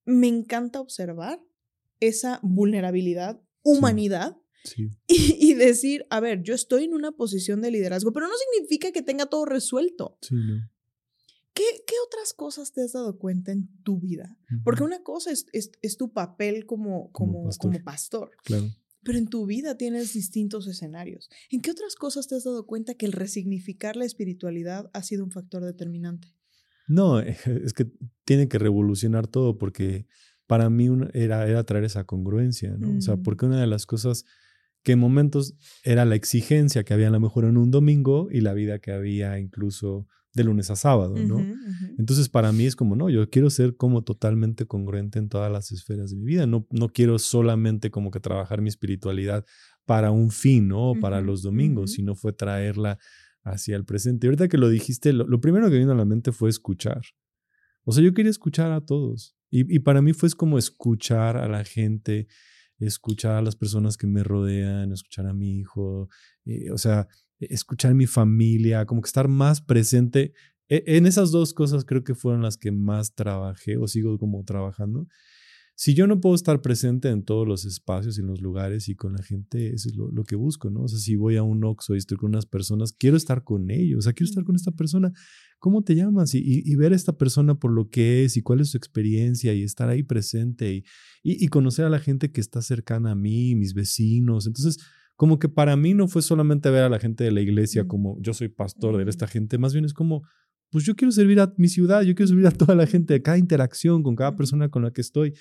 me 0.04 0.28
encanta 0.28 0.80
observar 0.80 1.40
esa 2.00 2.40
vulnerabilidad, 2.42 3.40
humanidad, 3.62 4.36
Y, 5.08 5.54
decir, 5.54 6.06
a 6.10 6.20
ver, 6.20 6.42
yo 6.42 6.54
estoy 6.54 6.84
en 6.84 6.94
una 6.94 7.12
posición 7.12 7.60
de 7.60 7.70
liderazgo, 7.70 8.12
pero 8.12 8.28
no 8.28 8.34
significa 8.36 8.92
que 8.92 9.02
tenga 9.02 9.26
todo 9.26 9.44
resuelto. 9.44 10.18
¿Qué, 11.54 11.64
otras 12.06 12.32
cosas 12.32 12.72
te 12.72 12.82
has 12.82 12.92
dado 12.92 13.18
cuenta 13.18 13.52
en 13.52 13.68
tu 13.82 13.98
vida? 13.98 14.38
Porque 14.64 14.82
una 14.82 15.02
cosa 15.02 15.30
es, 15.30 15.46
es, 15.52 15.96
tu 15.96 16.12
papel 16.12 16.66
como, 16.66 17.10
como, 17.12 17.48
como 17.58 17.84
pastor. 17.84 18.30
Claro. 18.44 18.66
Pero 19.02 19.18
en 19.18 19.28
tu 19.28 19.46
vida 19.46 19.76
tienes 19.76 20.12
distintos 20.12 20.66
escenarios. 20.66 21.28
¿En 21.50 21.60
qué 21.60 21.70
otras 21.70 21.96
cosas 21.96 22.28
te 22.28 22.36
has 22.36 22.44
dado 22.44 22.66
cuenta 22.66 22.94
que 22.94 23.06
el 23.06 23.12
resignificar 23.12 23.96
la 23.96 24.04
espiritualidad 24.04 24.90
ha 24.92 25.02
sido 25.02 25.24
un 25.24 25.30
factor 25.30 25.64
determinante? 25.64 26.28
No, 26.86 27.20
es 27.20 27.72
que 27.72 27.90
tiene 28.24 28.48
que 28.48 28.58
revolucionar 28.58 29.26
todo 29.26 29.58
porque 29.58 30.06
para 30.46 30.68
mí 30.70 30.88
era, 31.14 31.48
era 31.48 31.64
traer 31.64 31.84
esa 31.84 32.04
congruencia, 32.04 32.76
¿no? 32.78 32.96
O 32.98 33.00
sea, 33.00 33.16
mm. 33.16 33.22
porque 33.22 33.46
una 33.46 33.60
de 33.60 33.66
las 33.66 33.86
cosas 33.86 34.24
que 34.82 34.92
en 34.92 34.98
momentos 34.98 35.54
era 35.84 36.04
la 36.04 36.14
exigencia 36.14 36.84
que 36.84 36.92
había 36.92 37.08
a 37.08 37.12
lo 37.12 37.20
mejor 37.20 37.44
en 37.44 37.56
un 37.56 37.70
domingo 37.70 38.28
y 38.30 38.40
la 38.40 38.52
vida 38.52 38.78
que 38.78 38.92
había 38.92 39.38
incluso 39.38 40.08
de 40.34 40.44
lunes 40.44 40.70
a 40.70 40.76
sábado, 40.76 41.14
¿no? 41.16 41.44
Entonces 41.98 42.28
para 42.28 42.52
mí 42.52 42.64
es 42.64 42.74
como, 42.74 42.96
no, 42.96 43.10
yo 43.10 43.28
quiero 43.28 43.50
ser 43.50 43.76
como 43.76 44.02
totalmente 44.02 44.66
congruente 44.66 45.18
en 45.18 45.28
todas 45.28 45.52
las 45.52 45.72
esferas 45.72 46.10
de 46.10 46.16
mi 46.16 46.24
vida, 46.24 46.46
no, 46.46 46.66
no 46.70 46.88
quiero 46.88 47.18
solamente 47.18 47.90
como 47.90 48.10
que 48.10 48.20
trabajar 48.20 48.62
mi 48.62 48.68
espiritualidad 48.68 49.44
para 49.84 50.10
un 50.10 50.30
fin, 50.30 50.68
¿no? 50.68 50.94
Para 51.00 51.20
los 51.20 51.42
domingos, 51.42 51.92
sino 51.92 52.14
fue 52.14 52.32
traerla 52.32 52.98
hacia 53.44 53.76
el 53.76 53.84
presente. 53.84 54.26
Y 54.26 54.28
ahorita 54.28 54.48
que 54.48 54.58
lo 54.58 54.68
dijiste, 54.68 55.12
lo, 55.12 55.40
primero 55.40 55.68
que 55.70 55.78
vino 55.78 55.92
a 55.92 55.96
la 55.96 56.04
mente 56.04 56.32
fue 56.32 56.50
escuchar. 56.50 57.02
O 57.84 57.92
sea, 57.92 58.02
yo 58.02 58.14
quería 58.14 58.30
escuchar 58.30 58.70
a 58.72 58.84
todos. 58.84 59.36
Y, 59.50 59.80
para 59.80 60.00
mí 60.00 60.14
fue 60.14 60.30
como 60.30 60.56
escuchar 60.56 61.36
a 61.36 61.46
la 61.46 61.62
gente, 61.62 62.26
escuchar 62.78 63.36
a 63.36 63.42
las 63.42 63.54
personas 63.54 63.98
que 63.98 64.06
me 64.06 64.22
rodean, 64.22 64.92
escuchar 64.92 65.26
a 65.26 65.34
mi 65.34 65.58
hijo, 65.58 66.08
eh, 66.46 66.70
o 66.70 66.78
sea, 66.78 67.06
escuchar 67.50 67.94
mi 67.94 68.06
familia, 68.06 68.86
como 68.86 69.00
que 69.00 69.08
estar 69.08 69.28
más 69.28 69.60
presente. 69.60 70.32
E, 70.68 70.84
en 70.86 71.06
esas 71.06 71.30
dos 71.30 71.54
cosas 71.54 71.84
creo 71.84 72.04
que 72.04 72.14
fueron 72.14 72.42
las 72.42 72.56
que 72.56 72.72
más 72.72 73.14
trabajé 73.14 73.76
o 73.76 73.86
sigo 73.88 74.18
como 74.18 74.44
trabajando. 74.44 75.06
Si 75.74 75.94
yo 75.94 76.06
no 76.06 76.20
puedo 76.20 76.34
estar 76.34 76.60
presente 76.60 77.08
en 77.08 77.24
todos 77.24 77.48
los 77.48 77.64
espacios 77.64 78.16
y 78.16 78.20
en 78.20 78.26
los 78.26 78.40
lugares 78.40 78.88
y 78.88 78.94
con 78.94 79.14
la 79.14 79.22
gente, 79.22 79.74
eso 79.74 79.88
es 79.88 79.96
lo, 79.96 80.24
que 80.24 80.36
busco, 80.36 80.70
¿no? 80.70 80.82
O 80.82 80.88
sea, 80.88 80.98
si 80.98 81.16
voy 81.16 81.36
a 81.36 81.42
un 81.42 81.64
Oxxo 81.64 81.94
y 81.94 81.98
estoy 81.98 82.18
con 82.18 82.30
unas 82.30 82.46
personas, 82.46 82.92
quiero 82.92 83.16
estar 83.16 83.42
con 83.42 83.70
ellos, 83.70 83.98
o 83.98 84.02
sea, 84.02 84.12
quiero 84.12 84.28
estar 84.28 84.44
con 84.44 84.54
esta 84.54 84.70
persona. 84.72 85.12
¿Cómo 85.58 85.82
te 85.82 85.94
llamas? 85.94 86.34
Y, 86.34 86.76
ver 86.76 86.92
a 86.92 86.96
esta 86.96 87.16
persona 87.16 87.58
por 87.58 87.72
lo 87.72 87.88
que 87.88 88.24
es 88.24 88.36
y 88.36 88.42
cuál 88.42 88.60
es 88.60 88.70
su 88.70 88.76
experiencia 88.76 89.54
y 89.54 89.62
estar 89.62 89.88
ahí 89.88 90.02
presente 90.02 90.72
y, 90.74 90.84
y 91.22 91.48
conocer 91.48 91.84
a 91.84 91.90
la 91.90 92.00
gente 92.00 92.30
que 92.30 92.40
está 92.40 92.62
cercana 92.62 93.12
a 93.12 93.14
mí, 93.14 93.54
mis 93.54 93.72
vecinos. 93.72 94.46
Entonces, 94.46 94.78
como 95.22 95.38
que 95.38 95.48
para 95.48 95.76
mí 95.76 95.94
no 95.94 96.08
fue 96.08 96.20
solamente 96.20 96.68
ver 96.68 96.82
a 96.82 96.88
la 96.88 96.98
gente 96.98 97.22
de 97.22 97.30
la 97.30 97.40
iglesia 97.40 97.86
como 97.86 98.20
yo 98.20 98.34
soy 98.34 98.48
pastor 98.48 98.96
de 98.96 99.08
esta 99.08 99.28
gente, 99.28 99.56
más 99.56 99.72
bien 99.72 99.84
es 99.84 99.94
como, 99.94 100.24
pues 100.68 100.84
yo 100.84 100.96
quiero 100.96 101.12
servir 101.12 101.38
a 101.38 101.54
mi 101.58 101.68
ciudad, 101.68 102.02
yo 102.02 102.16
quiero 102.16 102.26
servir 102.26 102.48
a 102.48 102.50
toda 102.50 102.74
la 102.74 102.88
gente, 102.88 103.14
a 103.14 103.22
cada 103.22 103.38
interacción 103.38 104.02
con 104.02 104.16
cada 104.16 104.34
persona 104.34 104.68
con 104.68 104.82
la 104.82 104.90
que 104.90 105.00
estoy. 105.00 105.34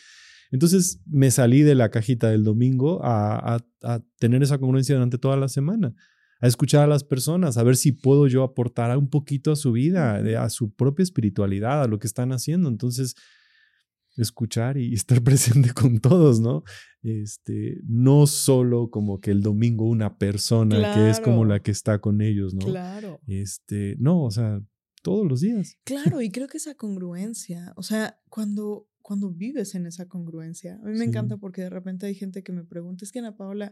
Entonces 0.51 1.01
me 1.07 1.32
salí 1.32 1.63
de 1.63 1.73
la 1.73 1.89
cajita 1.89 2.29
del 2.29 2.43
domingo 2.43 3.03
a, 3.03 3.57
a, 3.82 3.99
tener 4.19 4.43
esa 4.43 4.59
congruencia 4.59 4.93
durante 4.93 5.17
toda 5.17 5.36
la 5.36 5.47
semana, 5.47 5.95
a 6.41 6.45
escuchar 6.45 6.84
a 6.84 6.88
las 6.88 7.03
personas, 7.03 7.57
a 7.57 7.63
ver 7.63 7.75
si 7.75 7.91
puedo 7.91 8.27
yo 8.27 8.43
aportar 8.43 8.95
un 8.95 9.09
poquito 9.09 9.51
a 9.51 9.55
su 9.55 9.71
vida, 9.71 10.17
a 10.43 10.49
su 10.51 10.75
propia 10.75 11.01
espiritualidad, 11.01 11.82
a 11.82 11.88
lo 11.88 11.97
que 11.97 12.05
están 12.05 12.34
haciendo. 12.34 12.69
Entonces, 12.69 13.15
escuchar 14.24 14.78
y 14.78 14.93
estar 14.93 15.22
presente 15.22 15.74
con 15.74 15.99
todos, 15.99 16.39
¿no? 16.39 16.63
Este, 17.03 17.80
no 17.84 18.28
solo 18.28 18.89
como 18.89 19.19
que 19.19 19.32
el 19.32 19.41
domingo 19.41 19.86
una 19.86 20.17
persona 20.17 20.93
que 20.93 21.09
es 21.09 21.19
como 21.19 21.45
la 21.45 21.61
que 21.61 21.72
está 21.72 21.99
con 21.99 22.22
ellos, 22.22 22.53
¿no? 22.53 22.65
Claro. 22.65 23.19
Este, 23.28 23.95
no, 23.99 24.24
o 24.24 24.32
sea, 24.32 24.61
todos 25.01 25.28
los 25.28 25.41
días. 25.41 25.78
Claro, 25.84 26.22
y 26.22 26.30
creo 26.32 26.47
que 26.47 26.57
esa 26.57 26.76
congruencia, 26.76 27.74
o 27.76 27.84
sea, 27.84 28.19
cuando 28.30 28.88
cuando 29.01 29.32
vives 29.32 29.76
en 29.76 29.88
esa 29.88 30.07
congruencia. 30.07 30.80
A 30.84 30.88
mí 30.88 30.97
me 30.97 31.05
encanta 31.05 31.38
porque 31.38 31.61
de 31.63 31.69
repente 31.69 32.05
hay 32.05 32.15
gente 32.15 32.43
que 32.43 32.51
me 32.51 32.63
pregunta, 32.63 33.03
es 33.03 33.11
que 33.11 33.19
Ana 33.19 33.36
Paola, 33.36 33.72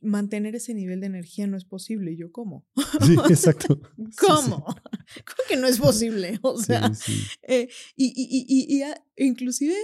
mantener 0.00 0.54
ese 0.54 0.74
nivel 0.74 1.00
de 1.00 1.06
energía 1.06 1.46
no 1.46 1.56
es 1.56 1.64
posible. 1.64 2.12
Y 2.12 2.16
yo, 2.16 2.32
¿cómo? 2.32 2.66
Sí, 3.04 3.16
exacto. 3.28 3.80
¿Cómo? 4.18 4.64
¿Cómo 4.64 5.42
que 5.48 5.56
no 5.56 5.66
es 5.66 5.78
posible? 5.78 6.38
O 6.42 6.58
sea, 6.58 6.90
eh, 7.42 7.68
y, 7.96 8.06
y, 8.06 8.46
y, 8.48 8.82
y, 8.82 9.26
inclusive 9.26 9.76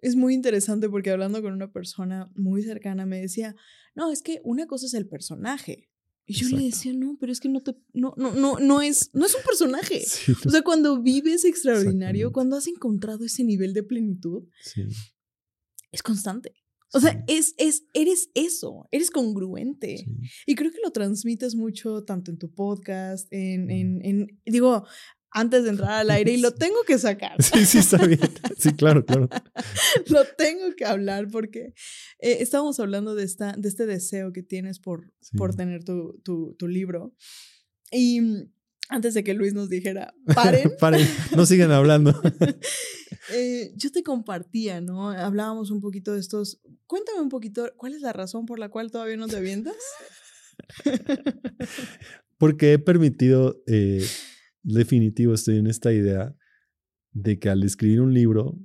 es 0.00 0.16
muy 0.16 0.34
interesante 0.34 0.88
porque 0.88 1.10
hablando 1.10 1.42
con 1.42 1.52
una 1.52 1.72
persona 1.72 2.30
muy 2.34 2.62
cercana 2.62 3.06
me 3.06 3.20
decía, 3.20 3.54
no, 3.94 4.12
es 4.12 4.22
que 4.22 4.40
una 4.44 4.66
cosa 4.66 4.86
es 4.86 4.94
el 4.94 5.06
personaje. 5.06 5.88
Y 6.26 6.34
yo 6.34 6.48
le 6.56 6.62
decía, 6.66 6.92
no, 6.92 7.16
pero 7.18 7.32
es 7.32 7.40
que 7.40 7.48
no 7.48 7.60
te, 7.60 7.74
no, 7.92 8.14
no, 8.16 8.32
no, 8.32 8.60
no 8.60 8.82
es, 8.82 9.10
no 9.14 9.26
es 9.26 9.34
un 9.34 9.42
personaje. 9.42 10.04
o 10.46 10.50
sea, 10.50 10.62
cuando 10.62 11.02
vives 11.02 11.44
extraordinario, 11.44 12.30
cuando 12.30 12.56
has 12.56 12.68
encontrado 12.68 13.24
ese 13.24 13.42
nivel 13.42 13.74
de 13.74 13.82
plenitud, 13.82 14.44
es 15.90 16.02
constante. 16.04 16.54
O 16.92 17.00
sea, 17.00 17.24
es, 17.28 17.54
es, 17.56 17.84
eres 17.94 18.30
eso, 18.34 18.88
eres 18.90 19.10
congruente. 19.10 20.06
Y 20.46 20.54
creo 20.54 20.70
que 20.70 20.80
lo 20.82 20.90
transmites 20.90 21.54
mucho 21.54 22.02
tanto 22.04 22.30
en 22.30 22.38
tu 22.38 22.52
podcast, 22.52 23.28
en, 23.30 23.70
en, 23.70 24.04
en, 24.04 24.40
digo, 24.44 24.84
antes 25.30 25.64
de 25.64 25.70
entrar 25.70 25.92
al 25.92 26.10
aire 26.10 26.32
y 26.32 26.38
lo 26.38 26.52
tengo 26.54 26.82
que 26.86 26.98
sacar. 26.98 27.40
Sí, 27.42 27.64
sí, 27.64 27.78
está 27.78 28.04
bien. 28.06 28.20
Sí, 28.58 28.74
claro, 28.74 29.06
claro. 29.06 29.28
lo 30.08 30.24
tengo 30.36 30.74
que 30.76 30.84
hablar 30.84 31.28
porque 31.28 31.72
eh, 32.18 32.38
estábamos 32.40 32.78
hablando 32.78 33.14
de, 33.14 33.24
esta, 33.24 33.54
de 33.56 33.68
este 33.68 33.86
deseo 33.86 34.34
que 34.34 34.42
tienes 34.42 34.80
por, 34.80 35.14
por 35.36 35.54
tener 35.54 35.82
tu, 35.82 36.20
tu, 36.24 36.56
tu 36.58 36.68
libro. 36.68 37.14
Y 37.90 38.20
antes 38.90 39.14
de 39.14 39.24
que 39.24 39.34
Luis 39.34 39.54
nos 39.54 39.70
dijera, 39.70 40.12
paren. 40.34 40.72
paren, 40.78 41.06
no 41.34 41.46
sigan 41.46 41.70
hablando. 41.72 42.12
Eh, 43.32 43.72
yo 43.76 43.92
te 43.92 44.02
compartía, 44.02 44.80
¿no? 44.80 45.10
Hablábamos 45.10 45.70
un 45.70 45.80
poquito 45.80 46.14
de 46.14 46.20
estos. 46.20 46.60
Cuéntame 46.86 47.20
un 47.20 47.28
poquito, 47.28 47.70
¿cuál 47.76 47.94
es 47.94 48.00
la 48.00 48.12
razón 48.12 48.44
por 48.44 48.58
la 48.58 48.70
cual 48.70 48.90
todavía 48.90 49.16
no 49.16 49.28
te 49.28 49.36
avientas? 49.36 49.76
Porque 52.38 52.72
he 52.72 52.78
permitido, 52.80 53.62
eh, 53.68 54.04
definitivo, 54.64 55.34
estoy 55.34 55.58
en 55.58 55.68
esta 55.68 55.92
idea 55.92 56.34
de 57.12 57.38
que 57.38 57.50
al 57.50 57.62
escribir 57.62 58.00
un 58.00 58.14
libro, 58.14 58.58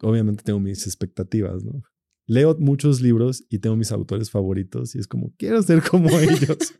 obviamente 0.00 0.42
tengo 0.42 0.60
mis 0.60 0.86
expectativas, 0.86 1.62
¿no? 1.62 1.82
Leo 2.26 2.56
muchos 2.58 3.02
libros 3.02 3.44
y 3.50 3.58
tengo 3.58 3.76
mis 3.76 3.92
autores 3.92 4.30
favoritos 4.30 4.94
y 4.94 5.00
es 5.00 5.06
como, 5.06 5.34
quiero 5.36 5.60
ser 5.62 5.82
como 5.82 6.08
ellos. 6.18 6.74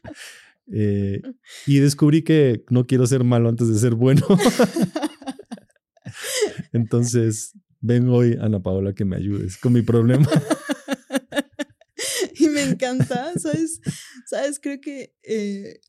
Eh, 0.73 1.21
y 1.67 1.79
descubrí 1.79 2.23
que 2.23 2.65
no 2.71 2.87
quiero 2.87 3.07
ser 3.07 3.25
malo 3.25 3.49
antes 3.49 3.69
de 3.69 3.79
ser 3.79 3.95
bueno. 3.95 4.27
Entonces, 6.73 7.53
vengo 7.81 8.17
hoy, 8.17 8.37
Ana 8.41 8.63
Paola, 8.63 8.95
que 8.95 9.05
me 9.05 9.17
ayudes 9.17 9.59
con 9.59 9.75
mi 9.75 9.83
problema. 9.83 10.29
y 12.35 12.49
me 12.49 12.63
encanta, 12.63 13.33
¿sabes? 13.39 13.81
¿Sabes? 14.27 14.59
Creo 14.61 14.81
que 14.81 15.15
eh, 15.23 15.81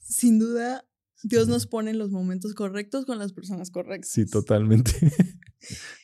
sin 0.00 0.38
duda 0.38 0.86
Dios 1.22 1.48
nos 1.48 1.66
pone 1.66 1.90
en 1.90 1.98
los 1.98 2.10
momentos 2.10 2.54
correctos 2.54 3.06
con 3.06 3.18
las 3.18 3.32
personas 3.32 3.70
correctas. 3.70 4.10
Sí, 4.10 4.26
totalmente. 4.26 4.92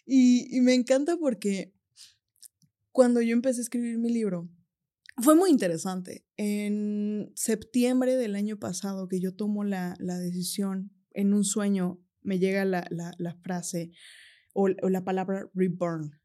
y, 0.06 0.56
y 0.56 0.60
me 0.60 0.74
encanta 0.74 1.16
porque 1.18 1.72
cuando 2.90 3.20
yo 3.20 3.32
empecé 3.32 3.60
a 3.60 3.62
escribir 3.62 3.98
mi 3.98 4.10
libro, 4.10 4.48
fue 5.16 5.34
muy 5.34 5.50
interesante. 5.50 6.24
En 6.36 7.32
septiembre 7.34 8.16
del 8.16 8.34
año 8.34 8.58
pasado 8.58 9.08
que 9.08 9.20
yo 9.20 9.34
tomo 9.34 9.64
la, 9.64 9.96
la 9.98 10.18
decisión, 10.18 10.92
en 11.12 11.32
un 11.32 11.44
sueño 11.44 12.00
me 12.22 12.38
llega 12.38 12.64
la, 12.64 12.86
la, 12.90 13.14
la 13.18 13.34
frase 13.36 13.92
o, 14.52 14.68
la 14.68 15.04
palabra 15.04 15.50
reborn. 15.54 16.18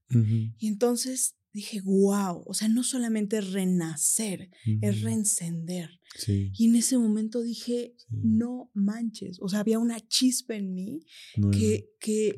Y 0.58 0.68
entonces 0.68 1.36
dije, 1.54 1.82
wow, 1.82 2.44
o 2.48 2.54
sea, 2.56 2.68
no 2.68 2.84
solamente 2.84 3.42
renacer, 3.42 4.50
es 4.82 5.02
reencender. 5.02 6.00
Y 6.28 6.68
en 6.68 6.76
ese 6.76 6.98
momento 6.98 7.42
dije, 7.42 7.96
no 8.10 8.72
manches, 8.74 9.38
o 9.42 9.50
sea, 9.50 9.60
había 9.60 9.78
una 9.78 10.00
chispa 10.00 10.56
en 10.56 10.74
mí 10.74 11.06
que, 11.52 11.92
que, 12.00 12.36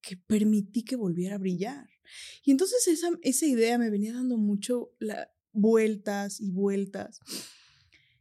que 0.00 0.16
permití 0.16 0.84
que 0.84 0.96
volviera 0.96 1.34
a 1.34 1.38
brillar. 1.38 1.86
Y 2.44 2.50
entonces 2.50 2.86
esa, 2.88 3.08
esa 3.22 3.46
idea 3.46 3.78
me 3.78 3.90
venía 3.90 4.12
dando 4.12 4.36
mucho 4.36 4.92
la, 4.98 5.31
vueltas 5.52 6.40
y 6.40 6.50
vueltas. 6.50 7.20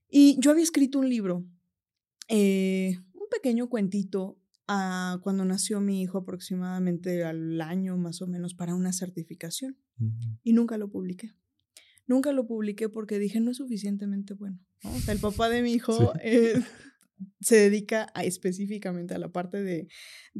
Y 0.09 0.37
yo 0.39 0.51
había 0.51 0.63
escrito 0.63 0.99
un 0.99 1.09
libro, 1.09 1.45
eh, 2.27 2.97
un 3.13 3.27
pequeño 3.29 3.69
cuentito 3.69 4.37
a 4.67 5.19
cuando 5.23 5.45
nació 5.45 5.81
mi 5.81 6.01
hijo 6.01 6.17
aproximadamente 6.17 7.23
al 7.23 7.59
año 7.61 7.97
más 7.97 8.21
o 8.21 8.27
menos 8.27 8.53
para 8.53 8.75
una 8.75 8.93
certificación. 8.93 9.77
Y 10.43 10.53
nunca 10.53 10.77
lo 10.77 10.89
publiqué. 10.89 11.35
Nunca 12.07 12.31
lo 12.31 12.47
publiqué 12.47 12.89
porque 12.89 13.19
dije 13.19 13.39
no 13.39 13.51
es 13.51 13.57
suficientemente 13.57 14.33
bueno. 14.33 14.59
O 14.83 14.99
sea, 14.99 15.13
el 15.13 15.19
papá 15.19 15.47
de 15.49 15.61
mi 15.61 15.73
hijo 15.73 16.13
eh, 16.23 16.61
se 17.39 17.55
dedica 17.55 18.11
específicamente 18.21 19.13
a 19.13 19.17
la 19.17 19.31
parte 19.31 19.61
de, 19.61 19.87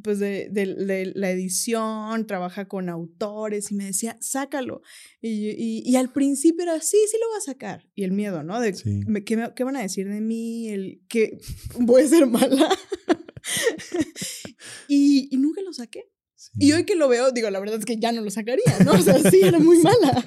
pues 0.03 0.19
de, 0.19 0.49
de, 0.49 1.11
la 1.15 1.29
edición, 1.29 2.27
trabaja 2.27 2.67
con 2.67 2.89
autores 2.89 3.71
y 3.71 3.75
me 3.75 3.85
decía, 3.85 4.17
sácalo. 4.21 4.81
Y, 5.21 5.83
y, 5.85 5.95
al 5.95 6.11
principio 6.11 6.63
era, 6.63 6.79
sí, 6.79 6.97
sí 7.09 7.17
lo 7.19 7.29
va 7.31 7.37
a 7.37 7.41
sacar. 7.41 7.89
Y 7.95 8.03
el 8.03 8.11
miedo, 8.11 8.43
¿no? 8.43 8.59
De, 8.59 8.73
¿qué, 9.25 9.51
¿qué, 9.55 9.63
van 9.63 9.75
a 9.75 9.81
decir 9.81 10.07
de 10.07 10.21
mí? 10.21 10.69
El 10.69 11.01
que 11.07 11.37
voy 11.79 12.03
a 12.03 12.07
ser 12.07 12.27
mala. 12.27 12.69
y, 14.87 15.27
y, 15.31 15.37
nunca 15.37 15.61
lo 15.61 15.73
saqué. 15.73 16.09
Y 16.59 16.71
hoy 16.73 16.85
que 16.85 16.95
lo 16.95 17.07
veo, 17.07 17.31
digo, 17.31 17.49
la 17.49 17.59
verdad 17.59 17.79
es 17.79 17.85
que 17.85 17.97
ya 17.97 18.11
no 18.11 18.21
lo 18.21 18.31
sacaría, 18.31 18.79
¿no? 18.83 18.93
O 18.93 19.01
sea, 19.01 19.17
sí, 19.19 19.41
era 19.43 19.59
muy 19.59 19.77
mala. 19.83 20.25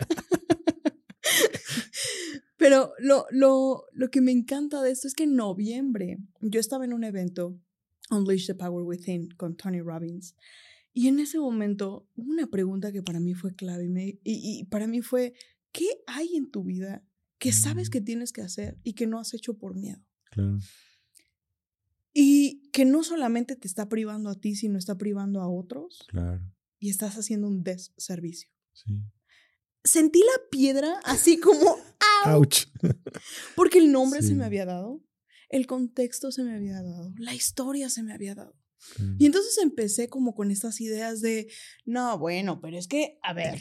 Pero 2.64 2.94
lo, 2.98 3.26
lo, 3.30 3.84
lo 3.92 4.10
que 4.10 4.22
me 4.22 4.32
encanta 4.32 4.80
de 4.80 4.90
esto 4.90 5.06
es 5.06 5.12
que 5.12 5.24
en 5.24 5.36
noviembre 5.36 6.16
yo 6.40 6.58
estaba 6.58 6.86
en 6.86 6.94
un 6.94 7.04
evento, 7.04 7.60
Unleash 8.10 8.46
the 8.46 8.54
Power 8.54 8.82
Within, 8.86 9.28
con 9.36 9.54
Tony 9.54 9.82
Robbins. 9.82 10.34
Y 10.94 11.08
en 11.08 11.18
ese 11.18 11.38
momento, 11.38 12.08
una 12.16 12.46
pregunta 12.46 12.90
que 12.90 13.02
para 13.02 13.20
mí 13.20 13.34
fue 13.34 13.54
clave 13.54 13.84
y, 13.84 14.20
y, 14.24 14.64
para 14.64 14.86
mí 14.86 15.02
fue, 15.02 15.34
¿qué 15.72 15.84
hay 16.06 16.36
en 16.36 16.50
tu 16.50 16.64
vida 16.64 17.04
que 17.36 17.52
sabes 17.52 17.90
que 17.90 18.00
tienes 18.00 18.32
que 18.32 18.40
hacer 18.40 18.78
y 18.82 18.94
que 18.94 19.06
no 19.06 19.20
has 19.20 19.34
hecho 19.34 19.58
por 19.58 19.76
miedo? 19.76 20.02
Claro. 20.30 20.56
Y 22.14 22.70
que 22.70 22.86
no 22.86 23.02
solamente 23.02 23.56
te 23.56 23.68
está 23.68 23.90
privando 23.90 24.30
a 24.30 24.40
ti, 24.40 24.54
sino 24.54 24.78
está 24.78 24.96
privando 24.96 25.42
a 25.42 25.50
otros. 25.50 26.06
Claro. 26.08 26.40
Y 26.78 26.88
estás 26.88 27.18
haciendo 27.18 27.46
un 27.46 27.62
deservicio. 27.62 28.48
Sí. 28.72 29.02
Sentí 29.86 30.20
la 30.20 30.48
piedra 30.50 30.98
así 31.04 31.38
como 31.38 31.76
¡Auch! 32.24 32.66
Porque 33.56 33.78
el 33.78 33.92
nombre 33.92 34.22
se 34.22 34.34
me 34.34 34.44
había 34.44 34.64
dado, 34.64 35.02
el 35.48 35.66
contexto 35.66 36.32
se 36.32 36.42
me 36.42 36.54
había 36.54 36.82
dado, 36.82 37.14
la 37.18 37.34
historia 37.34 37.88
se 37.88 38.02
me 38.02 38.12
había 38.12 38.34
dado. 38.34 38.56
Y 39.18 39.26
entonces 39.26 39.56
empecé 39.62 40.08
como 40.08 40.34
con 40.34 40.50
estas 40.50 40.80
ideas 40.80 41.20
de, 41.20 41.48
no, 41.86 42.18
bueno, 42.18 42.60
pero 42.60 42.76
es 42.76 42.86
que, 42.86 43.18
a 43.22 43.32
ver, 43.32 43.58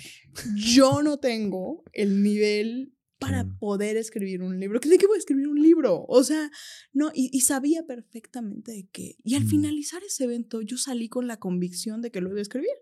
yo 0.56 1.02
no 1.02 1.18
tengo 1.18 1.84
el 1.94 2.22
nivel 2.22 2.94
para 3.20 3.46
poder 3.58 3.96
escribir 3.96 4.42
un 4.42 4.60
libro. 4.60 4.80
¿De 4.80 4.98
qué 4.98 5.08
voy 5.08 5.16
a 5.16 5.20
escribir 5.20 5.48
un 5.48 5.62
libro? 5.62 6.06
O 6.08 6.24
sea, 6.24 6.52
no, 6.92 7.10
y, 7.14 7.40
sabía 7.42 7.84
perfectamente 7.86 8.72
de 8.74 8.90
qué. 8.92 9.16
Y 9.24 9.36
al 9.36 9.46
mm. 9.46 9.50
finalizar 9.50 10.04
ese 10.04 10.26
evento, 10.26 10.62
yo 10.62 10.78
salí 10.78 11.08
con 11.08 11.28
la 11.28 11.38
convicción 11.38 12.02
de 12.02 12.12
que 12.12 12.20
lo 12.20 12.30
iba 12.30 12.40
a 12.40 12.42
escribir. 12.42 12.76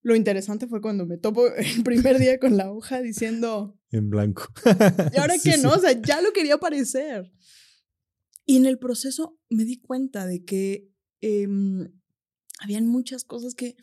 Lo 0.00 0.16
interesante 0.16 0.66
fue 0.66 0.80
cuando 0.80 1.04
me 1.04 1.18
topo 1.18 1.46
el 1.56 1.82
primer 1.84 2.18
día 2.18 2.38
con 2.38 2.56
la 2.56 2.70
hoja 2.72 3.02
diciendo... 3.02 3.77
En 3.90 4.10
blanco. 4.10 4.48
¿Y 5.14 5.18
ahora 5.18 5.34
que 5.42 5.56
no? 5.58 5.72
O 5.72 5.78
sea, 5.78 5.92
ya 5.92 6.20
lo 6.20 6.32
quería 6.32 6.54
aparecer. 6.54 7.30
Y 8.44 8.56
en 8.56 8.66
el 8.66 8.78
proceso 8.78 9.38
me 9.48 9.64
di 9.64 9.80
cuenta 9.80 10.26
de 10.26 10.44
que 10.44 10.90
em, 11.20 11.92
habían 12.60 12.86
muchas 12.86 13.24
cosas 13.24 13.54
que 13.54 13.76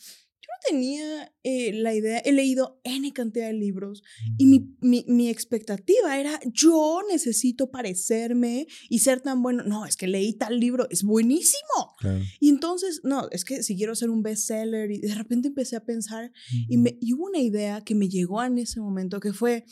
tenía 0.68 1.32
eh, 1.44 1.74
la 1.74 1.94
idea, 1.94 2.20
he 2.20 2.32
leído 2.32 2.80
N 2.84 3.12
cantidad 3.14 3.48
de 3.48 3.54
libros 3.54 4.04
y 4.38 4.46
mi, 4.46 4.76
mi, 4.82 5.06
mi, 5.08 5.30
expectativa 5.30 6.20
era, 6.20 6.40
yo 6.46 7.02
necesito 7.10 7.72
parecerme 7.72 8.68
y 8.90 9.00
ser 9.00 9.22
tan 9.22 9.42
bueno. 9.42 9.64
No, 9.64 9.86
es 9.86 9.96
que 9.96 10.08
leí 10.08 10.34
tal 10.34 10.60
libro, 10.60 10.88
es 10.90 11.04
buenísimo. 11.04 11.96
Y 12.40 12.50
entonces, 12.50 13.02
no, 13.04 13.28
es 13.32 13.46
que 13.46 13.64
si 13.64 13.76
quiero 13.76 13.96
ser 13.96 14.10
un 14.10 14.24
bestseller 14.24 14.92
y 14.92 15.00
de 15.00 15.14
repente 15.16 15.50
empecé 15.50 15.76
a 15.76 15.86
pensar 15.86 16.32
y, 16.68 16.78
me, 16.78 16.98
y 17.02 17.14
hubo 17.14 17.26
una 17.26 17.40
idea 17.40 17.82
que 17.82 17.96
me 17.96 18.10
llegó 18.10 18.44
en 18.44 18.58
ese 18.58 18.80
momento 18.80 19.20
que 19.20 19.34
fue, 19.34 19.66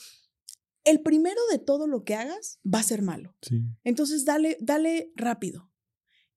el 0.85 1.01
primero 1.01 1.39
de 1.51 1.59
todo 1.59 1.87
lo 1.87 2.03
que 2.03 2.15
hagas 2.15 2.59
va 2.65 2.79
a 2.79 2.83
ser 2.83 3.01
malo. 3.01 3.35
Entonces, 3.83 4.25
dale, 4.25 4.57
dale 4.59 5.11
rápido. 5.15 5.71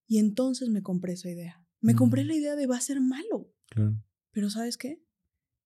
Y 0.07 0.18
entonces 0.18 0.68
me 0.68 0.82
compré 0.82 1.14
esa 1.14 1.30
idea. 1.30 1.64
Me 1.80 1.94
compré 1.94 2.24
la 2.24 2.34
idea 2.34 2.57
de 2.57 2.66
va 2.66 2.76
a 2.76 2.80
ser 2.80 3.01
malo. 3.01 3.53
Claro. 3.70 4.03
Pero 4.32 4.51
¿sabes 4.51 4.76
qué? 4.76 5.03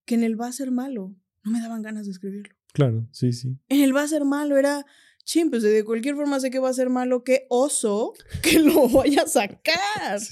Que 0.05 0.15
en 0.15 0.23
el 0.23 0.39
va 0.39 0.47
a 0.47 0.51
ser 0.51 0.71
malo 0.71 1.15
no 1.43 1.51
me 1.51 1.59
daban 1.59 1.81
ganas 1.81 2.05
de 2.05 2.11
escribirlo. 2.11 2.55
Claro, 2.73 3.07
sí, 3.11 3.33
sí. 3.33 3.57
En 3.67 3.81
el 3.81 3.95
va 3.95 4.03
a 4.03 4.07
ser 4.07 4.25
malo 4.25 4.57
era, 4.57 4.85
chim, 5.23 5.49
pues 5.49 5.63
de 5.63 5.83
cualquier 5.83 6.15
forma 6.15 6.39
sé 6.39 6.51
que 6.51 6.59
va 6.59 6.69
a 6.69 6.73
ser 6.73 6.89
malo, 6.89 7.23
qué 7.23 7.45
oso 7.49 8.13
que 8.41 8.59
lo 8.59 8.87
voy 8.87 9.17
a 9.17 9.27
sacar. 9.27 10.19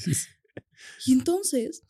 Y 1.06 1.14
entonces 1.14 1.84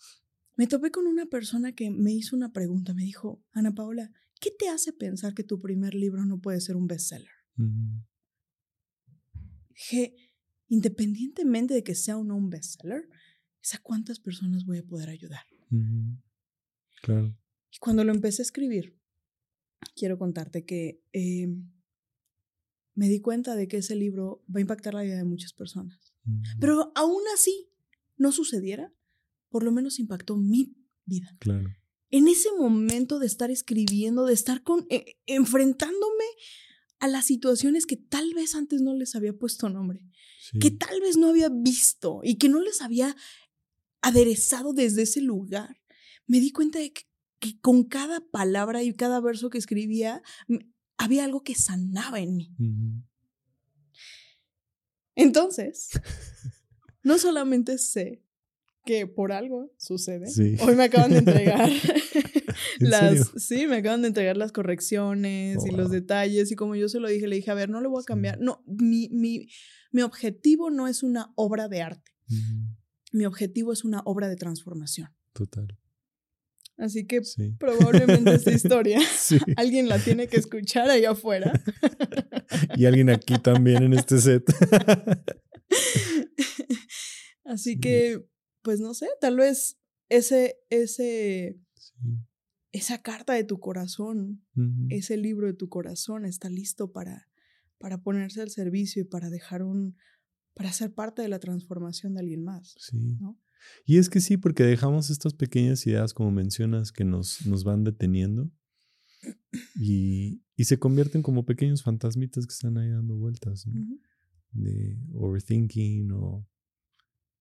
me 0.55 0.68
topé 0.68 0.91
con 0.91 1.07
una 1.07 1.28
persona 1.28 1.74
que 1.74 1.91
me 1.91 2.12
hizo 2.12 2.36
una 2.36 2.51
pregunta, 2.51 2.93
me 2.93 3.03
dijo, 3.03 3.41
Ana 3.51 3.74
Paola, 3.74 4.12
¿qué 4.39 4.51
te 4.51 4.69
hace 4.69 4.93
pensar 4.93 5.33
que 5.33 5.43
tu 5.43 5.59
primer 5.59 5.93
libro 5.93 6.25
no 6.25 6.39
puede 6.39 6.61
ser 6.61 6.75
un 6.75 6.87
bestseller? 6.87 7.29
Dije, 9.69 10.15
independientemente 10.67 11.73
de 11.73 11.83
que 11.83 11.95
sea 11.95 12.17
o 12.17 12.23
no 12.23 12.35
un 12.35 12.49
bestseller, 12.49 13.09
¿es 13.61 13.75
a 13.75 13.79
cuántas 13.79 14.19
personas 14.19 14.65
voy 14.65 14.79
a 14.79 14.83
poder 14.83 15.09
ayudar? 15.09 15.45
Claro. 17.01 17.37
Y 17.71 17.77
cuando 17.79 18.03
lo 18.03 18.13
empecé 18.13 18.41
a 18.41 18.43
escribir, 18.43 18.97
quiero 19.95 20.17
contarte 20.17 20.65
que 20.65 21.03
em, 21.11 21.69
me 22.95 23.07
di 23.07 23.21
cuenta 23.21 23.55
de 23.55 23.67
que 23.67 23.77
ese 23.77 23.95
libro 23.95 24.43
va 24.53 24.59
a 24.59 24.61
impactar 24.61 24.93
la 24.93 25.03
vida 25.03 25.17
de 25.17 25.23
muchas 25.23 25.53
personas. 25.53 26.13
Pero 26.59 26.91
aún 26.95 27.21
así 27.33 27.71
no 28.17 28.31
sucediera, 28.31 28.93
por 29.49 29.63
lo 29.63 29.71
menos 29.71 29.99
impactó 29.99 30.37
mi 30.37 30.75
vida. 31.05 31.35
Claro. 31.39 31.69
En 32.12 32.28
ese 32.28 32.49
momento 32.57 33.20
de 33.20 33.28
estar 33.28 33.51
escribiendo, 33.51 34.26
de 34.26 34.34
estar 34.34 34.64
con, 34.64 34.86
eh, 34.89 35.18
enfrentándome 35.26 36.26
a 36.99 37.07
las 37.07 37.26
situaciones 37.26 37.86
que 37.86 37.97
tal 37.97 38.34
vez 38.34 38.55
antes 38.55 38.82
no 38.82 38.93
les 38.95 39.16
había 39.16 39.34
puesto 39.34 39.70
nombre, 39.70 40.05
que 40.60 40.72
tal 40.72 40.99
vez 41.01 41.18
no 41.18 41.30
había 41.30 41.49
visto 41.49 42.22
y 42.24 42.38
que 42.38 42.49
no 42.49 42.60
les 42.60 42.82
había 42.82 43.16
aderezado 44.01 44.74
desde 44.74 45.03
ese 45.03 45.22
lugar, 45.22 45.80
me 46.26 46.39
di 46.39 46.51
cuenta 46.51 46.80
de 46.80 46.91
que, 46.91 47.05
con 47.62 47.84
cada 47.84 48.20
palabra 48.20 48.84
y 48.84 48.93
cada 48.93 49.22
verso 49.22 49.49
que 49.49 49.57
escribía 49.57 50.22
había 50.97 51.24
algo 51.24 51.41
que 51.41 51.55
sanaba 51.55 52.20
en 52.20 52.36
mí. 52.36 52.53
Entonces, 55.16 55.89
no 57.03 57.18
solamente 57.18 57.78
sé 57.78 58.24
que 58.89 59.05
por 59.05 59.31
algo 59.31 59.71
sucede. 59.77 60.25
Hoy 60.61 60.75
me 60.75 60.85
acaban 60.85 61.11
de 61.11 61.19
entregar 61.19 61.69
las, 62.79 63.33
sí, 63.37 63.67
me 63.67 63.77
acaban 63.77 64.01
de 64.01 64.07
entregar 64.07 64.35
las 64.35 64.51
correcciones 64.51 65.63
y 65.63 65.69
los 65.69 65.91
detalles 65.91 66.51
y 66.51 66.55
como 66.55 66.75
yo 66.75 66.89
se 66.89 66.99
lo 66.99 67.07
dije, 67.07 67.27
le 67.27 67.35
dije, 67.35 67.51
a 67.51 67.53
ver, 67.53 67.69
no 67.69 67.81
le 67.81 67.87
voy 67.87 68.01
a 68.01 68.03
cambiar. 68.03 68.39
No, 68.39 68.63
mi, 68.65 69.07
mi, 69.09 69.47
mi, 69.91 70.01
objetivo 70.01 70.71
no 70.71 70.87
es 70.87 71.03
una 71.03 71.31
obra 71.35 71.67
de 71.67 71.83
arte. 71.83 72.11
Mi 73.11 73.25
objetivo 73.25 73.73
es 73.73 73.83
una 73.83 74.01
obra 74.05 74.27
de 74.27 74.37
transformación. 74.37 75.09
Total. 75.33 75.77
Así 76.75 77.05
que 77.05 77.21
probablemente 77.59 78.33
esta 78.33 78.51
historia 78.51 78.99
alguien 79.55 79.87
la 79.87 79.99
tiene 79.99 80.25
que 80.25 80.37
escuchar 80.37 80.89
allá 80.89 81.11
afuera. 81.11 81.53
y 82.75 82.85
alguien 82.85 83.11
aquí 83.11 83.37
también 83.37 83.83
en 83.83 83.93
este 83.93 84.17
set. 84.17 84.51
Así 87.45 87.79
que, 87.79 88.23
pues 88.70 88.82
no 88.82 88.93
sé, 88.93 89.07
tal 89.20 89.36
vez 89.36 89.80
ese, 90.09 90.59
ese, 90.70 91.59
esa 92.72 93.01
carta 93.01 93.34
de 93.34 93.43
tu 93.43 93.59
corazón, 93.59 94.45
ese 94.89 95.17
libro 95.17 95.47
de 95.47 95.55
tu 95.55 95.70
corazón 95.70 96.24
está 96.24 96.51
listo 96.51 96.91
para, 96.91 97.28
para 97.80 98.03
ponerse 98.03 98.43
al 98.43 98.51
servicio 98.51 99.01
y 99.01 99.05
para 99.05 99.32
dejar 99.32 99.63
un, 99.63 99.97
para 100.53 100.72
ser 100.72 100.93
parte 100.93 101.24
de 101.24 101.30
la 101.30 101.39
transformación 101.39 102.13
de 102.13 102.20
alguien 102.20 102.43
más. 102.43 102.76
Sí. 102.78 103.17
¿no? 103.20 103.39
Y 103.88 103.97
es 103.97 104.07
que 104.07 104.22
sí, 104.22 104.38
porque 104.38 104.61
dejamos 104.61 105.09
estas 105.09 105.34
pequeñas 105.34 105.88
ideas, 105.88 106.13
como 106.13 106.30
mencionas, 106.30 106.91
que 106.91 107.05
nos, 107.05 107.43
nos 107.47 107.63
van 107.63 107.84
deteniendo 107.84 108.51
y, 109.82 110.43
y, 110.55 110.65
se 110.65 110.78
convierten 110.78 111.24
como 111.24 111.43
pequeños 111.43 111.82
fantasmitas 111.82 112.45
que 112.45 112.53
están 112.53 112.78
ahí 112.78 112.91
dando 112.91 113.15
vueltas, 113.15 113.65
de 114.51 114.99
overthinking 115.15 116.11
o 116.11 116.47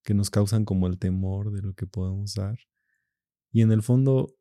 que 0.08 0.14
nos 0.14 0.30
causan 0.30 0.64
como 0.64 0.86
el 0.86 0.98
temor 0.98 1.52
de 1.52 1.60
lo 1.60 1.74
que 1.74 1.86
podemos 1.86 2.32
dar. 2.32 2.58
Y 3.52 3.60
en 3.60 3.72
el 3.72 3.82
fondo 3.82 4.34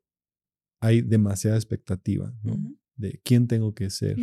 hay 0.80 1.02
demasiada 1.02 1.58
expectativa, 1.58 2.34
¿no? 2.42 2.56
De 2.96 3.20
quién 3.22 3.48
tengo 3.48 3.74
que 3.74 3.90
ser. 3.90 4.16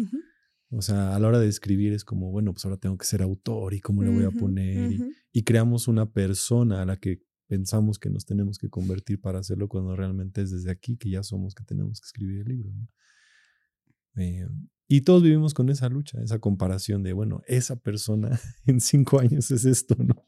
O 0.71 0.81
sea, 0.81 1.15
a 1.15 1.19
la 1.19 1.27
hora 1.27 1.39
de 1.39 1.47
escribir 1.47 1.93
es 1.93 2.03
como, 2.03 2.31
bueno, 2.31 2.51
pues 2.51 2.65
ahora 2.65 2.77
tengo 2.77 2.97
que 2.97 3.05
ser 3.05 3.21
autor 3.21 3.75
y 3.75 3.79
cómo 3.79 4.01
le 4.01 4.09
voy 4.09 4.23
a 4.23 4.31
poner. 4.31 4.99
y, 5.31 5.43
creamos 5.43 5.87
una 5.87 6.11
persona 6.11 6.81
a 6.81 6.85
la 6.87 6.97
que 6.97 7.21
pensamos 7.45 7.99
que 7.99 8.09
nos 8.09 8.25
tenemos 8.25 8.57
que 8.57 8.71
convertir 8.71 9.21
para 9.21 9.37
hacerlo 9.37 9.69
cuando 9.69 9.95
realmente 9.95 10.41
es 10.41 10.49
desde 10.49 10.71
aquí 10.71 10.97
que 10.97 11.11
ya 11.11 11.21
somos 11.21 11.53
que 11.53 11.63
tenemos 11.63 12.01
que 12.01 12.05
escribir 12.07 12.39
el 12.39 12.47
libro. 12.47 12.71
Eh, 14.15 14.47
y 14.87 15.01
todos 15.01 15.21
vivimos 15.21 15.53
con 15.53 15.69
esa 15.69 15.89
lucha, 15.89 16.19
esa 16.23 16.39
comparación 16.39 17.03
de, 17.03 17.13
bueno, 17.13 17.43
esa 17.45 17.75
persona 17.75 18.31
en 18.65 18.81
cinco 18.81 19.19
años 19.19 19.51
es 19.51 19.65
esto, 19.65 19.95
¿no? 19.99 20.25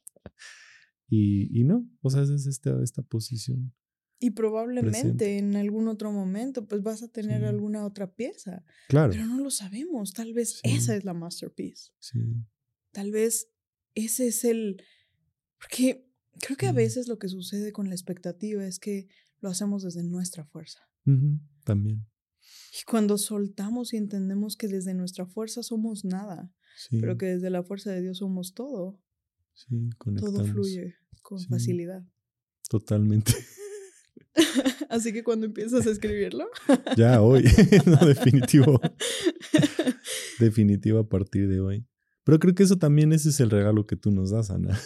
Y, 1.10 1.60
y 1.60 1.64
no, 1.64 1.90
o 2.02 2.10
sea, 2.10 2.24
es 2.24 2.46
esta, 2.46 2.82
esta 2.84 3.02
posición. 3.02 3.74
Y 4.20 4.32
probablemente 4.32 5.38
en 5.38 5.56
algún 5.56 5.88
otro 5.88 6.12
momento, 6.12 6.66
pues 6.66 6.82
vas 6.82 7.04
a 7.04 7.08
tener 7.08 7.46
alguna 7.46 7.86
otra 7.86 8.14
pieza. 8.14 8.66
Claro. 8.90 9.12
Pero 9.12 9.26
no 9.28 9.40
lo 9.40 9.52
sabemos. 9.52 10.14
Tal 10.14 10.34
vez 10.34 10.60
esa 10.64 10.96
es 10.96 11.06
la 11.06 11.14
masterpiece. 11.14 11.92
Sí. 12.00 12.20
Tal 12.92 13.12
vez 13.12 13.50
ese 13.94 14.28
es 14.28 14.44
el. 14.44 14.82
Porque 15.60 16.08
Creo 16.40 16.58
que 16.58 16.68
a 16.68 16.72
veces 16.72 17.08
lo 17.08 17.18
que 17.20 17.30
sucede 17.30 17.72
con 17.72 17.90
la 17.90 17.96
expectativa 17.96 18.66
es 18.66 18.80
que 18.80 19.08
lo 19.40 19.50
hacemos 19.50 19.84
desde 19.84 20.04
nuestra 20.04 20.46
fuerza. 20.46 20.80
También. 21.64 22.06
Y 22.80 22.84
cuando 22.86 23.18
soltamos 23.18 23.94
y 23.94 23.98
entendemos 23.98 24.58
que 24.58 24.68
desde 24.68 24.94
nuestra 24.94 25.26
fuerza 25.26 25.64
somos 25.64 26.06
nada, 26.06 26.52
pero 26.92 27.18
que 27.18 27.28
desde 27.28 27.50
la 27.50 27.64
fuerza 27.64 27.92
de 27.92 28.02
Dios 28.02 28.18
somos 28.18 28.54
todo. 28.54 29.00
Sí, 29.58 29.90
Todo 30.20 30.46
fluye 30.46 30.96
con 31.24 31.40
facilidad. 31.40 32.06
Totalmente. 32.70 33.34
Así 34.90 35.12
que 35.12 35.24
cuando 35.24 35.48
empiezas 35.48 35.88
a 35.88 35.90
escribirlo. 35.90 36.48
ya, 36.98 37.22
hoy. 37.22 37.44
no, 37.88 38.06
definitivo. 38.06 38.80
definitivo 40.40 41.00
a 41.00 41.10
partir 41.10 41.50
de 41.50 41.60
hoy. 41.60 41.88
Pero 42.24 42.38
creo 42.38 42.54
que 42.54 42.62
eso 42.64 42.78
también 42.78 43.14
ese 43.14 43.30
es 43.30 43.40
el 43.40 43.50
regalo 43.50 43.88
que 43.88 43.96
tú 43.96 44.12
nos 44.12 44.30
das, 44.30 44.52
Ana. 44.52 44.80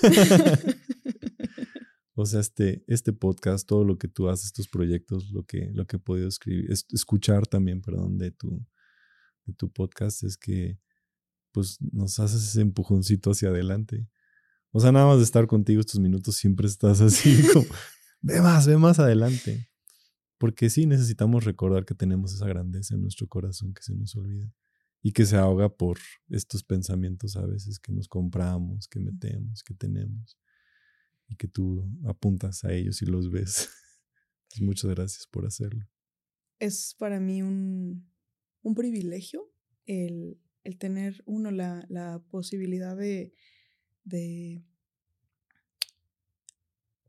O 2.13 2.25
sea, 2.25 2.39
este, 2.39 2.85
este 2.87 3.11
podcast, 3.11 3.67
todo 3.67 3.83
lo 3.83 3.97
que 3.97 4.07
tú 4.07 4.29
haces, 4.29 4.45
estos 4.45 4.69
proyectos, 4.69 5.31
lo 5.31 5.43
que, 5.43 5.71
lo 5.73 5.85
que 5.85 5.97
he 5.97 5.99
podido 5.99 6.27
escribir, 6.27 6.71
escuchar 6.71 7.47
también, 7.47 7.81
perdón, 7.81 8.17
de 8.17 8.31
tu, 8.31 8.65
de 9.45 9.53
tu 9.53 9.69
podcast 9.71 10.23
es 10.23 10.37
que 10.37 10.79
pues 11.51 11.79
nos 11.81 12.19
haces 12.19 12.43
ese 12.43 12.61
empujoncito 12.61 13.31
hacia 13.31 13.49
adelante. 13.49 14.07
O 14.71 14.79
sea, 14.79 14.91
nada 14.91 15.05
más 15.05 15.17
de 15.17 15.23
estar 15.23 15.47
contigo 15.47 15.81
estos 15.81 15.99
minutos 15.99 16.35
siempre 16.35 16.67
estás 16.67 17.01
así 17.01 17.41
como, 17.53 17.65
ve 18.21 18.41
más, 18.41 18.67
ve 18.67 18.77
más 18.77 18.99
adelante. 18.99 19.67
Porque 20.37 20.69
sí 20.69 20.85
necesitamos 20.85 21.43
recordar 21.43 21.85
que 21.85 21.93
tenemos 21.93 22.33
esa 22.33 22.47
grandeza 22.47 22.95
en 22.95 23.01
nuestro 23.01 23.27
corazón 23.27 23.73
que 23.73 23.83
se 23.83 23.93
nos 23.93 24.15
olvida 24.15 24.51
y 25.03 25.11
que 25.11 25.25
se 25.25 25.35
ahoga 25.35 25.69
por 25.69 25.99
estos 26.29 26.63
pensamientos 26.63 27.35
a 27.35 27.45
veces 27.45 27.79
que 27.79 27.91
nos 27.91 28.07
compramos, 28.07 28.87
que 28.87 28.99
metemos, 28.99 29.63
que 29.63 29.73
tenemos 29.73 30.37
y 31.27 31.35
que 31.35 31.47
tú 31.47 31.87
apuntas 32.05 32.63
a 32.63 32.73
ellos 32.73 33.01
y 33.01 33.05
los 33.05 33.29
ves. 33.31 33.69
Pues 34.49 34.63
muchas 34.63 34.91
gracias 34.91 35.27
por 35.27 35.45
hacerlo. 35.45 35.87
Es 36.59 36.93
para 36.99 37.21
mí 37.21 37.41
un, 37.41 38.11
un 38.63 38.75
privilegio 38.75 39.49
el, 39.85 40.41
el, 40.65 40.77
tener, 40.77 41.23
uno, 41.25 41.51
la, 41.51 41.85
la 41.87 42.21
posibilidad 42.29 42.97
de, 42.97 43.33
de 44.11 44.63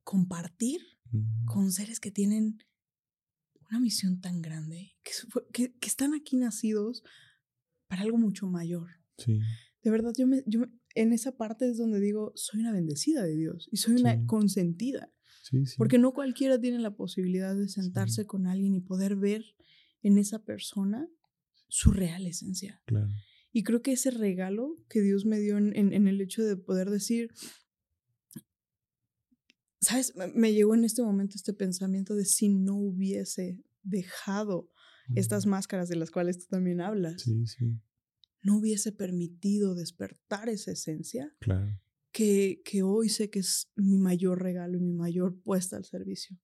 compartir 0.04 0.80
con 1.44 1.70
seres 1.72 2.00
que 2.00 2.10
tienen 2.10 2.58
una 3.68 3.80
misión 3.80 4.20
tan 4.20 4.40
grande, 4.40 4.96
que, 5.02 5.12
que, 5.52 5.78
que, 5.78 5.88
están 5.88 6.14
aquí 6.14 6.36
nacidos 6.36 7.02
para 7.86 8.02
algo 8.02 8.16
mucho 8.16 8.46
mayor. 8.46 8.88
Sí. 9.18 9.40
De 9.82 9.90
verdad, 9.90 10.12
yo 10.16 10.26
me, 10.26 10.42
yo 10.46 10.62
en 10.94 11.12
esa 11.12 11.36
parte 11.36 11.68
es 11.68 11.78
donde 11.78 12.00
digo, 12.00 12.32
soy 12.34 12.60
una 12.60 12.72
bendecida 12.72 13.22
de 13.22 13.36
Dios 13.36 13.68
y 13.70 13.78
soy 13.78 14.00
una 14.00 14.24
consentida. 14.26 15.12
Porque 15.76 15.98
no 15.98 16.12
cualquiera 16.12 16.60
tiene 16.60 16.78
la 16.78 16.94
posibilidad 16.94 17.56
de 17.56 17.68
sentarse 17.68 18.26
con 18.26 18.46
alguien 18.46 18.74
y 18.74 18.80
poder 18.80 19.16
ver 19.16 19.44
en 20.02 20.18
esa 20.18 20.44
persona 20.44 21.08
su 21.68 21.90
real 21.90 22.26
esencia. 22.26 22.80
Y 23.52 23.64
creo 23.64 23.82
que 23.82 23.92
ese 23.92 24.10
regalo 24.10 24.78
que 24.88 25.00
Dios 25.00 25.26
me 25.26 25.38
dio 25.38 25.58
en, 25.58 25.76
en, 25.76 26.08
el 26.08 26.20
hecho 26.20 26.42
de 26.42 26.56
poder 26.56 26.90
decir, 26.90 27.30
¿sabes? 29.80 30.14
Me 30.34 30.52
llegó 30.52 30.74
en 30.74 30.84
este 30.84 31.02
momento 31.02 31.36
este 31.36 31.52
pensamiento 31.52 32.14
de 32.14 32.24
si 32.24 32.48
no 32.48 32.76
hubiese 32.76 33.62
dejado 33.82 34.70
estas 35.14 35.46
máscaras 35.46 35.88
de 35.88 35.96
las 35.96 36.10
cuales 36.10 36.38
tú 36.38 36.46
también 36.48 36.80
hablas. 36.80 37.22
Sí, 37.22 37.46
sí 37.46 37.78
no 38.42 38.56
hubiese 38.58 38.92
permitido 38.92 39.74
despertar 39.74 40.48
esa 40.48 40.72
esencia, 40.72 41.34
claro. 41.40 41.80
que, 42.12 42.60
que, 42.64 42.82
hoy 42.82 43.08
sé 43.08 43.30
que 43.30 43.38
es 43.38 43.70
mi 43.76 43.98
mayor 43.98 44.42
regalo 44.42 44.76
y 44.76 44.80
mi 44.80 44.92
mayor 44.92 45.40
puesta 45.42 45.76
al 45.76 45.84
servicio. 45.84 46.36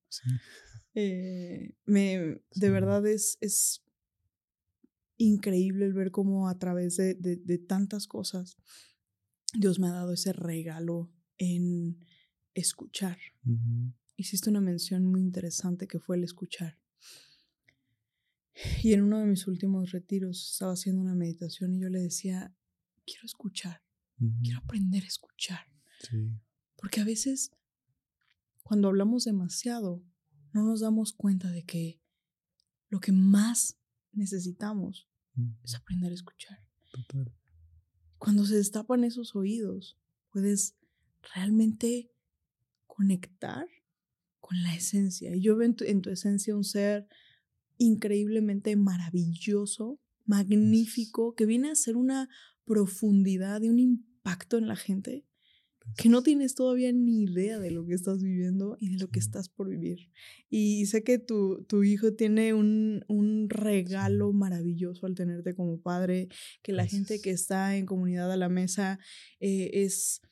Eh, 0.95 1.77
me, 1.85 2.43
De 2.55 2.71
verdad 2.71 3.07
es, 3.07 3.37
es 3.41 3.85
increíble 5.19 5.85
el 5.85 5.93
ver 5.93 6.11
cómo 6.11 6.49
a 6.49 6.59
través 6.59 6.97
de, 6.97 7.15
de, 7.15 7.59
tantas 7.59 8.07
cosas 8.07 8.57
Dios 9.53 9.79
me 9.79 9.89
ha 9.89 9.93
dado 9.93 10.13
ese 10.15 10.33
regalo 10.33 11.13
en 11.37 12.05
escuchar. 12.55 13.19
Hiciste 14.17 14.49
una 14.49 14.61
mención 14.61 15.05
muy 15.05 15.21
interesante 15.21 15.87
que 15.87 15.99
fue 15.99 16.17
el 16.17 16.25
escuchar. 16.25 16.79
Y 18.83 18.93
en 18.93 19.03
uno 19.03 19.21
de 19.21 19.27
mis 19.27 19.47
últimos 19.47 19.93
retiros 19.93 20.53
estaba 20.53 20.73
haciendo 20.73 21.03
una 21.03 21.15
meditación 21.15 21.75
y 21.75 21.81
yo 21.81 21.89
le 21.89 22.01
decía, 22.01 22.55
quiero 23.07 23.25
escuchar, 23.25 23.83
quiero 24.43 24.59
aprender 24.59 25.05
a 25.05 25.07
escuchar. 25.07 25.67
Porque 26.77 27.01
a 27.01 27.05
veces, 27.05 27.53
cuando 28.63 28.89
hablamos 28.89 29.25
demasiado, 29.25 30.03
no 30.53 30.65
nos 30.65 30.81
damos 30.81 31.13
cuenta 31.13 31.51
de 31.51 31.65
que 31.65 32.01
lo 32.89 33.01
que 33.01 33.13
más 33.13 33.78
necesitamos 34.13 35.09
es 35.63 35.75
aprender 35.75 36.11
a 36.11 36.15
escuchar. 36.15 36.59
Cuando 38.19 38.45
se 38.45 38.57
destapan 38.57 39.05
esos 39.05 39.37
oídos, 39.37 39.97
puedes 40.33 40.75
realmente 41.35 42.11
conectar 42.87 43.67
con 44.41 44.61
la 44.63 44.75
esencia. 44.75 45.35
Y 45.35 45.41
yo 45.41 45.57
veo 45.57 45.75
en 45.81 46.03
tu 46.03 46.11
esencia 46.11 46.57
un 46.57 46.65
ser 46.65 47.07
increíblemente 47.77 48.75
maravilloso, 48.75 50.01
magnífico, 50.25 51.35
que 51.35 51.47
viene 51.47 51.71
a 51.71 51.77
ser 51.77 51.97
una 51.97 52.29
profundidad 52.65 53.63
y 53.63 53.69
un 53.69 53.79
impacto 53.79 54.59
en 54.59 54.67
la 54.67 54.77
gente 54.77 55.28
que 55.97 56.09
no 56.09 56.23
tienes 56.23 56.55
todavía 56.55 56.93
ni 56.93 57.23
idea 57.23 57.59
de 57.59 57.71
lo 57.71 57.85
que 57.85 57.95
estás 57.95 58.23
viviendo 58.23 58.77
y 58.81 58.91
de 58.91 58.99
lo 58.99 59.09
que 59.09 59.19
estás 59.19 59.49
por 59.49 59.69
vivir. 59.69 60.11
Y 60.49 60.87
sé 60.87 61.03
que 61.03 61.19
tu, 61.19 61.65
tu 61.65 61.83
hijo 61.83 62.15
tiene 62.15 62.55
un, 62.55 63.05
un, 63.09 63.49
regalo 63.49 64.33
maravilloso 64.33 65.07
al 65.07 65.15
tenerte 65.15 65.55
como 65.55 65.81
padre, 65.81 66.29
que 66.63 66.73
la 66.73 66.87
gente 66.87 67.21
que 67.21 67.31
está 67.31 67.77
en 67.77 67.87
comunidad 67.87 68.31
a 68.31 68.37
la 68.37 68.49
mesa 68.49 68.99
eh, 69.41 69.71
es, 69.73 70.23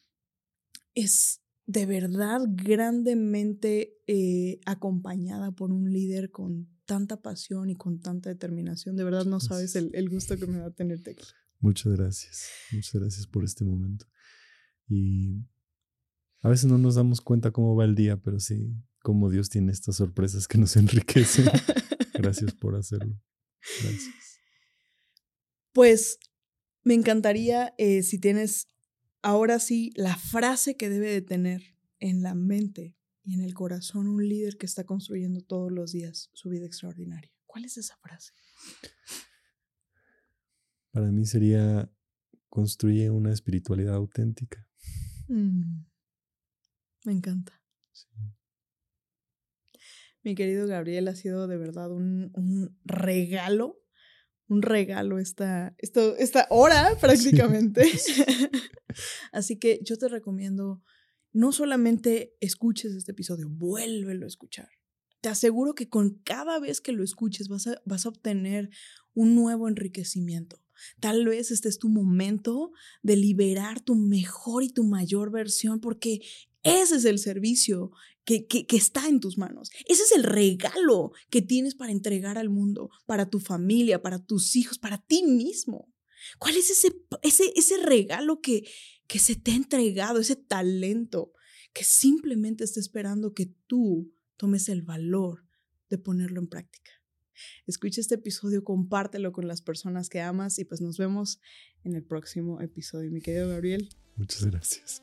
es 0.94 1.40
de 1.66 1.86
verdad 1.86 2.42
grandemente 2.46 3.98
eh, 4.06 4.60
acompañada 4.66 5.52
por 5.52 5.72
un 5.72 5.92
líder 5.92 6.30
con 6.30 6.68
tanta 6.84 7.20
pasión 7.20 7.70
y 7.70 7.74
con 7.74 7.98
tanta 8.00 8.30
determinación. 8.30 8.96
De 8.96 9.04
verdad 9.04 9.24
no 9.24 9.40
sabes 9.40 9.74
el, 9.74 9.90
el 9.94 10.08
gusto 10.08 10.36
que 10.36 10.46
me 10.46 10.58
da 10.58 10.70
tenerte 10.70 11.10
aquí. 11.10 11.24
Muchas 11.58 11.92
gracias. 11.94 12.50
Muchas 12.72 12.94
gracias 12.94 13.26
por 13.26 13.44
este 13.44 13.64
momento. 13.64 14.06
Y 14.88 15.44
a 16.42 16.48
veces 16.48 16.66
no 16.66 16.78
nos 16.78 16.94
damos 16.94 17.20
cuenta 17.20 17.50
cómo 17.50 17.74
va 17.74 17.84
el 17.84 17.94
día, 17.94 18.16
pero 18.16 18.38
sí, 18.40 18.74
cómo 19.00 19.30
Dios 19.30 19.48
tiene 19.48 19.72
estas 19.72 19.96
sorpresas 19.96 20.46
que 20.48 20.58
nos 20.58 20.76
enriquecen. 20.76 21.46
gracias 22.14 22.54
por 22.54 22.76
hacerlo. 22.76 23.20
Gracias. 23.82 24.14
Pues 25.72 26.18
me 26.84 26.94
encantaría 26.94 27.74
eh, 27.78 28.02
si 28.02 28.18
tienes 28.18 28.68
ahora 29.22 29.58
sí 29.58 29.92
la 29.96 30.16
frase 30.16 30.76
que 30.76 30.88
debe 30.88 31.10
de 31.10 31.20
tener 31.20 31.76
en 31.98 32.22
la 32.22 32.34
mente 32.34 32.96
y 33.24 33.34
en 33.34 33.40
el 33.40 33.54
corazón 33.54 34.06
un 34.06 34.26
líder 34.26 34.56
que 34.56 34.66
está 34.66 34.84
construyendo 34.84 35.40
todos 35.40 35.72
los 35.72 35.92
días 35.92 36.30
su 36.32 36.48
vida 36.48 36.64
extraordinaria. 36.64 37.32
¿Cuál 37.44 37.64
es 37.64 37.76
esa 37.76 37.96
frase? 37.96 38.32
Para 40.92 41.10
mí 41.10 41.26
sería 41.26 41.90
construye 42.48 43.10
una 43.10 43.32
espiritualidad 43.32 43.96
auténtica. 43.96 44.66
Mm, 45.28 45.84
me 47.04 47.12
encanta. 47.12 47.52
Mi 50.22 50.34
querido 50.34 50.66
Gabriel, 50.66 51.06
ha 51.08 51.14
sido 51.14 51.46
de 51.46 51.56
verdad 51.56 51.92
un, 51.92 52.32
un 52.34 52.76
regalo, 52.84 53.80
un 54.48 54.62
regalo 54.62 55.18
esta, 55.18 55.74
esto, 55.78 56.16
esta 56.16 56.46
hora 56.50 56.96
prácticamente. 57.00 57.84
Así 59.32 59.58
que 59.58 59.80
yo 59.84 59.96
te 59.98 60.08
recomiendo, 60.08 60.82
no 61.32 61.52
solamente 61.52 62.34
escuches 62.40 62.92
este 62.94 63.12
episodio, 63.12 63.48
vuélvelo 63.48 64.24
a 64.24 64.28
escuchar. 64.28 64.68
Te 65.20 65.28
aseguro 65.28 65.74
que 65.74 65.88
con 65.88 66.18
cada 66.24 66.58
vez 66.58 66.80
que 66.80 66.92
lo 66.92 67.04
escuches 67.04 67.48
vas 67.48 67.66
a, 67.68 67.80
vas 67.84 68.06
a 68.06 68.08
obtener 68.08 68.70
un 69.14 69.34
nuevo 69.34 69.68
enriquecimiento. 69.68 70.65
Tal 71.00 71.24
vez 71.26 71.50
este 71.50 71.68
es 71.68 71.78
tu 71.78 71.88
momento 71.88 72.72
de 73.02 73.16
liberar 73.16 73.80
tu 73.80 73.94
mejor 73.94 74.62
y 74.62 74.68
tu 74.68 74.84
mayor 74.84 75.30
versión 75.30 75.80
porque 75.80 76.20
ese 76.62 76.96
es 76.96 77.04
el 77.04 77.18
servicio 77.18 77.92
que, 78.24 78.46
que, 78.46 78.66
está 78.76 79.08
en 79.08 79.20
tus 79.20 79.38
manos. 79.38 79.70
Ese 79.86 80.02
es 80.02 80.12
el 80.12 80.24
regalo 80.24 81.12
que 81.30 81.40
tienes 81.40 81.76
para 81.76 81.92
entregar 81.92 82.38
al 82.38 82.50
mundo, 82.50 82.90
para 83.06 83.30
tu 83.30 83.38
familia, 83.38 84.02
para 84.02 84.18
tus 84.18 84.56
hijos, 84.56 84.76
para 84.78 84.98
ti 84.98 85.22
mismo. 85.22 85.94
¿Cuál 86.40 86.56
es 86.56 86.70
ese, 86.70 86.88
ese, 87.22 87.52
ese 87.54 87.76
regalo 87.78 88.40
que, 88.40 88.68
que 89.06 89.20
se 89.20 89.36
te 89.36 89.52
ha 89.52 89.54
entregado, 89.54 90.18
ese 90.18 90.34
talento 90.34 91.32
que 91.72 91.84
simplemente 91.84 92.64
está 92.64 92.80
esperando 92.80 93.32
que 93.32 93.46
tú 93.68 94.12
tomes 94.36 94.68
el 94.68 94.82
valor 94.82 95.44
de 95.88 95.98
ponerlo 95.98 96.40
en 96.40 96.48
práctica? 96.48 96.95
Escucha 97.66 98.00
este 98.00 98.16
episodio, 98.16 98.64
compártelo 98.64 99.32
con 99.32 99.48
las 99.48 99.62
personas 99.62 100.08
que 100.08 100.20
amas 100.20 100.58
y 100.58 100.64
pues 100.64 100.80
nos 100.80 100.98
vemos 100.98 101.40
en 101.84 101.94
el 101.94 102.02
próximo 102.02 102.60
episodio. 102.60 103.10
Mi 103.10 103.20
querido 103.20 103.48
Gabriel. 103.48 103.88
Muchas 104.16 104.44
gracias. 104.44 105.02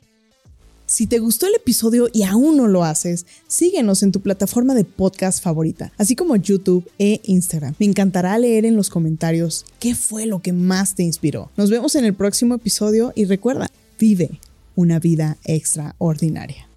Si 0.85 1.07
te 1.07 1.19
gustó 1.19 1.47
el 1.47 1.55
episodio 1.55 2.09
y 2.13 2.23
aún 2.23 2.57
no 2.57 2.67
lo 2.67 2.83
haces, 2.83 3.25
síguenos 3.47 4.03
en 4.03 4.11
tu 4.11 4.19
plataforma 4.19 4.75
de 4.75 4.83
podcast 4.83 5.41
favorita, 5.41 5.93
así 5.97 6.15
como 6.15 6.35
YouTube 6.35 6.89
e 6.99 7.21
Instagram. 7.23 7.73
Me 7.79 7.85
encantará 7.85 8.37
leer 8.37 8.65
en 8.65 8.75
los 8.75 8.89
comentarios 8.89 9.65
qué 9.79 9.95
fue 9.95 10.25
lo 10.25 10.41
que 10.41 10.53
más 10.53 10.95
te 10.95 11.03
inspiró. 11.03 11.51
Nos 11.55 11.69
vemos 11.69 11.95
en 11.95 12.05
el 12.05 12.13
próximo 12.13 12.55
episodio 12.55 13.13
y 13.15 13.25
recuerda, 13.25 13.71
vive 13.97 14.39
una 14.75 14.99
vida 14.99 15.37
extraordinaria. 15.45 16.72